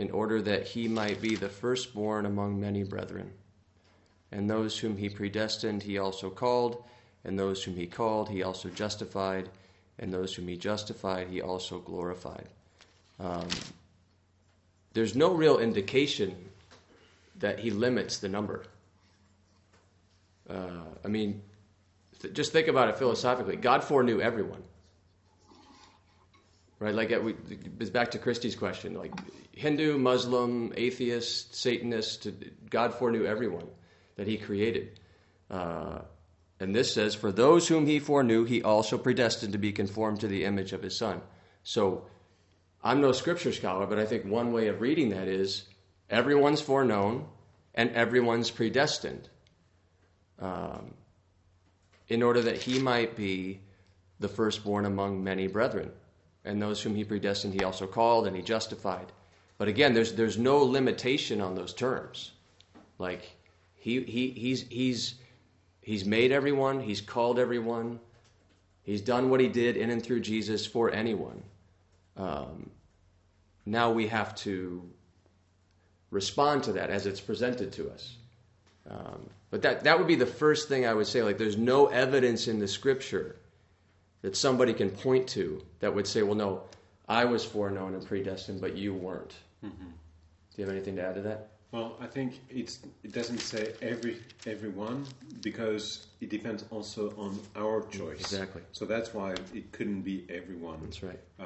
in 0.01 0.11
order 0.13 0.41
that 0.41 0.67
he 0.67 0.89
might 0.89 1.21
be 1.21 1.37
the 1.37 1.49
firstborn 1.49 2.25
among 2.25 2.59
many 2.59 2.83
brethren. 2.83 3.31
And 4.33 4.49
those 4.49 4.79
whom 4.79 4.97
he 4.97 5.11
predestined, 5.11 5.83
he 5.83 5.99
also 5.99 6.31
called, 6.31 6.83
and 7.23 7.39
those 7.39 7.63
whom 7.63 7.77
he 7.77 7.87
called, 7.87 8.31
he 8.31 8.43
also 8.43 8.71
justified, 8.71 9.51
and 9.99 10.11
those 10.11 10.35
whom 10.35 10.49
he 10.49 10.57
justified, 10.57 11.29
he 11.29 11.43
also 11.43 11.81
glorified. 11.81 12.49
Um, 13.19 13.47
there's 14.95 15.15
no 15.15 15.35
real 15.35 15.59
indication 15.59 16.35
that 17.41 17.59
he 17.59 17.71
limits 17.71 18.21
the 18.21 18.29
number. 18.31 18.65
Uh, 20.49 20.87
I 21.05 21.09
mean, 21.09 21.43
th- 22.21 22.33
just 22.33 22.53
think 22.53 22.69
about 22.69 22.89
it 22.89 22.97
philosophically. 22.97 23.57
God 23.57 23.85
foreknew 23.85 24.23
everyone. 24.23 24.63
Right, 26.81 26.95
like 26.95 27.11
it, 27.11 27.23
we, 27.23 27.35
it's 27.79 27.91
back 27.91 28.11
to 28.13 28.19
Christie's 28.19 28.57
question. 28.57 28.95
Like 28.95 29.13
Hindu, 29.53 29.99
Muslim, 29.99 30.73
atheist, 30.77 31.55
Satanist, 31.55 32.27
God 32.71 32.95
foreknew 32.95 33.27
everyone 33.27 33.67
that 34.17 34.27
He 34.27 34.39
created. 34.39 34.99
Uh, 35.51 35.99
and 36.59 36.75
this 36.75 36.95
says, 36.95 37.15
For 37.15 37.33
those 37.33 37.69
whom 37.69 37.85
He 37.85 37.99
foreknew, 37.99 38.45
He 38.45 38.63
also 38.63 38.97
predestined 38.97 39.53
to 39.53 39.59
be 39.59 39.73
conformed 39.73 40.21
to 40.21 40.29
the 40.29 40.47
image 40.47 40.73
of 40.73 40.83
His 40.83 40.97
Son. 40.97 41.21
So 41.65 42.07
I'm 42.83 43.03
no 43.03 43.13
scripture 43.13 43.53
scholar, 43.53 43.87
but 43.87 43.99
I 43.99 44.07
think 44.07 44.25
one 44.25 44.55
way 44.55 44.69
of 44.69 44.81
reading 44.81 45.11
that 45.11 45.29
is 45.29 45.65
everyone's 46.09 46.63
foreknown 46.63 47.27
and 47.75 47.91
everyone's 47.91 48.51
predestined 48.51 49.29
um, 50.39 50.95
in 52.09 52.23
order 52.23 52.41
that 52.41 52.57
he 52.57 52.79
might 52.79 53.17
be 53.17 53.61
the 54.19 54.29
firstborn 54.29 54.87
among 54.87 55.23
many 55.23 55.47
brethren. 55.47 55.91
And 56.45 56.61
those 56.61 56.83
whom 56.83 56.95
he 56.95 57.05
predestined, 57.05 57.55
he 57.55 57.65
also 57.65 57.87
called 57.87 58.27
and 58.27 58.35
he 58.35 58.43
justified. 58.43 59.13
But 59.59 59.69
again, 59.69 59.93
there's, 59.93 60.15
there's 60.15 60.39
no 60.39 60.59
limitation 60.59 61.41
on 61.41 61.55
those 61.55 61.75
terms. 61.75 62.33
Like, 62.99 63.37
he, 63.75 64.03
he, 64.03 64.31
he's, 64.31 64.63
he's, 64.69 65.15
he's 65.83 66.05
made 66.05 66.33
everyone, 66.33 66.81
he's 66.81 67.01
called 67.01 67.39
everyone, 67.39 68.01
he's 68.83 69.03
done 69.03 69.29
what 69.29 69.41
he 69.41 69.49
did 69.49 69.77
in 69.77 69.91
and 69.91 70.03
through 70.03 70.21
Jesus 70.21 70.67
for 70.67 70.91
anyone. 70.91 71.43
Um, 72.17 72.71
now 73.67 73.91
we 73.91 74.09
have 74.09 74.35
to 74.37 74.89
respond 76.11 76.65
to 76.65 76.73
that 76.73 76.91
as 76.91 77.07
it's 77.07 77.21
presented 77.21 77.73
to 77.73 77.91
us. 77.91 78.17
Um, 78.91 79.29
but 79.51 79.63
that, 79.63 79.85
that 79.85 79.99
would 79.99 80.09
be 80.09 80.15
the 80.17 80.27
first 80.27 80.69
thing 80.69 80.87
I 80.87 80.95
would 80.95 81.07
say. 81.07 81.23
Like, 81.23 81.39
there's 81.39 81.57
no 81.57 81.87
evidence 81.87 82.49
in 82.49 82.59
the 82.59 82.69
scripture 82.69 83.37
that 84.23 84.37
somebody 84.37 84.73
can 84.73 84.91
point 84.91 85.27
to 85.29 85.63
that 85.81 85.95
would 85.95 86.07
say, 86.07 86.23
well, 86.23 86.35
no, 86.35 86.63
I 87.09 87.25
was 87.25 87.45
foreknown 87.45 87.95
and 87.95 88.07
predestined, 88.07 88.61
but 88.61 88.77
you 88.77 88.95
weren't. 88.95 89.35
Do 89.63 89.69
you 90.57 90.65
have 90.65 90.73
anything 90.75 90.97
to 90.97 91.03
add 91.03 91.15
to 91.17 91.23
that? 91.23 91.49
Well, 91.73 91.97
I 92.01 92.07
think 92.07 92.41
it's 92.51 92.81
it 93.05 93.13
doesn't 93.13 93.39
say 93.39 93.75
every 93.81 94.19
everyone 94.45 95.07
because 95.41 96.09
it 96.21 96.29
depends 96.29 96.65
also 96.71 97.13
on 97.17 97.39
our 97.55 97.83
choice. 97.87 98.21
Exactly. 98.21 98.63
So 98.73 98.85
that's 98.85 99.15
why 99.15 99.35
it 99.55 99.71
couldn't 99.71 100.03
be 100.03 100.27
everyone. 100.29 100.81
That's 100.83 101.03
right. 101.03 101.21
Uh, 101.39 101.45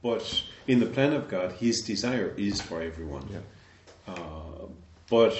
but 0.00 0.42
in 0.68 0.78
the 0.78 0.86
plan 0.86 1.12
of 1.12 1.28
God, 1.28 1.52
His 1.52 1.82
desire 1.82 2.32
is 2.36 2.60
for 2.60 2.82
everyone. 2.82 3.28
Yeah. 3.32 4.14
Uh, 4.14 4.66
but 5.10 5.36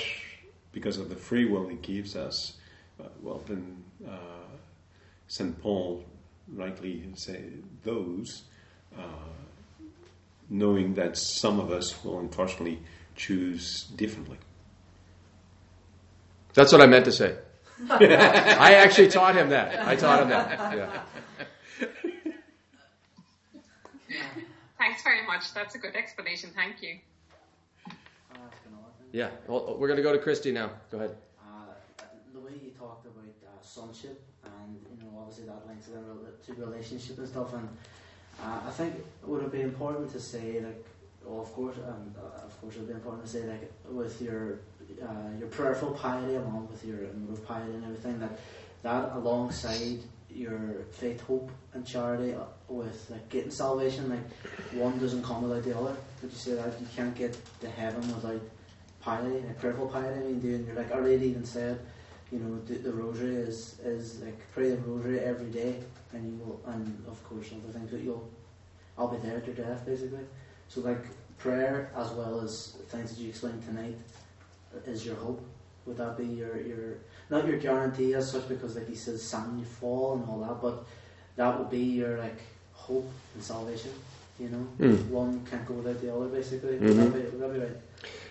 because 0.73 0.99
of 0.99 1.09
the 1.09 1.15
free 1.15 1.45
will 1.45 1.69
He 1.69 1.77
gives 1.77 2.17
us, 2.17 2.55
uh, 3.01 3.05
well, 3.21 3.41
then 3.47 3.85
uh, 4.05 4.51
Saint 5.29 5.61
Paul 5.63 6.05
rightly 6.55 7.05
say 7.15 7.43
those, 7.85 8.43
uh, 8.97 9.03
knowing 10.49 10.95
that 10.95 11.17
some 11.17 11.61
of 11.61 11.71
us 11.71 12.05
will 12.05 12.19
unfortunately 12.21 12.81
choose 13.17 13.85
differently. 13.97 14.39
That's 16.55 16.73
what 16.73 16.83
I 16.83 16.87
meant 16.87 17.07
to 17.07 17.13
say. 17.13 17.37
I 17.91 18.75
actually 18.75 19.09
taught 19.09 19.35
him 19.35 19.49
that. 19.51 19.87
I 19.87 19.97
taught 19.97 20.23
him 20.23 20.29
that. 20.29 20.77
Yeah. 20.77 21.03
Thanks 24.79 25.03
very 25.03 25.27
much. 25.27 25.55
That's 25.55 25.75
a 25.75 25.79
good 25.79 25.97
explanation. 25.97 26.51
Thank 26.55 26.83
you. 26.83 26.99
Can 27.87 27.97
I 28.33 28.35
ask 28.47 28.57
another 28.67 28.93
thing? 28.99 29.09
Yeah. 29.13 29.31
Well, 29.47 29.77
we're 29.79 29.89
going 29.89 29.97
to 29.97 30.03
go 30.03 30.13
to 30.13 30.19
Christy 30.19 30.53
now. 30.53 30.71
Go 30.91 30.99
ahead. 30.99 31.17
Uh, 31.41 32.05
the 32.35 32.41
way 32.41 32.53
you 32.63 32.71
talked 32.79 33.07
about 33.07 33.25
uh, 33.25 33.63
sonship 33.63 34.23
and 34.45 34.77
you 34.91 35.03
know 35.03 35.19
obviously 35.21 35.45
that 35.47 35.67
links 35.67 35.87
to, 35.87 35.93
rela- 35.93 36.47
to 36.47 36.55
relationship 36.55 37.19
and 37.19 37.29
stuff 37.29 37.53
and 37.55 37.69
uh, 38.43 38.61
I 38.67 38.71
think 38.71 38.95
would 39.25 39.43
it 39.43 39.53
be 39.53 39.61
important 39.61 40.11
to 40.13 40.21
say 40.21 40.61
like 40.61 40.85
well 41.25 41.43
of 41.43 41.53
course 41.53 41.77
um, 41.87 42.15
uh, 42.17 42.45
of 42.45 42.61
course 42.61 42.77
it 42.77 42.81
would 42.81 42.89
be 42.89 42.95
important 42.95 43.25
to 43.25 43.31
say 43.31 43.45
like 43.45 43.71
with 43.89 44.21
your 44.21 44.59
uh, 45.03 45.39
your 45.39 45.49
prayerful 45.49 45.93
piety 45.93 46.35
along 46.35 46.69
with 46.71 46.85
your 46.85 47.05
emotive 47.05 47.47
piety 47.47 47.73
and 47.73 47.85
everything 47.85 48.19
that 48.21 48.39
that 48.83 49.13
alongside 49.15 49.99
your 50.31 50.87
faith 50.91 51.21
hope 51.23 51.51
and 51.75 51.87
charity 51.87 52.35
uh, 52.35 52.39
with 52.69 53.11
like 53.11 53.29
getting 53.29 53.51
salvation 53.51 54.09
like 54.09 54.73
one 54.73 54.99
doesn't 54.99 55.23
come 55.23 55.43
without 55.43 55.63
the 55.63 55.77
other 55.77 55.95
would 56.23 56.33
you 56.33 56.39
say 56.39 56.55
that 56.55 56.81
you 56.81 56.87
can't 56.97 57.15
get 57.15 57.37
to 57.61 57.69
heaven 57.69 58.01
without 58.15 58.41
piety, 59.03 59.41
like 59.47 59.59
prayerful 59.59 59.89
piety. 59.89 60.21
I 60.21 60.23
mean, 60.23 60.41
doing 60.41 60.67
your 60.67 60.77
like 60.77 60.93
Our 60.93 61.03
Lady 61.03 61.27
even 61.27 61.45
said, 61.45 61.79
you 62.33 62.39
know, 62.39 62.59
the, 62.67 62.75
the 62.79 62.93
rosary 62.93 63.35
is 63.37 63.77
is 63.85 64.21
like 64.23 64.39
pray 64.55 64.71
the 64.71 64.77
rosary 64.79 65.21
every 65.21 65.51
day, 65.51 65.77
and 66.13 66.21
you 66.27 66.45
will, 66.45 66.61
and 66.67 67.05
of 67.07 67.23
course 67.29 67.47
other 67.53 67.73
things, 67.73 67.91
but 67.91 68.01
you'll, 68.01 68.27
I'll 68.97 69.09
be 69.09 69.19
there 69.19 69.37
at 69.37 69.47
your 69.47 69.55
death, 69.55 69.85
basically. 69.85 70.25
So 70.69 70.81
like 70.81 71.05
prayer 71.39 71.91
as 71.97 72.11
well 72.13 72.41
as 72.41 72.77
things 72.89 73.11
that 73.11 73.21
you 73.23 73.29
explained 73.29 73.63
tonight 73.65 73.99
is 74.87 75.05
your 75.05 75.17
hope. 75.17 75.45
Would 75.87 75.99
that 75.99 76.17
be 76.17 76.25
your 76.25 76.59
your 76.61 76.95
not 77.29 77.47
your 77.47 77.59
guarantee 77.59 78.15
as 78.15 78.31
such 78.31 78.49
because 78.49 78.77
like 78.77 78.89
he 78.89 78.95
says, 78.95 79.23
"Sam, 79.23 79.59
you 79.59 79.67
fall" 79.67 80.15
and 80.15 80.25
all 80.29 80.39
that, 80.47 80.63
but 80.63 80.85
that 81.37 81.59
would 81.59 81.71
be 81.71 81.85
your 82.01 82.19
like 82.19 82.41
hope 82.73 83.11
and 83.35 83.43
salvation. 83.43 83.93
You 84.39 84.49
know, 84.49 84.67
Mm. 84.81 85.09
one 85.11 85.47
can't 85.49 85.67
go 85.67 85.75
without 85.75 86.01
the 86.01 86.15
other. 86.15 86.27
Basically, 86.27 86.79
Mhm. 86.79 86.83
would, 86.89 86.97
that 86.97 87.13
be, 87.13 87.21
would 87.37 87.41
that 87.41 87.53
be 87.53 87.61
right? 87.61 87.77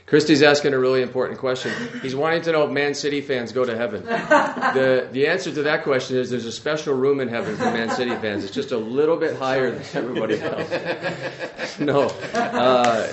Christy's 0.06 0.43
asking 0.43 0.74
a 0.74 0.80
really 0.80 1.02
important 1.02 1.39
question. 1.39 1.72
He's 2.02 2.16
wanting 2.16 2.41
to 2.43 2.52
know 2.52 2.66
if 2.66 2.72
Man 2.72 2.93
City 2.93 3.22
fans 3.22 3.52
go 3.52 3.64
to 3.64 3.76
heaven. 3.78 4.04
The 4.04 5.08
the 5.12 5.28
answer 5.28 5.54
to 5.54 5.64
that 5.64 5.84
question 5.84 6.18
is 6.18 6.30
there's 6.30 6.45
a 6.45 6.52
special 6.52 6.93
room 6.93 7.20
in 7.20 7.28
heaven 7.28 7.56
for 7.56 7.66
Man 7.66 7.89
City 7.89 8.16
fans. 8.16 8.43
It's 8.43 8.54
just 8.54 8.72
a 8.72 8.78
little 8.78 9.18
bit 9.18 9.38
higher 9.38 9.72
than 9.72 9.84
everybody 9.93 10.39
else. 10.41 11.80
No. 11.80 12.08
Uh, 12.34 13.08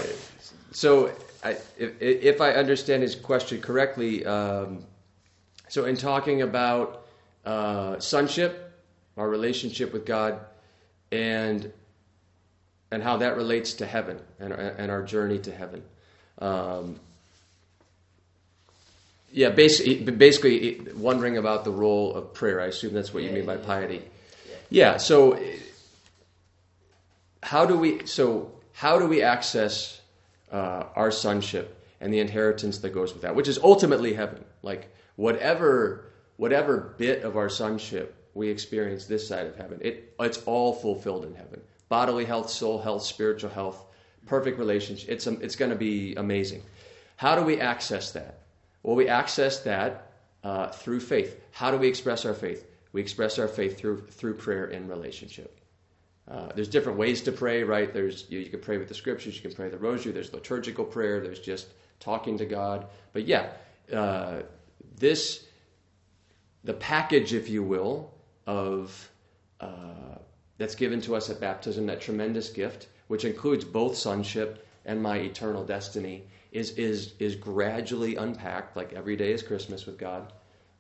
so 0.72 1.12
I, 1.45 1.53
if, 1.76 2.01
if 2.01 2.41
I 2.41 2.53
understand 2.53 3.03
his 3.03 3.14
question 3.14 3.61
correctly, 3.61 4.24
um, 4.26 4.84
so 5.68 5.84
in 5.84 5.97
talking 5.97 6.43
about 6.43 7.07
uh, 7.45 7.99
sonship, 8.01 8.72
our 9.16 9.28
relationship 9.28 9.93
with 9.93 10.05
God, 10.05 10.41
and 11.12 11.72
and 12.91 13.03
how 13.03 13.18
that 13.18 13.36
relates 13.36 13.74
to 13.74 13.86
heaven 13.86 14.18
and, 14.41 14.53
and 14.53 14.91
our 14.91 15.03
journey 15.03 15.39
to 15.41 15.53
heaven. 15.53 15.82
Um, 16.41 17.01
yeah, 19.32 19.51
basically, 19.51 20.11
basically 20.11 20.80
wondering 20.97 21.36
about 21.36 21.64
the 21.64 21.70
role 21.70 22.14
of 22.14 22.32
prayer. 22.32 22.61
I 22.61 22.66
assume 22.66 22.95
that's 22.95 23.12
what 23.12 23.22
you 23.22 23.30
mean 23.30 23.45
by 23.45 23.57
yeah, 23.57 23.66
piety. 23.66 24.03
Yeah. 24.49 24.57
Yeah. 24.70 24.97
So, 24.97 25.43
how 27.43 27.66
do 27.66 27.76
we? 27.76 28.07
So, 28.07 28.53
how 28.72 28.99
do 28.99 29.07
we 29.07 29.22
access 29.22 30.01
uh, 30.51 30.84
our 30.97 31.11
sonship 31.11 31.74
and 32.01 32.12
the 32.12 32.20
inheritance 32.20 32.78
that 32.78 32.91
goes 32.91 33.12
with 33.12 33.22
that, 33.22 33.34
which 33.34 33.49
is 33.49 33.59
ultimately 33.59 34.14
heaven? 34.14 34.45
Like 34.62 34.89
whatever, 35.16 36.07
whatever 36.36 36.95
bit 36.97 37.22
of 37.22 37.36
our 37.36 37.49
sonship 37.49 38.14
we 38.34 38.49
experience 38.49 39.05
this 39.05 39.26
side 39.26 39.47
of 39.47 39.57
heaven, 39.57 39.78
it 39.82 40.14
it's 40.20 40.39
all 40.47 40.72
fulfilled 40.72 41.24
in 41.26 41.34
heaven. 41.34 41.61
bodily 41.89 42.24
health, 42.24 42.51
soul 42.51 42.80
health, 42.80 43.03
spiritual 43.03 43.51
health, 43.51 43.84
perfect 44.29 44.59
relationship. 44.59 45.09
It's, 45.09 45.26
it's 45.26 45.57
going 45.57 45.70
to 45.70 45.76
be 45.76 46.14
amazing. 46.14 46.62
How 47.16 47.35
do 47.35 47.43
we 47.43 47.61
access 47.61 48.12
that? 48.12 48.41
Well, 48.83 48.95
we 48.95 49.09
access 49.09 49.61
that 49.61 50.12
uh, 50.45 50.68
through 50.68 51.01
faith. 51.01 51.41
How 51.51 51.70
do 51.70 51.76
we 51.76 51.89
express 51.89 52.24
our 52.24 52.35
faith? 52.35 52.66
We 52.93 53.01
express 53.01 53.39
our 53.39 53.49
faith 53.49 53.76
through, 53.76 54.07
through 54.07 54.35
prayer 54.35 54.66
and 54.66 54.89
relationship. 54.89 55.61
Uh, 56.31 56.49
there's 56.55 56.68
different 56.68 56.99
ways 56.99 57.22
to 57.22 57.33
pray, 57.33 57.62
right? 57.62 57.93
There's 57.93 58.26
you, 58.29 58.39
you, 58.39 58.51
can 58.51 58.61
pray 58.61 58.76
with 58.76 58.89
the 58.89 58.95
scriptures, 58.95 59.35
you 59.37 59.43
can 59.43 59.53
pray 59.53 59.68
the 59.70 59.79
rosary. 59.79 60.12
There's 60.12 60.33
liturgical 60.33 60.85
prayer. 60.85 61.20
There's 61.20 61.41
just 61.41 61.68
talking 62.01 62.37
to 62.39 62.45
God. 62.45 62.87
But 63.12 63.26
yeah, 63.26 63.51
uh, 63.93 64.43
this 64.97 65.47
the 66.64 66.74
package, 66.74 67.33
if 67.33 67.49
you 67.49 67.62
will, 67.62 68.12
of 68.47 69.11
uh, 69.61 70.18
that's 70.59 70.74
given 70.74 71.01
to 71.03 71.16
us 71.16 71.31
at 71.31 71.41
baptism, 71.41 71.87
that 71.87 72.01
tremendous 72.01 72.51
gift, 72.51 72.89
which 73.09 73.25
includes 73.25 73.65
both 73.65 73.97
sonship 73.97 74.67
and 74.85 75.03
my 75.03 75.17
eternal 75.17 75.65
destiny, 75.65 76.23
is 76.53 76.71
is 76.73 77.15
is 77.19 77.35
gradually 77.35 78.17
unpacked, 78.17 78.77
like 78.77 78.93
every 78.95 79.17
day 79.17 79.33
is 79.33 79.43
Christmas 79.43 79.85
with 79.85 79.99
God, 79.99 80.33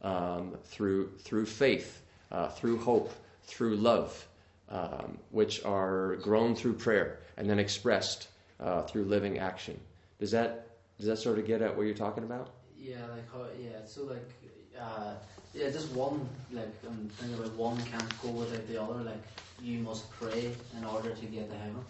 um, 0.02 0.56
through 0.64 1.10
through 1.18 1.46
faith, 1.46 2.02
uh, 2.30 2.48
through 2.48 2.78
hope, 2.78 3.12
through 3.44 3.76
love, 3.76 4.26
um, 4.70 5.18
which 5.30 5.64
are 5.64 6.16
grown 6.16 6.54
through 6.54 6.74
prayer 6.74 7.20
and 7.36 7.48
then 7.48 7.58
expressed 7.58 8.28
uh, 8.60 8.82
through 8.82 9.04
living 9.04 9.38
action. 9.38 9.78
Does 10.18 10.30
that 10.30 10.66
does 10.98 11.06
that 11.06 11.18
sort 11.18 11.38
of 11.38 11.46
get 11.46 11.62
at 11.62 11.76
what 11.76 11.84
you're 11.84 11.94
talking 11.94 12.24
about? 12.24 12.50
Yeah, 12.78 12.96
like 13.12 13.30
how 13.32 13.46
yeah. 13.60 13.84
So 13.86 14.04
like 14.04 14.30
uh, 14.78 15.14
yeah, 15.54 15.70
just 15.70 15.90
one 15.92 16.28
like 16.52 16.68
I'm 16.86 17.08
thinking 17.16 17.38
about 17.38 17.54
one 17.54 17.76
can't 17.84 18.22
go 18.22 18.30
without 18.30 18.66
the 18.68 18.80
other. 18.82 19.02
Like 19.02 19.22
you 19.60 19.80
must 19.80 20.10
pray 20.12 20.52
in 20.76 20.84
order 20.84 21.14
to 21.14 21.26
get 21.26 21.50
to 21.50 21.56
heaven. 21.56 21.84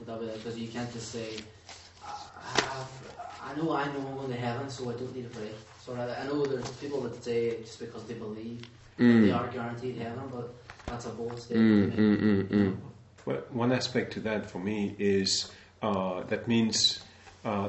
Would 0.00 0.08
that 0.08 0.34
because 0.34 0.58
you 0.58 0.68
can't 0.68 0.90
just 0.92 1.12
say 1.12 1.36
I, 2.02 2.84
I 3.44 3.54
know 3.56 3.72
I 3.72 3.84
know 3.86 4.06
I'm 4.08 4.14
going 4.16 4.30
to 4.30 4.36
heaven, 4.36 4.70
so 4.70 4.88
I 4.90 4.94
don't 4.94 5.14
need 5.14 5.30
to 5.30 5.38
pray. 5.38 5.50
So 5.84 5.94
I, 5.94 6.22
I 6.22 6.26
know 6.26 6.44
there's 6.44 6.70
people 6.72 7.02
that 7.02 7.22
say 7.22 7.60
just 7.60 7.78
because 7.78 8.04
they 8.04 8.14
believe 8.14 8.62
mm. 8.98 9.26
they 9.26 9.30
are 9.30 9.46
guaranteed 9.48 9.96
heaven, 9.96 10.22
but 10.32 10.54
that's 10.86 11.06
a 11.06 11.10
bold 11.10 11.38
statement. 11.38 11.96
Mm, 11.96 12.16
mm, 12.16 12.20
mm, 12.20 12.48
mm, 12.48 12.76
well, 13.26 13.42
one 13.50 13.72
aspect 13.72 14.12
to 14.14 14.20
that 14.20 14.50
for 14.50 14.58
me 14.58 14.94
is 14.98 15.50
uh, 15.82 16.22
that 16.24 16.48
means 16.48 17.02
uh, 17.44 17.68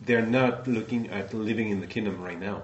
they're 0.00 0.26
not 0.26 0.68
looking 0.68 1.08
at 1.08 1.32
living 1.32 1.70
in 1.70 1.80
the 1.80 1.86
kingdom 1.86 2.20
right 2.20 2.38
now. 2.38 2.62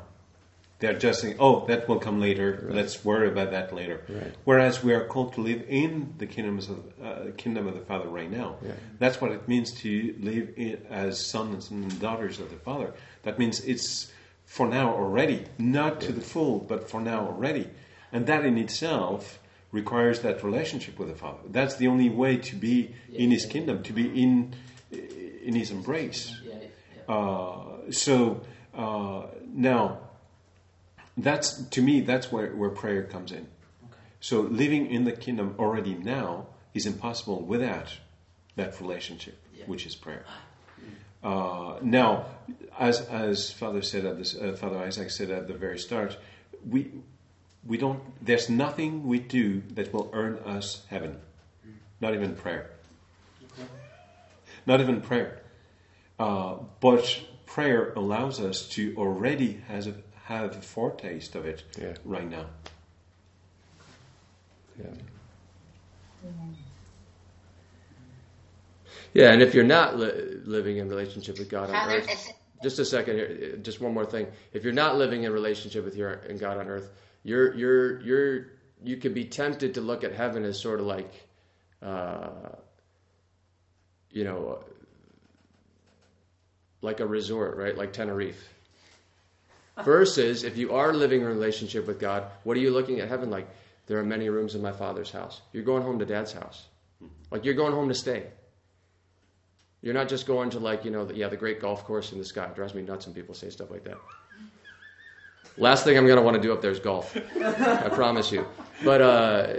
They're 0.80 0.98
just 0.98 1.20
saying, 1.20 1.36
"Oh, 1.38 1.66
that 1.66 1.88
will 1.88 1.98
come 1.98 2.20
later. 2.20 2.64
Right. 2.64 2.76
Let's 2.76 3.04
worry 3.04 3.28
about 3.28 3.50
that 3.50 3.74
later." 3.74 4.02
Right. 4.08 4.34
Whereas 4.44 4.82
we 4.82 4.94
are 4.94 5.04
called 5.04 5.34
to 5.34 5.42
live 5.42 5.62
in 5.68 6.14
the 6.18 6.26
kingdoms 6.26 6.68
of 6.68 6.78
uh, 7.02 7.32
kingdom 7.36 7.66
of 7.68 7.74
the 7.74 7.82
Father 7.82 8.08
right 8.08 8.30
now. 8.30 8.56
Yeah. 8.62 8.72
That's 8.98 9.20
what 9.20 9.30
it 9.30 9.46
means 9.46 9.72
to 9.82 10.14
live 10.18 10.54
in, 10.56 10.80
as 10.88 11.24
sons 11.24 11.70
and 11.70 12.00
daughters 12.00 12.40
of 12.40 12.50
the 12.50 12.56
Father. 12.56 12.94
That 13.22 13.38
means 13.38 13.60
it's 13.60 14.10
for 14.46 14.66
now 14.66 14.94
already, 14.94 15.44
not 15.58 16.00
to 16.00 16.12
the 16.12 16.20
full, 16.20 16.58
but 16.58 16.90
for 16.90 17.00
now 17.00 17.26
already, 17.26 17.68
and 18.10 18.26
that 18.26 18.44
in 18.44 18.58
itself 18.58 19.38
requires 19.72 20.20
that 20.20 20.42
relationship 20.42 20.98
with 20.98 21.08
the 21.08 21.14
Father. 21.14 21.38
That's 21.48 21.76
the 21.76 21.86
only 21.86 22.08
way 22.08 22.38
to 22.38 22.56
be 22.56 22.94
yeah, 23.10 23.20
in 23.20 23.30
His 23.30 23.44
yeah. 23.44 23.52
kingdom, 23.52 23.82
to 23.84 23.92
be 23.92 24.06
in 24.22 24.54
in 24.90 25.54
His 25.54 25.70
embrace. 25.70 26.40
Uh, 27.08 27.90
so 27.90 28.40
uh, 28.74 29.22
now 29.52 29.98
that's 31.22 31.62
to 31.62 31.82
me 31.82 32.00
that's 32.00 32.30
where, 32.30 32.54
where 32.54 32.70
prayer 32.70 33.04
comes 33.04 33.32
in. 33.32 33.46
Okay. 33.84 34.00
So 34.20 34.40
living 34.42 34.90
in 34.90 35.04
the 35.04 35.12
kingdom 35.12 35.54
already 35.58 35.94
now 35.94 36.46
is 36.74 36.86
impossible 36.86 37.42
without 37.42 37.88
that 38.56 38.80
relationship, 38.80 39.38
yeah. 39.54 39.64
which 39.66 39.86
is 39.86 39.94
prayer. 39.94 40.24
Uh, 41.22 41.78
now, 41.82 42.26
as 42.78 43.00
as 43.02 43.50
Father 43.50 43.82
said 43.82 44.06
at 44.06 44.16
this, 44.16 44.34
uh, 44.34 44.56
Father 44.58 44.78
Isaac 44.78 45.10
said 45.10 45.30
at 45.30 45.48
the 45.48 45.54
very 45.54 45.78
start, 45.78 46.16
we 46.66 46.90
we 47.66 47.76
don't. 47.76 48.00
There's 48.24 48.48
nothing 48.48 49.06
we 49.06 49.18
do 49.18 49.62
that 49.74 49.92
will 49.92 50.10
earn 50.14 50.38
us 50.38 50.82
heaven. 50.88 51.20
Not 52.00 52.14
even 52.14 52.34
prayer. 52.34 52.70
Okay. 53.42 53.68
Not 54.64 54.80
even 54.80 55.02
prayer. 55.02 55.40
Uh, 56.18 56.56
but 56.80 57.20
prayer 57.44 57.92
allows 57.94 58.40
us 58.40 58.68
to 58.68 58.94
already 58.96 59.60
has 59.68 59.86
a, 59.86 59.94
have 60.36 60.56
a 60.56 60.60
foretaste 60.60 61.34
of 61.34 61.44
it 61.44 61.64
yeah. 61.80 61.94
right 62.04 62.28
now. 62.28 62.46
Yeah. 64.78 64.90
Yeah, 69.12 69.32
and 69.32 69.42
if 69.42 69.54
you're 69.54 69.64
not 69.64 69.98
li- 69.98 70.38
living 70.44 70.76
in 70.76 70.88
relationship 70.88 71.38
with 71.38 71.48
God 71.48 71.70
on 71.70 71.90
earth, 71.90 72.32
just 72.62 72.78
a 72.78 72.84
second 72.84 73.16
here, 73.16 73.56
just 73.56 73.80
one 73.80 73.92
more 73.92 74.06
thing. 74.06 74.28
If 74.52 74.62
you're 74.62 74.72
not 74.72 74.96
living 74.96 75.24
in 75.24 75.32
relationship 75.32 75.84
with 75.84 75.96
your 75.96 76.12
and 76.28 76.38
God 76.38 76.58
on 76.58 76.68
earth, 76.68 76.90
you're 77.24 77.52
you're 77.54 78.00
you're 78.02 78.46
you 78.84 78.96
could 78.98 79.14
be 79.14 79.24
tempted 79.24 79.74
to 79.74 79.80
look 79.80 80.04
at 80.04 80.12
heaven 80.12 80.44
as 80.44 80.60
sort 80.60 80.78
of 80.78 80.86
like, 80.86 81.12
uh, 81.82 82.50
you 84.10 84.22
know, 84.22 84.62
like 86.82 87.00
a 87.00 87.06
resort, 87.06 87.56
right? 87.56 87.76
Like 87.76 87.92
Tenerife. 87.92 88.48
Versus, 89.84 90.44
if 90.44 90.56
you 90.56 90.74
are 90.74 90.92
living 90.92 91.22
a 91.22 91.26
relationship 91.26 91.86
with 91.86 91.98
God, 91.98 92.24
what 92.44 92.56
are 92.56 92.60
you 92.60 92.70
looking 92.70 93.00
at 93.00 93.08
heaven 93.08 93.30
like? 93.30 93.48
There 93.86 93.98
are 93.98 94.04
many 94.04 94.28
rooms 94.28 94.54
in 94.54 94.62
my 94.62 94.70
Father's 94.72 95.10
house. 95.10 95.40
You're 95.52 95.64
going 95.64 95.82
home 95.82 95.98
to 95.98 96.06
Dad's 96.06 96.32
house. 96.32 96.66
Like 97.30 97.44
you're 97.44 97.54
going 97.54 97.72
home 97.72 97.88
to 97.88 97.94
stay. 97.94 98.26
You're 99.82 99.94
not 99.94 100.08
just 100.08 100.26
going 100.26 100.50
to 100.50 100.58
like 100.60 100.84
you 100.84 100.90
know, 100.90 101.04
the, 101.04 101.14
yeah, 101.14 101.28
the 101.28 101.36
great 101.36 101.60
golf 101.60 101.84
course 101.84 102.12
in 102.12 102.18
the 102.18 102.24
sky. 102.24 102.44
It 102.44 102.54
drives 102.54 102.74
me 102.74 102.82
nuts 102.82 103.06
when 103.06 103.14
people 103.14 103.34
say 103.34 103.50
stuff 103.50 103.70
like 103.70 103.84
that. 103.84 103.98
Last 105.56 105.84
thing 105.84 105.98
I'm 105.98 106.06
going 106.06 106.18
to 106.18 106.22
want 106.22 106.36
to 106.36 106.42
do 106.42 106.52
up 106.52 106.62
there 106.62 106.70
is 106.70 106.78
golf. 106.78 107.16
I 107.16 107.88
promise 107.88 108.30
you. 108.30 108.46
But 108.84 109.02
uh, 109.02 109.54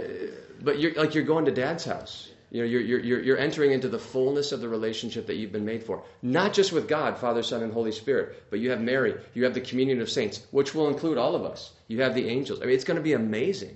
but 0.62 0.78
you're 0.78 0.94
like 0.94 1.14
you're 1.14 1.24
going 1.24 1.44
to 1.44 1.52
Dad's 1.52 1.84
house. 1.84 2.31
You 2.52 2.60
know, 2.60 2.66
you're, 2.68 3.00
you're, 3.00 3.22
you're 3.22 3.38
entering 3.38 3.72
into 3.72 3.88
the 3.88 3.98
fullness 3.98 4.52
of 4.52 4.60
the 4.60 4.68
relationship 4.68 5.26
that 5.26 5.36
you've 5.36 5.52
been 5.52 5.64
made 5.64 5.82
for. 5.82 6.04
Not 6.20 6.52
just 6.52 6.70
with 6.70 6.86
God, 6.86 7.16
Father, 7.16 7.42
Son, 7.42 7.62
and 7.62 7.72
Holy 7.72 7.92
Spirit, 7.92 8.44
but 8.50 8.60
you 8.60 8.68
have 8.68 8.80
Mary, 8.82 9.14
you 9.32 9.44
have 9.44 9.54
the 9.54 9.62
communion 9.62 10.02
of 10.02 10.10
saints, 10.10 10.46
which 10.50 10.74
will 10.74 10.88
include 10.88 11.16
all 11.16 11.34
of 11.34 11.46
us. 11.46 11.72
You 11.88 12.02
have 12.02 12.14
the 12.14 12.28
angels. 12.28 12.60
I 12.60 12.66
mean, 12.66 12.74
it's 12.74 12.84
going 12.84 12.98
to 12.98 13.02
be 13.02 13.14
amazing. 13.14 13.74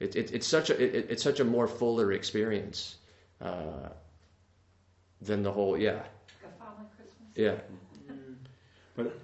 It, 0.00 0.16
it, 0.16 0.32
it's, 0.32 0.46
such 0.46 0.70
a, 0.70 0.82
it, 0.82 1.06
it's 1.08 1.22
such 1.22 1.38
a 1.38 1.44
more 1.44 1.68
fuller 1.68 2.10
experience 2.10 2.96
uh, 3.40 3.90
than 5.20 5.44
the 5.44 5.52
whole, 5.52 5.78
yeah. 5.78 6.02
Yeah. 7.36 7.54
But 8.96 9.16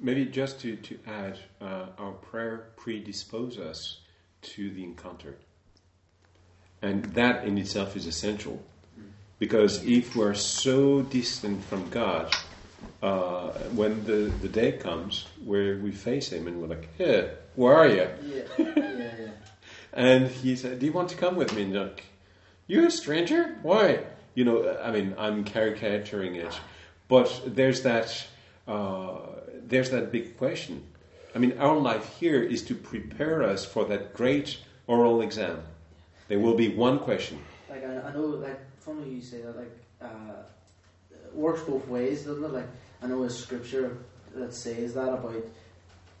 maybe 0.00 0.26
just 0.26 0.60
to, 0.60 0.76
to 0.76 0.98
add, 1.06 1.38
uh, 1.62 1.86
our 1.96 2.12
prayer 2.12 2.68
predisposes 2.76 3.58
us 3.58 4.00
to 4.42 4.70
the 4.70 4.84
encounter. 4.84 5.38
And 6.82 7.04
that 7.14 7.44
in 7.44 7.58
itself 7.58 7.96
is 7.96 8.06
essential. 8.06 8.62
Because 9.38 9.84
if 9.84 10.16
we're 10.16 10.34
so 10.34 11.02
distant 11.02 11.64
from 11.64 11.88
God, 11.90 12.34
uh, 13.02 13.50
when 13.74 14.04
the, 14.04 14.32
the 14.42 14.48
day 14.48 14.72
comes 14.72 15.26
where 15.44 15.76
we 15.76 15.92
face 15.92 16.32
Him 16.32 16.46
and 16.46 16.60
we're 16.60 16.68
like, 16.68 16.88
hey, 16.96 17.30
where 17.54 17.74
are 17.74 17.88
you? 17.88 18.08
Yeah, 18.24 18.42
yeah, 18.58 18.74
yeah. 18.96 19.28
and 19.92 20.28
He 20.28 20.56
said, 20.56 20.78
do 20.78 20.86
you 20.86 20.92
want 20.92 21.08
to 21.10 21.16
come 21.16 21.36
with 21.36 21.54
me? 21.54 21.62
And 21.62 21.74
like, 21.74 22.04
you're 22.66 22.86
a 22.86 22.90
stranger? 22.90 23.56
Why? 23.62 24.04
You 24.34 24.44
know, 24.44 24.78
I 24.82 24.90
mean, 24.90 25.14
I'm 25.18 25.44
caricaturing 25.44 26.34
it. 26.36 26.58
But 27.08 27.42
there's 27.46 27.82
that, 27.82 28.26
uh, 28.66 29.18
there's 29.66 29.90
that 29.90 30.12
big 30.12 30.36
question. 30.36 30.84
I 31.34 31.38
mean, 31.38 31.58
our 31.58 31.76
life 31.76 32.16
here 32.18 32.42
is 32.42 32.62
to 32.64 32.74
prepare 32.74 33.42
us 33.42 33.64
for 33.64 33.84
that 33.86 34.14
great 34.14 34.58
oral 34.86 35.20
exam 35.22 35.62
there 36.28 36.38
will 36.38 36.54
be 36.54 36.68
one 36.68 36.98
question. 36.98 37.38
Like 37.68 37.84
I, 37.84 38.00
I 38.00 38.12
know, 38.12 38.26
like 38.26 38.60
funny 38.80 39.10
you 39.10 39.22
say 39.22 39.42
that, 39.42 39.56
like 39.56 39.78
uh, 40.00 40.42
it 41.12 41.34
works 41.34 41.62
both 41.62 41.86
ways, 41.88 42.24
doesn't 42.24 42.44
it? 42.44 42.52
Like 42.52 42.68
I 43.02 43.06
know 43.06 43.22
a 43.24 43.30
scripture 43.30 43.98
that 44.34 44.54
says 44.54 44.94
that 44.94 45.08
about 45.08 45.44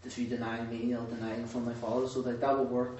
if 0.04 0.18
you 0.18 0.26
deny 0.26 0.62
me, 0.64 0.94
I'll 0.94 1.04
deny 1.06 1.36
you 1.36 1.46
from 1.46 1.66
my 1.66 1.74
Father. 1.74 2.08
So 2.08 2.20
like 2.20 2.40
that 2.40 2.56
will 2.56 2.64
work 2.64 2.98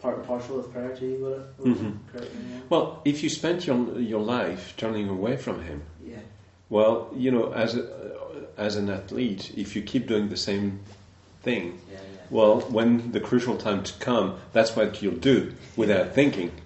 part 0.00 0.18
and 0.18 0.26
parcel 0.26 0.56
with 0.56 0.72
prayer 0.72 0.96
too, 0.96 1.18
would 1.22 1.32
it? 1.32 1.46
Would 1.58 1.76
mm-hmm. 1.76 2.18
it 2.18 2.70
well, 2.70 3.02
if 3.04 3.22
you 3.22 3.28
spent 3.28 3.66
your 3.66 3.98
your 4.00 4.20
life 4.20 4.74
turning 4.76 5.08
away 5.08 5.36
from 5.36 5.62
Him, 5.62 5.82
yeah. 6.04 6.16
Well, 6.70 7.10
you 7.16 7.30
know, 7.30 7.52
as 7.52 7.76
a, 7.76 8.12
as 8.56 8.76
an 8.76 8.90
athlete, 8.90 9.52
if 9.56 9.74
you 9.74 9.82
keep 9.82 10.06
doing 10.06 10.28
the 10.28 10.36
same 10.36 10.80
thing, 11.42 11.80
yeah, 11.90 11.94
yeah. 11.94 12.00
Well, 12.30 12.60
when 12.60 13.12
the 13.12 13.20
crucial 13.20 13.56
time 13.56 13.82
to 13.84 13.92
come, 13.94 14.38
that's 14.52 14.74
what 14.76 15.02
you'll 15.02 15.16
do 15.16 15.54
without 15.76 16.14
thinking. 16.14 16.52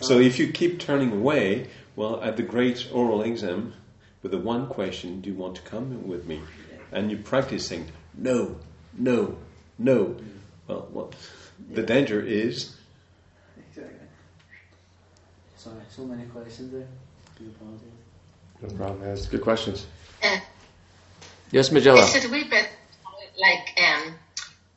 So 0.00 0.18
if 0.18 0.38
you 0.38 0.50
keep 0.50 0.80
turning 0.80 1.12
away, 1.12 1.68
well, 1.94 2.22
at 2.22 2.36
the 2.36 2.42
great 2.42 2.88
oral 2.92 3.22
exam, 3.22 3.74
with 4.22 4.32
the 4.32 4.38
one 4.38 4.66
question, 4.66 5.20
do 5.20 5.28
you 5.30 5.36
want 5.36 5.56
to 5.56 5.62
come 5.62 6.08
with 6.08 6.26
me? 6.26 6.40
And 6.90 7.10
you're 7.10 7.20
practicing, 7.20 7.90
no, 8.14 8.58
no, 8.96 9.36
no. 9.78 10.04
Mm. 10.04 10.24
Well, 10.66 10.88
well 10.90 11.10
the 11.70 11.82
danger 11.82 12.20
is 12.20 12.76
sorry, 15.64 15.76
so 15.88 16.04
many 16.04 16.24
questions 16.24 16.72
there. 16.72 16.86
Do 17.38 17.46
apologize. 17.46 17.88
No 18.62 18.68
problem. 18.76 19.00
That's 19.00 19.26
good 19.26 19.42
questions. 19.42 19.86
Uh, 20.22 20.38
Yes, 21.50 21.68
Magella. 21.68 22.02
Is 22.02 22.16
it 22.16 22.24
a 22.24 22.32
wee 22.32 22.44
bit 22.44 22.68
like 23.38 23.78
um, 23.78 24.14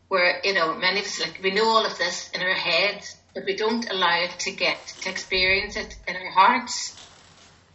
where 0.07 0.39
you 0.43 0.53
know 0.53 0.73
many 0.75 0.99
of 0.99 1.05
us 1.05 1.19
like 1.19 1.39
we 1.43 1.51
know 1.51 1.67
all 1.67 1.85
of 1.85 1.97
this 1.97 2.29
in 2.31 2.41
our 2.41 2.53
heads, 2.53 3.15
but 3.33 3.45
we 3.45 3.55
don't 3.55 3.89
allow 3.89 4.21
it 4.23 4.39
to 4.39 4.51
get 4.51 4.79
to 5.01 5.09
experience 5.09 5.75
it 5.75 5.95
in 6.07 6.15
our 6.15 6.31
hearts. 6.31 6.97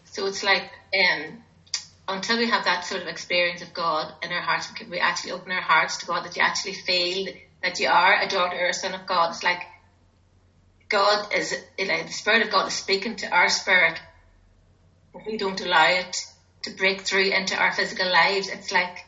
So 0.04 0.26
it's 0.26 0.42
like 0.42 0.70
um, 0.94 1.42
until 2.08 2.38
we 2.38 2.50
have 2.50 2.64
that 2.64 2.84
sort 2.84 3.02
of 3.02 3.08
experience 3.08 3.62
of 3.62 3.72
God 3.72 4.12
in 4.22 4.32
our 4.32 4.40
hearts, 4.40 4.70
can, 4.72 4.90
we 4.90 4.98
actually 4.98 5.32
open 5.32 5.52
our 5.52 5.60
hearts 5.60 5.98
to 5.98 6.06
God, 6.06 6.24
that 6.24 6.36
you 6.36 6.42
actually 6.42 6.74
feel 6.74 7.32
that 7.62 7.78
you 7.78 7.88
are 7.88 8.20
a 8.20 8.28
daughter 8.28 8.58
or 8.58 8.68
a 8.68 8.74
son 8.74 8.94
of 8.94 9.06
God. 9.06 9.30
It's 9.30 9.42
like 9.42 9.62
God 10.88 11.32
is, 11.34 11.54
you 11.78 11.86
know, 11.86 12.02
the 12.02 12.12
Spirit 12.12 12.46
of 12.46 12.52
God 12.52 12.66
is 12.66 12.74
speaking 12.74 13.16
to 13.16 13.30
our 13.30 13.48
spirit, 13.48 13.98
but 15.12 15.22
we 15.26 15.36
don't 15.36 15.60
allow 15.60 15.88
it 15.88 16.16
to 16.64 16.76
break 16.76 17.02
through 17.02 17.30
into 17.30 17.56
our 17.56 17.72
physical 17.72 18.10
lives. 18.10 18.48
It's 18.48 18.72
like 18.72 18.98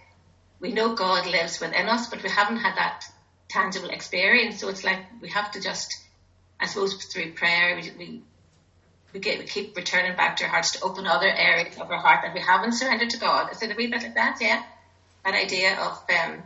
we 0.61 0.72
know 0.72 0.95
God 0.95 1.27
lives 1.27 1.61
within 1.61 1.89
us, 1.89 2.09
but 2.09 2.22
we 2.22 2.31
haven't 2.31 2.57
had 2.57 2.77
that 2.77 3.05
tangible 3.49 3.90
experience. 3.90 4.61
So 4.61 4.68
it's 4.68 4.84
like 4.84 5.01
we 5.20 5.28
have 5.30 5.51
to 5.53 5.61
just, 5.61 5.95
I 6.61 6.66
suppose, 6.66 6.95
through 7.05 7.32
prayer, 7.32 7.76
we, 7.76 7.90
we 7.99 8.22
we 9.12 9.20
get 9.20 9.38
we 9.38 9.45
keep 9.45 9.76
returning 9.76 10.16
back 10.16 10.36
to 10.36 10.45
our 10.45 10.51
hearts 10.51 10.72
to 10.72 10.84
open 10.84 11.07
other 11.07 11.28
areas 11.28 11.78
of 11.78 11.90
our 11.90 11.99
heart 11.99 12.20
that 12.24 12.34
we 12.34 12.40
haven't 12.40 12.72
surrendered 12.72 13.11
to 13.11 13.18
God. 13.18 13.53
Is 13.53 13.62
it 13.62 13.70
a 13.70 13.74
wee 13.74 13.86
bit 13.86 14.03
like 14.03 14.14
that? 14.16 14.38
Yeah, 14.40 14.62
that 15.24 15.34
idea 15.34 15.78
of 15.78 16.03
um, 16.11 16.42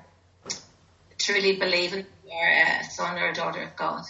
truly 1.19 1.57
believing 1.57 2.05
you 2.27 2.33
are 2.33 2.81
a 2.81 2.85
son 2.85 3.19
or 3.19 3.31
a 3.31 3.35
daughter 3.35 3.63
of 3.63 3.75
God. 3.75 4.05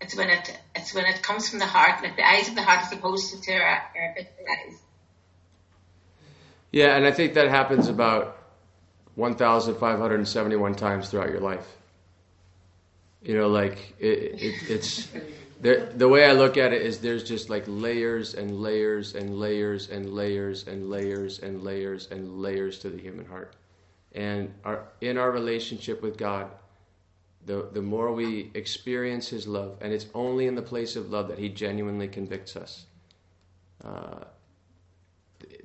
It's 0.00 0.14
when 0.14 0.28
it 0.28 0.58
it's 0.74 0.94
when 0.94 1.06
it 1.06 1.22
comes 1.22 1.48
from 1.48 1.58
the 1.58 1.66
heart, 1.66 2.02
like 2.02 2.16
the 2.16 2.28
eyes 2.28 2.48
of 2.48 2.54
the 2.54 2.62
heart, 2.62 2.84
as 2.84 2.92
opposed 2.92 3.42
to 3.42 3.52
our, 3.52 3.82
our 3.96 4.14
eyes. 4.18 4.78
Yeah, 6.70 6.94
and 6.94 7.06
I 7.06 7.12
think 7.12 7.34
that 7.34 7.48
happens 7.48 7.88
about 7.88 8.36
1,571 9.16 10.74
times 10.74 11.08
throughout 11.08 11.30
your 11.30 11.40
life. 11.40 11.66
You 13.22 13.36
know, 13.36 13.48
like 13.48 13.94
it, 13.98 14.40
it, 14.40 14.70
it's 14.70 15.08
the 15.60 15.90
the 15.96 16.08
way 16.08 16.24
I 16.24 16.32
look 16.32 16.56
at 16.56 16.72
it 16.72 16.82
is 16.82 16.98
there's 16.98 17.24
just 17.24 17.50
like 17.50 17.64
layers 17.66 18.34
and 18.34 18.60
layers 18.60 19.14
and 19.14 19.40
layers 19.40 19.88
and 19.88 20.12
layers 20.12 20.68
and 20.68 20.88
layers 20.88 21.40
and 21.40 21.64
layers 21.64 22.08
and 22.10 22.40
layers 22.40 22.78
to 22.80 22.90
the 22.90 22.98
human 22.98 23.26
heart, 23.26 23.56
and 24.14 24.54
our 24.64 24.86
in 25.00 25.18
our 25.18 25.32
relationship 25.32 26.02
with 26.02 26.16
God, 26.16 26.50
the 27.46 27.68
the 27.72 27.82
more 27.82 28.12
we 28.12 28.50
experience 28.54 29.28
His 29.28 29.48
love, 29.48 29.78
and 29.80 29.92
it's 29.92 30.06
only 30.14 30.46
in 30.46 30.54
the 30.54 30.62
place 30.62 30.94
of 30.94 31.10
love 31.10 31.26
that 31.28 31.38
He 31.38 31.48
genuinely 31.48 32.06
convicts 32.06 32.54
us. 32.54 32.84
Uh, 33.82 34.24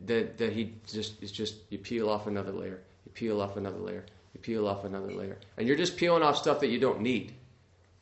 that 0.05 0.37
that 0.37 0.53
he 0.53 0.73
just 0.87 1.21
is 1.21 1.31
just 1.31 1.55
you 1.69 1.77
peel 1.77 2.09
off 2.09 2.27
another 2.27 2.51
layer, 2.51 2.81
you 3.05 3.11
peel 3.11 3.41
off 3.41 3.57
another 3.57 3.79
layer, 3.79 4.05
you 4.33 4.39
peel 4.39 4.67
off 4.67 4.85
another 4.85 5.11
layer, 5.11 5.37
and 5.57 5.67
you're 5.67 5.77
just 5.77 5.97
peeling 5.97 6.23
off 6.23 6.37
stuff 6.37 6.59
that 6.59 6.69
you 6.69 6.79
don't 6.79 7.01
need, 7.01 7.33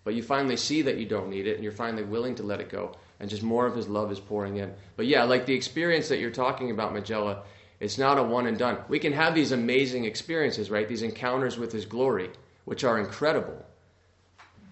but 0.04 0.14
you 0.14 0.24
finally 0.24 0.58
see 0.58 0.82
that 0.84 0.97
you 0.97 1.06
don't 1.06 1.30
need 1.30 1.47
it, 1.47 1.56
and 1.56 1.64
you're 1.64 1.72
finally 1.72 2.04
willing 2.04 2.36
to 2.36 2.43
let 2.43 2.62
it 2.62 2.70
go, 2.70 2.95
and 3.20 3.30
just 3.30 3.43
more 3.43 3.66
of 3.66 3.76
His 3.76 3.88
love 3.88 4.12
is 4.12 4.20
pouring 4.20 4.58
in. 4.58 4.74
But 4.95 5.08
yeah, 5.08 5.24
like 5.24 5.45
the 5.45 5.54
experience 5.54 6.10
that 6.10 6.20
you're 6.20 6.32
talking 6.32 6.72
about, 6.72 6.93
Magella, 6.93 7.43
it's 7.80 7.97
not 7.97 8.18
a 8.18 8.24
one 8.24 8.45
and 8.45 8.58
done. 8.58 8.78
We 8.88 9.00
can 9.00 9.14
have 9.14 9.36
these 9.36 9.52
amazing 9.52 10.06
experiences, 10.06 10.70
right? 10.70 10.88
These 10.88 11.04
encounters 11.04 11.58
with 11.58 11.72
His 11.72 11.86
glory, 11.86 12.30
which 12.66 12.84
are 12.84 13.00
incredible. 13.00 13.66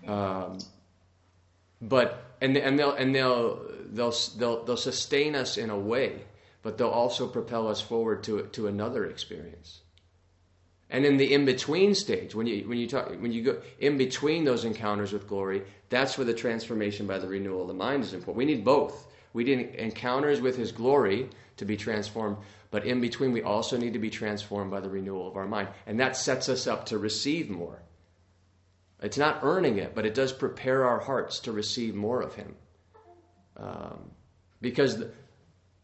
Um, 0.07 0.59
but 1.81 2.23
and 2.41 2.55
and 2.57 2.77
they'll 2.77 2.93
and 2.93 3.13
they'll 3.13 3.61
they'll 3.91 4.13
they'll 4.37 4.63
they'll 4.65 4.77
sustain 4.77 5.35
us 5.35 5.57
in 5.57 5.69
a 5.69 5.77
way 5.77 6.21
but 6.67 6.77
they'll 6.77 6.89
also 6.89 7.27
propel 7.27 7.69
us 7.69 7.79
forward 7.79 8.21
to 8.23 8.41
to 8.47 8.67
another 8.67 9.05
experience. 9.05 9.79
And 10.89 11.05
in 11.05 11.17
the 11.17 11.33
in 11.33 11.45
between 11.45 11.93
stage, 11.95 12.33
when 12.33 12.47
you 12.47 12.67
when 12.67 12.77
you 12.77 12.87
talk 12.87 13.09
when 13.09 13.31
you 13.31 13.43
go 13.43 13.61
in 13.79 13.97
between 13.97 14.45
those 14.45 14.63
encounters 14.63 15.11
with 15.11 15.27
glory, 15.27 15.63
that's 15.89 16.17
where 16.17 16.25
the 16.25 16.33
transformation 16.33 17.05
by 17.05 17.19
the 17.19 17.27
renewal 17.27 17.63
of 17.63 17.67
the 17.67 17.73
mind 17.73 18.03
is 18.03 18.13
important. 18.13 18.37
We 18.37 18.45
need 18.45 18.63
both. 18.63 19.07
We 19.33 19.43
need 19.43 19.75
encounters 19.75 20.39
with 20.39 20.55
His 20.55 20.71
glory 20.71 21.29
to 21.57 21.65
be 21.65 21.75
transformed, 21.75 22.37
but 22.71 22.85
in 22.85 23.01
between, 23.01 23.33
we 23.33 23.43
also 23.43 23.77
need 23.77 23.93
to 23.93 23.99
be 23.99 24.09
transformed 24.09 24.71
by 24.71 24.79
the 24.79 24.89
renewal 24.89 25.27
of 25.27 25.35
our 25.35 25.47
mind, 25.47 25.67
and 25.85 25.99
that 25.99 26.15
sets 26.15 26.47
us 26.47 26.67
up 26.67 26.85
to 26.87 26.97
receive 26.97 27.49
more. 27.49 27.81
It's 29.01 29.17
not 29.17 29.39
earning 29.43 29.77
it, 29.77 29.93
but 29.93 30.05
it 30.05 30.15
does 30.15 30.31
prepare 30.31 30.85
our 30.85 30.99
hearts 30.99 31.39
to 31.41 31.51
receive 31.51 31.95
more 31.95 32.21
of 32.21 32.33
Him. 32.35 32.55
Um, 33.57 34.11
because 34.61 34.97
the, 34.97 35.11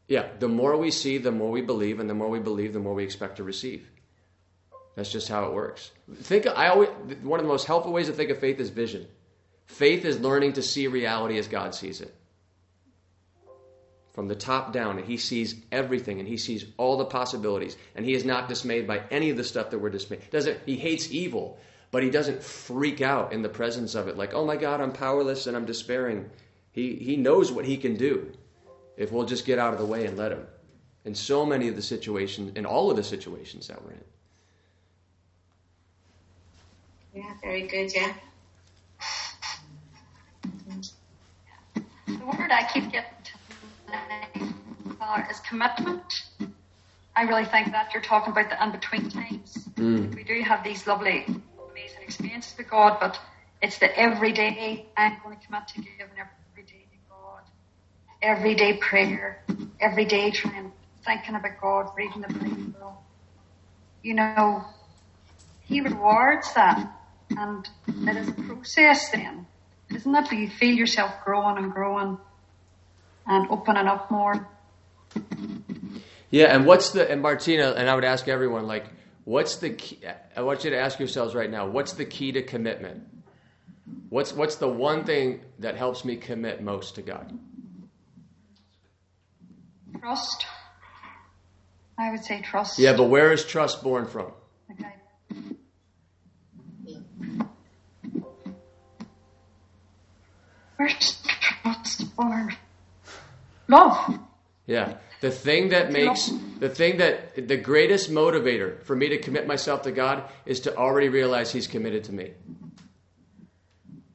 yeah, 0.08 0.28
the 0.40 0.48
more 0.48 0.78
we 0.78 0.92
see, 0.92 1.18
the 1.18 1.32
more 1.32 1.52
we 1.52 1.62
believe, 1.62 2.00
and 2.00 2.10
the 2.10 2.14
more 2.14 2.30
we 2.30 2.40
believe, 2.40 2.74
the 2.74 2.80
more 2.80 2.94
we 2.94 3.04
expect 3.04 3.38
to 3.38 3.44
receive. 3.44 3.90
That's 4.96 5.12
just 5.12 5.28
how 5.28 5.46
it 5.46 5.54
works. 5.54 5.92
Think 6.22 6.46
I 6.48 6.68
always 6.68 6.90
one 7.22 7.40
of 7.40 7.46
the 7.46 7.52
most 7.52 7.66
helpful 7.66 7.92
ways 7.92 8.08
to 8.08 8.14
think 8.14 8.30
of 8.30 8.40
faith 8.40 8.60
is 8.60 8.70
vision. 8.70 9.08
Faith 9.66 10.06
is 10.06 10.20
learning 10.20 10.54
to 10.54 10.62
see 10.62 10.88
reality 10.88 11.38
as 11.38 11.48
God 11.48 11.74
sees 11.74 12.02
it. 12.02 12.14
From 14.12 14.28
the 14.28 14.36
top 14.36 14.72
down, 14.72 15.00
and 15.00 15.08
he 15.08 15.18
sees 15.18 15.56
everything 15.72 16.20
and 16.20 16.28
he 16.28 16.38
sees 16.38 16.66
all 16.78 16.98
the 16.98 17.06
possibilities, 17.06 17.76
and 17.96 18.06
he 18.06 18.14
is 18.14 18.24
not 18.24 18.48
dismayed 18.48 18.86
by 18.86 19.02
any 19.10 19.32
of 19.32 19.38
the 19.38 19.44
stuff 19.44 19.72
that 19.72 19.80
we're 19.80 19.90
dismayed. 19.90 20.30
Doesn't 20.30 20.60
he 20.66 20.76
hates 20.76 21.12
evil, 21.12 21.58
but 21.90 22.04
he 22.04 22.12
doesn't 22.12 22.44
freak 22.44 23.02
out 23.02 23.34
in 23.34 23.42
the 23.42 23.50
presence 23.50 23.96
of 23.96 24.08
it 24.08 24.18
like, 24.18 24.34
"Oh 24.34 24.46
my 24.46 24.58
God, 24.58 24.82
I'm 24.82 24.94
powerless 24.94 25.48
and 25.48 25.58
I'm 25.58 25.66
despairing." 25.66 26.30
He 26.72 26.96
he 26.96 27.16
knows 27.18 27.52
what 27.52 27.66
he 27.66 27.78
can 27.78 27.96
do 27.96 28.32
if 28.98 29.12
we'll 29.12 29.26
just 29.26 29.46
get 29.46 29.60
out 29.60 29.74
of 29.74 29.80
the 29.80 29.86
way 29.86 30.06
and 30.06 30.18
let 30.18 30.32
Him. 30.32 30.46
In 31.06 31.16
so 31.16 31.46
many 31.46 31.68
of 31.68 31.76
the 31.76 31.82
situations, 31.82 32.52
in 32.56 32.66
all 32.66 32.90
of 32.90 32.98
the 32.98 33.04
situations 33.04 33.68
that 33.68 33.84
we're 33.84 33.92
in. 33.92 34.04
Yeah, 37.14 37.34
very 37.42 37.68
good. 37.68 37.94
Yeah. 37.94 38.14
The 42.08 42.26
word 42.26 42.52
I 42.52 42.68
keep 42.72 42.92
getting 42.92 43.12
to 43.24 43.34
is 45.30 45.40
commitment. 45.42 46.24
I 47.16 47.24
really 47.24 47.46
think 47.46 47.72
that 47.72 47.94
you're 47.94 48.02
talking 48.02 48.32
about 48.32 48.50
the 48.50 48.64
in 48.64 48.72
between 48.72 49.10
times. 49.10 49.68
Mm. 49.76 50.16
We 50.16 50.24
do 50.24 50.42
have 50.42 50.64
these 50.64 50.88
lovely, 50.88 51.26
amazing 51.26 52.02
experiences 52.02 52.58
with 52.58 52.70
God, 52.70 52.98
but 53.00 53.20
it's 53.62 53.78
the 53.78 53.96
everyday 53.98 54.86
I'm 54.98 55.18
going 55.24 55.38
to 55.38 55.46
commit 55.46 55.68
to 55.70 55.76
giving 55.82 56.18
every 56.18 56.64
day 56.64 56.86
to 56.92 56.98
God. 57.10 57.44
Everyday 58.22 58.78
prayer, 58.78 59.44
everyday 59.80 60.32
trying, 60.32 60.72
thinking 61.06 61.36
about 61.36 61.62
God, 61.62 61.90
reading 61.96 62.22
the 62.22 62.34
Bible. 62.34 63.04
You 64.02 64.16
know, 64.16 64.64
He 65.62 65.82
rewards 65.82 66.54
that, 66.56 66.92
and 67.32 67.68
it 68.08 68.18
is 68.18 68.30
a 68.30 68.34
process 68.34 69.10
then, 69.12 69.46
isn't 69.94 70.16
it? 70.16 70.32
You 70.32 70.50
feel 70.50 70.76
yourself 70.76 71.12
growing 71.26 71.58
and 71.58 71.72
growing 71.72 72.18
and 73.28 73.50
opening 73.50 73.88
up 73.88 74.12
more. 74.12 74.48
Yeah, 76.30 76.56
and 76.56 76.66
what's 76.66 76.92
the 76.92 77.10
and 77.10 77.22
Martina 77.22 77.72
and 77.72 77.90
I 77.90 77.96
would 77.96 78.04
ask 78.04 78.28
everyone 78.28 78.66
like, 78.66 78.86
what's 79.24 79.58
the 79.58 79.72
key? 79.72 80.00
I 80.36 80.42
want 80.42 80.64
you 80.64 80.72
to 80.72 80.78
ask 80.78 81.00
yourselves 81.00 81.36
right 81.36 81.50
now, 81.50 81.68
what's 81.68 81.94
the 81.94 82.06
key 82.06 82.32
to 82.32 82.42
commitment? 82.42 83.04
What's 84.10 84.34
what's 84.34 84.56
the 84.56 84.68
one 84.68 85.04
thing 85.04 85.42
that 85.60 85.76
helps 85.76 86.04
me 86.04 86.16
commit 86.16 86.62
most 86.62 86.96
to 86.96 87.02
God? 87.02 87.38
Trust. 90.00 90.46
I 91.98 92.12
would 92.12 92.24
say 92.24 92.42
trust. 92.42 92.80
Yeah, 92.80 92.98
but 92.98 93.06
where 93.06 93.32
is 93.32 93.46
trust 93.46 93.84
born 93.84 94.08
from? 94.08 94.32
Okay. 94.72 94.92
Born? 102.16 102.56
Love. 103.68 104.20
Yeah. 104.66 104.96
The 105.22 105.32
thing 105.32 105.70
that 105.70 105.92
makes 105.92 106.32
the 106.60 106.68
thing 106.70 106.98
that 106.98 107.48
the 107.48 107.56
greatest 107.56 108.12
motivator 108.12 108.84
for 108.84 108.96
me 108.96 109.10
to 109.10 109.18
commit 109.18 109.48
myself 109.48 109.84
to 109.84 109.92
God 109.92 110.24
is 110.46 110.60
to 110.62 110.76
already 110.76 111.08
realize 111.10 111.52
He's 111.52 111.68
committed 111.68 112.04
to 112.06 112.12
me. 112.14 112.34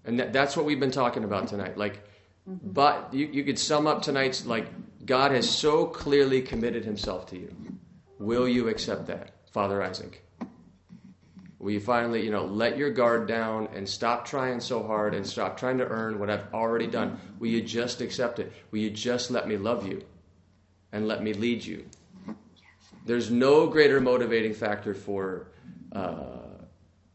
And 0.05 0.21
that, 0.21 0.33
that's 0.33 0.57
what 0.57 0.67
we've 0.67 0.81
been 0.81 0.91
talking 0.91 1.25
about 1.25 1.49
tonight. 1.49 1.79
Like, 1.79 2.03
but 2.47 3.13
you, 3.13 3.27
you 3.27 3.45
could 3.45 3.59
sum 3.59 3.87
up 3.87 4.03
tonight's 4.03 4.45
like 4.45 4.67
God 5.07 5.33
has 5.33 5.49
so 5.49 5.87
clearly 5.87 6.43
committed 6.43 6.85
Himself 6.85 7.27
to 7.31 7.39
you. 7.39 7.55
Will 8.19 8.47
you 8.47 8.69
accept 8.69 9.07
that, 9.07 9.33
Father 9.53 9.83
Isaac? 9.83 10.23
Will 11.59 11.73
you 11.73 11.81
finally, 11.81 12.25
you 12.25 12.31
know, 12.31 12.45
let 12.45 12.79
your 12.79 12.91
guard 12.91 13.27
down 13.27 13.69
and 13.75 13.89
stop 13.89 14.25
trying 14.25 14.61
so 14.61 14.83
hard 14.83 15.15
and 15.15 15.27
stop 15.27 15.59
trying 15.59 15.79
to 15.79 15.87
earn 15.87 16.19
what 16.21 16.31
I've 16.31 16.53
already 16.55 16.87
done? 16.87 17.19
Will 17.41 17.49
you 17.49 17.63
just 17.63 18.01
accept 18.01 18.39
it? 18.39 18.53
Will 18.71 18.79
you 18.79 18.91
just 18.91 19.31
let 19.33 19.49
me 19.49 19.57
love 19.57 19.87
you 19.87 20.03
and 20.93 21.09
let 21.09 21.23
me 21.23 21.33
lead 21.33 21.65
you? 21.65 21.85
There's 23.07 23.31
no 23.31 23.67
greater 23.67 24.01
motivating 24.01 24.55
factor 24.55 24.95
for 24.95 25.49
uh, 25.93 26.39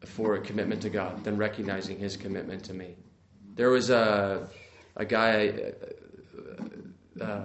for 0.04 0.34
a 0.34 0.40
commitment 0.40 0.82
to 0.82 0.90
God 0.90 1.24
than 1.24 1.38
recognizing 1.38 1.98
His 1.98 2.16
commitment 2.16 2.62
to 2.64 2.74
me. 2.74 2.96
There 3.54 3.70
was 3.70 3.88
a 3.88 4.46
a 4.96 5.04
guy. 5.06 5.72
uh, 7.20 7.42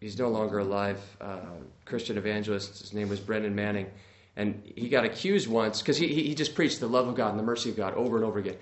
he's 0.00 0.18
no 0.18 0.28
longer 0.28 0.60
alive, 0.60 1.00
uh, 1.20 1.40
Christian 1.84 2.16
evangelist. 2.16 2.80
His 2.80 2.94
name 2.94 3.08
was 3.08 3.20
Brennan 3.20 3.54
Manning. 3.54 3.86
And 4.38 4.62
he 4.76 4.88
got 4.88 5.04
accused 5.04 5.48
once 5.48 5.82
because 5.82 5.98
he, 5.98 6.06
he 6.06 6.32
just 6.32 6.54
preached 6.54 6.78
the 6.78 6.86
love 6.86 7.08
of 7.08 7.16
God 7.16 7.30
and 7.30 7.38
the 7.38 7.42
mercy 7.42 7.70
of 7.70 7.76
God 7.76 7.92
over 7.94 8.16
and 8.16 8.24
over 8.24 8.38
again. 8.38 8.54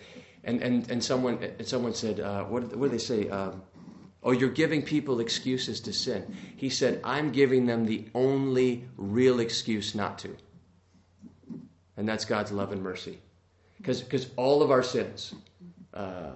And, 0.43 0.63
and, 0.63 0.91
and 0.91 1.05
someone, 1.05 1.39
and 1.43 1.69
someone 1.69 1.93
said, 1.93 2.19
uh, 2.19 2.45
what, 2.45 2.75
what 2.75 2.91
did 2.91 2.99
they 2.99 3.05
say? 3.05 3.29
Um, 3.29 3.63
oh, 4.23 4.33
you're 4.33 4.49
giving 4.49 4.81
people 4.81 5.21
excuses 5.21 5.79
to 5.81 5.93
sin. 5.93 6.35
He 6.57 6.71
said, 6.71 6.99
I'm 7.05 7.31
giving 7.31 7.67
them 7.67 7.85
the 7.85 8.07
only 8.15 8.87
real 8.97 9.39
excuse 9.39 9.95
not 9.95 10.19
to. 10.21 10.35
And 11.99 12.09
that's 12.09 12.25
God's 12.25 12.53
love 12.53 12.73
and 12.73 12.83
mercy. 12.83 13.19
Because 13.77 14.31
all 14.37 14.63
of 14.63 14.71
our 14.71 14.83
sins, 14.83 15.35
uh, 15.93 16.31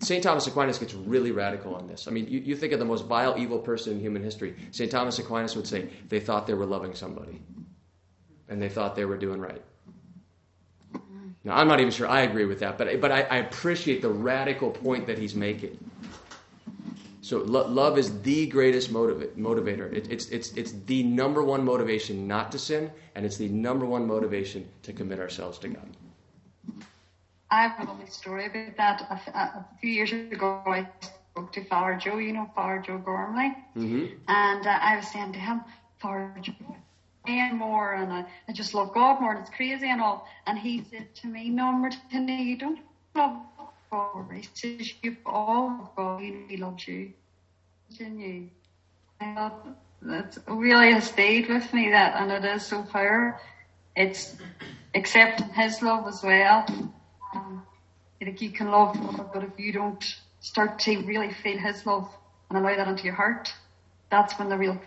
St. 0.00 0.22
Thomas 0.22 0.46
Aquinas 0.46 0.78
gets 0.78 0.94
really 0.94 1.32
radical 1.32 1.74
on 1.74 1.86
this. 1.86 2.08
I 2.08 2.12
mean, 2.12 2.26
you, 2.28 2.40
you 2.40 2.56
think 2.56 2.72
of 2.72 2.78
the 2.78 2.86
most 2.86 3.04
vile, 3.04 3.34
evil 3.36 3.58
person 3.58 3.92
in 3.92 4.00
human 4.00 4.22
history. 4.22 4.56
St. 4.70 4.90
Thomas 4.90 5.18
Aquinas 5.18 5.54
would 5.54 5.66
say 5.66 5.90
they 6.08 6.18
thought 6.18 6.46
they 6.46 6.54
were 6.54 6.64
loving 6.64 6.94
somebody 6.94 7.42
and 8.48 8.60
they 8.60 8.68
thought 8.68 8.96
they 8.96 9.04
were 9.04 9.16
doing 9.18 9.40
right. 9.40 9.62
Now, 11.44 11.56
I'm 11.56 11.68
not 11.68 11.80
even 11.80 11.92
sure 11.92 12.08
I 12.08 12.22
agree 12.22 12.44
with 12.44 12.60
that, 12.60 12.76
but, 12.76 13.00
but 13.00 13.12
I, 13.12 13.22
I 13.22 13.36
appreciate 13.38 14.02
the 14.02 14.08
radical 14.08 14.70
point 14.70 15.06
that 15.06 15.18
he's 15.18 15.34
making. 15.34 15.78
So, 17.20 17.38
lo- 17.38 17.66
love 17.68 17.96
is 17.96 18.20
the 18.22 18.46
greatest 18.46 18.90
motiv- 18.90 19.30
motivator. 19.36 19.92
It, 19.92 20.10
it's, 20.10 20.28
it's, 20.30 20.52
it's 20.52 20.72
the 20.86 21.02
number 21.04 21.42
one 21.42 21.64
motivation 21.64 22.26
not 22.26 22.50
to 22.52 22.58
sin, 22.58 22.90
and 23.14 23.24
it's 23.24 23.36
the 23.36 23.48
number 23.48 23.86
one 23.86 24.06
motivation 24.06 24.68
to 24.82 24.92
commit 24.92 25.20
ourselves 25.20 25.58
to 25.58 25.68
God. 25.68 25.88
I 27.50 27.62
have 27.62 27.80
a 27.80 27.90
lovely 27.90 28.06
story 28.06 28.46
about 28.46 28.76
that. 28.76 29.22
A, 29.28 29.38
a 29.38 29.66
few 29.80 29.90
years 29.90 30.12
ago, 30.12 30.62
I 30.66 30.86
spoke 31.00 31.52
to 31.52 31.64
Father 31.64 31.96
Joe, 31.96 32.18
you 32.18 32.32
know, 32.32 32.50
Father 32.54 32.82
Joe 32.84 32.98
Gormley, 32.98 33.56
mm-hmm. 33.76 34.06
and 34.28 34.66
uh, 34.66 34.78
I 34.82 34.96
was 34.96 35.08
saying 35.08 35.32
to 35.32 35.38
him, 35.38 35.62
Father 35.98 36.34
Joe, 36.42 36.52
and 37.28 37.58
more, 37.58 37.94
and 37.94 38.12
I, 38.12 38.24
I 38.48 38.52
just 38.52 38.74
love 38.74 38.92
God 38.92 39.20
more, 39.20 39.32
and 39.32 39.40
it's 39.40 39.50
crazy 39.50 39.88
and 39.88 40.00
all. 40.00 40.26
And 40.46 40.58
he 40.58 40.84
said 40.90 41.14
to 41.16 41.26
me, 41.26 41.48
No, 41.50 41.72
Martina, 41.72 42.32
you 42.32 42.56
don't 42.56 42.80
love 43.14 43.38
God. 43.90 44.26
He 44.32 44.48
says, 44.54 44.92
You've 45.02 45.16
all 45.26 45.92
God, 45.96 46.22
He 46.22 46.56
loves 46.56 46.86
you. 46.86 47.12
In 48.00 48.18
you. 48.20 48.50
I 49.20 49.34
thought 49.34 49.66
that 50.02 50.38
really 50.46 50.92
has 50.92 51.04
stayed 51.04 51.48
with 51.48 51.72
me, 51.72 51.90
that, 51.90 52.20
and 52.20 52.30
it 52.30 52.44
is 52.44 52.66
so 52.66 52.82
powerful. 52.82 53.40
It's 53.96 54.36
accepting 54.94 55.48
His 55.50 55.82
love 55.82 56.06
as 56.06 56.22
well. 56.22 56.66
Um, 57.34 57.62
like 58.20 58.40
you 58.40 58.50
can 58.50 58.70
love 58.70 58.96
but 59.32 59.44
if 59.44 59.58
you 59.58 59.72
don't 59.72 60.04
start 60.40 60.78
to 60.80 60.98
really 61.00 61.32
feel 61.32 61.58
His 61.58 61.84
love 61.86 62.08
and 62.50 62.58
allow 62.58 62.76
that 62.76 62.88
into 62.88 63.04
your 63.04 63.14
heart, 63.14 63.52
that's 64.10 64.38
when 64.38 64.48
the 64.48 64.56
real 64.56 64.80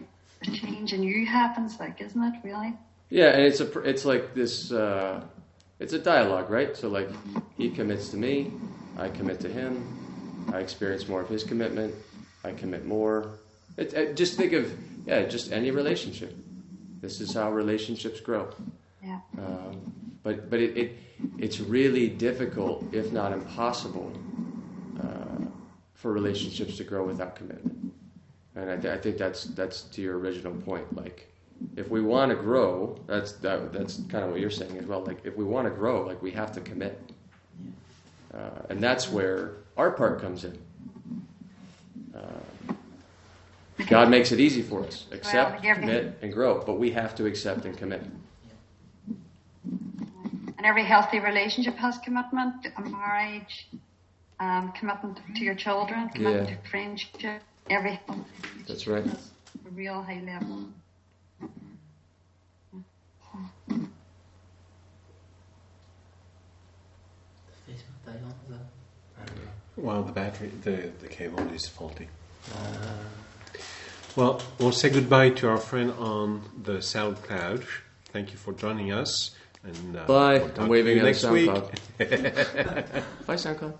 change 0.45 0.93
in 0.93 1.03
you 1.03 1.25
happens, 1.25 1.79
like, 1.79 2.01
isn't 2.01 2.23
it? 2.23 2.33
Really? 2.43 2.73
Yeah, 3.09 3.29
and 3.29 3.41
it's 3.41 3.59
a 3.59 3.79
it's 3.81 4.05
like 4.05 4.33
this. 4.33 4.71
Uh, 4.71 5.23
it's 5.79 5.93
a 5.93 5.99
dialogue, 5.99 6.49
right? 6.51 6.77
So 6.77 6.89
like, 6.89 7.09
he 7.57 7.71
commits 7.71 8.09
to 8.09 8.17
me, 8.17 8.51
I 8.97 9.09
commit 9.09 9.39
to 9.39 9.49
him, 9.49 10.45
I 10.53 10.59
experience 10.59 11.07
more 11.07 11.21
of 11.21 11.27
his 11.27 11.43
commitment, 11.43 11.95
I 12.43 12.51
commit 12.51 12.85
more. 12.85 13.39
It, 13.77 13.93
it, 13.93 14.15
just 14.15 14.37
think 14.37 14.53
of 14.53 14.71
yeah, 15.07 15.23
just 15.23 15.51
any 15.51 15.71
relationship. 15.71 16.35
This 17.01 17.19
is 17.19 17.33
how 17.33 17.51
relationships 17.51 18.19
grow. 18.19 18.53
Yeah. 19.03 19.19
Um, 19.39 19.91
but 20.21 20.51
but 20.51 20.59
it, 20.59 20.77
it 20.77 20.97
it's 21.39 21.59
really 21.59 22.07
difficult, 22.07 22.85
if 22.91 23.11
not 23.11 23.33
impossible, 23.33 24.13
uh, 25.01 25.45
for 25.95 26.11
relationships 26.11 26.77
to 26.77 26.83
grow 26.83 27.05
without 27.05 27.35
commitment. 27.35 27.80
And 28.55 28.69
I, 28.69 28.75
th- 28.75 28.93
I, 28.93 28.97
think 28.97 29.17
that's 29.17 29.45
that's 29.45 29.83
to 29.83 30.01
your 30.01 30.19
original 30.19 30.53
point. 30.53 30.93
Like, 30.95 31.31
if 31.77 31.89
we 31.89 32.01
want 32.01 32.31
to 32.31 32.35
grow, 32.35 32.99
that's 33.07 33.33
that, 33.33 33.71
that's 33.71 34.01
kind 34.09 34.25
of 34.25 34.31
what 34.31 34.39
you're 34.39 34.49
saying 34.49 34.77
as 34.77 34.85
well. 34.85 35.03
Like, 35.03 35.25
if 35.25 35.37
we 35.37 35.45
want 35.45 35.67
to 35.67 35.71
grow, 35.71 36.05
like 36.05 36.21
we 36.21 36.31
have 36.31 36.51
to 36.53 36.61
commit, 36.61 36.99
uh, 38.33 38.63
and 38.69 38.81
that's 38.81 39.09
where 39.09 39.53
our 39.77 39.91
part 39.91 40.19
comes 40.19 40.43
in. 40.43 40.57
Uh, 42.13 42.73
God 43.87 44.09
makes 44.09 44.33
it 44.33 44.41
easy 44.41 44.61
for 44.61 44.83
us: 44.83 45.05
accept, 45.11 45.63
commit, 45.63 46.17
and 46.21 46.33
grow. 46.33 46.61
But 46.61 46.77
we 46.77 46.91
have 46.91 47.15
to 47.15 47.25
accept 47.25 47.65
and 47.65 47.77
commit. 47.77 48.03
And 50.57 50.65
every 50.65 50.83
healthy 50.83 51.19
relationship 51.19 51.75
has 51.75 51.97
commitment. 51.99 52.67
A 52.77 52.81
marriage, 52.81 53.69
um, 54.41 54.73
commitment 54.73 55.19
to 55.37 55.43
your 55.43 55.55
children, 55.55 56.09
commitment 56.09 56.49
yeah. 56.49 56.55
to 56.57 56.69
friendship 56.69 57.41
every 57.71 57.99
That's 58.67 58.85
right. 58.87 59.05
A 59.05 59.69
real 59.71 60.01
high 60.01 60.21
level. 60.25 60.67
Well, 69.77 70.03
the 70.03 70.11
battery, 70.11 70.51
the, 70.61 70.91
the 70.99 71.07
cable 71.07 71.39
is 71.53 71.67
faulty. 71.67 72.07
Uh, 72.53 72.57
well, 74.15 74.41
we'll 74.59 74.71
say 74.71 74.89
goodbye 74.89 75.31
to 75.31 75.49
our 75.49 75.57
friend 75.57 75.91
on 75.97 76.43
the 76.61 76.73
SoundCloud. 76.73 77.65
Thank 78.05 78.31
you 78.31 78.37
for 78.37 78.53
joining 78.53 78.91
us. 78.91 79.31
And, 79.63 79.97
uh, 79.97 80.05
Bye. 80.05 80.39
We'll 80.39 80.51
I'm 80.61 80.69
waving 80.69 80.99
at 80.99 81.05
next 81.05 81.23
SoundCloud. 81.23 81.71
Bye, 83.25 83.35
SoundCloud. 83.35 83.73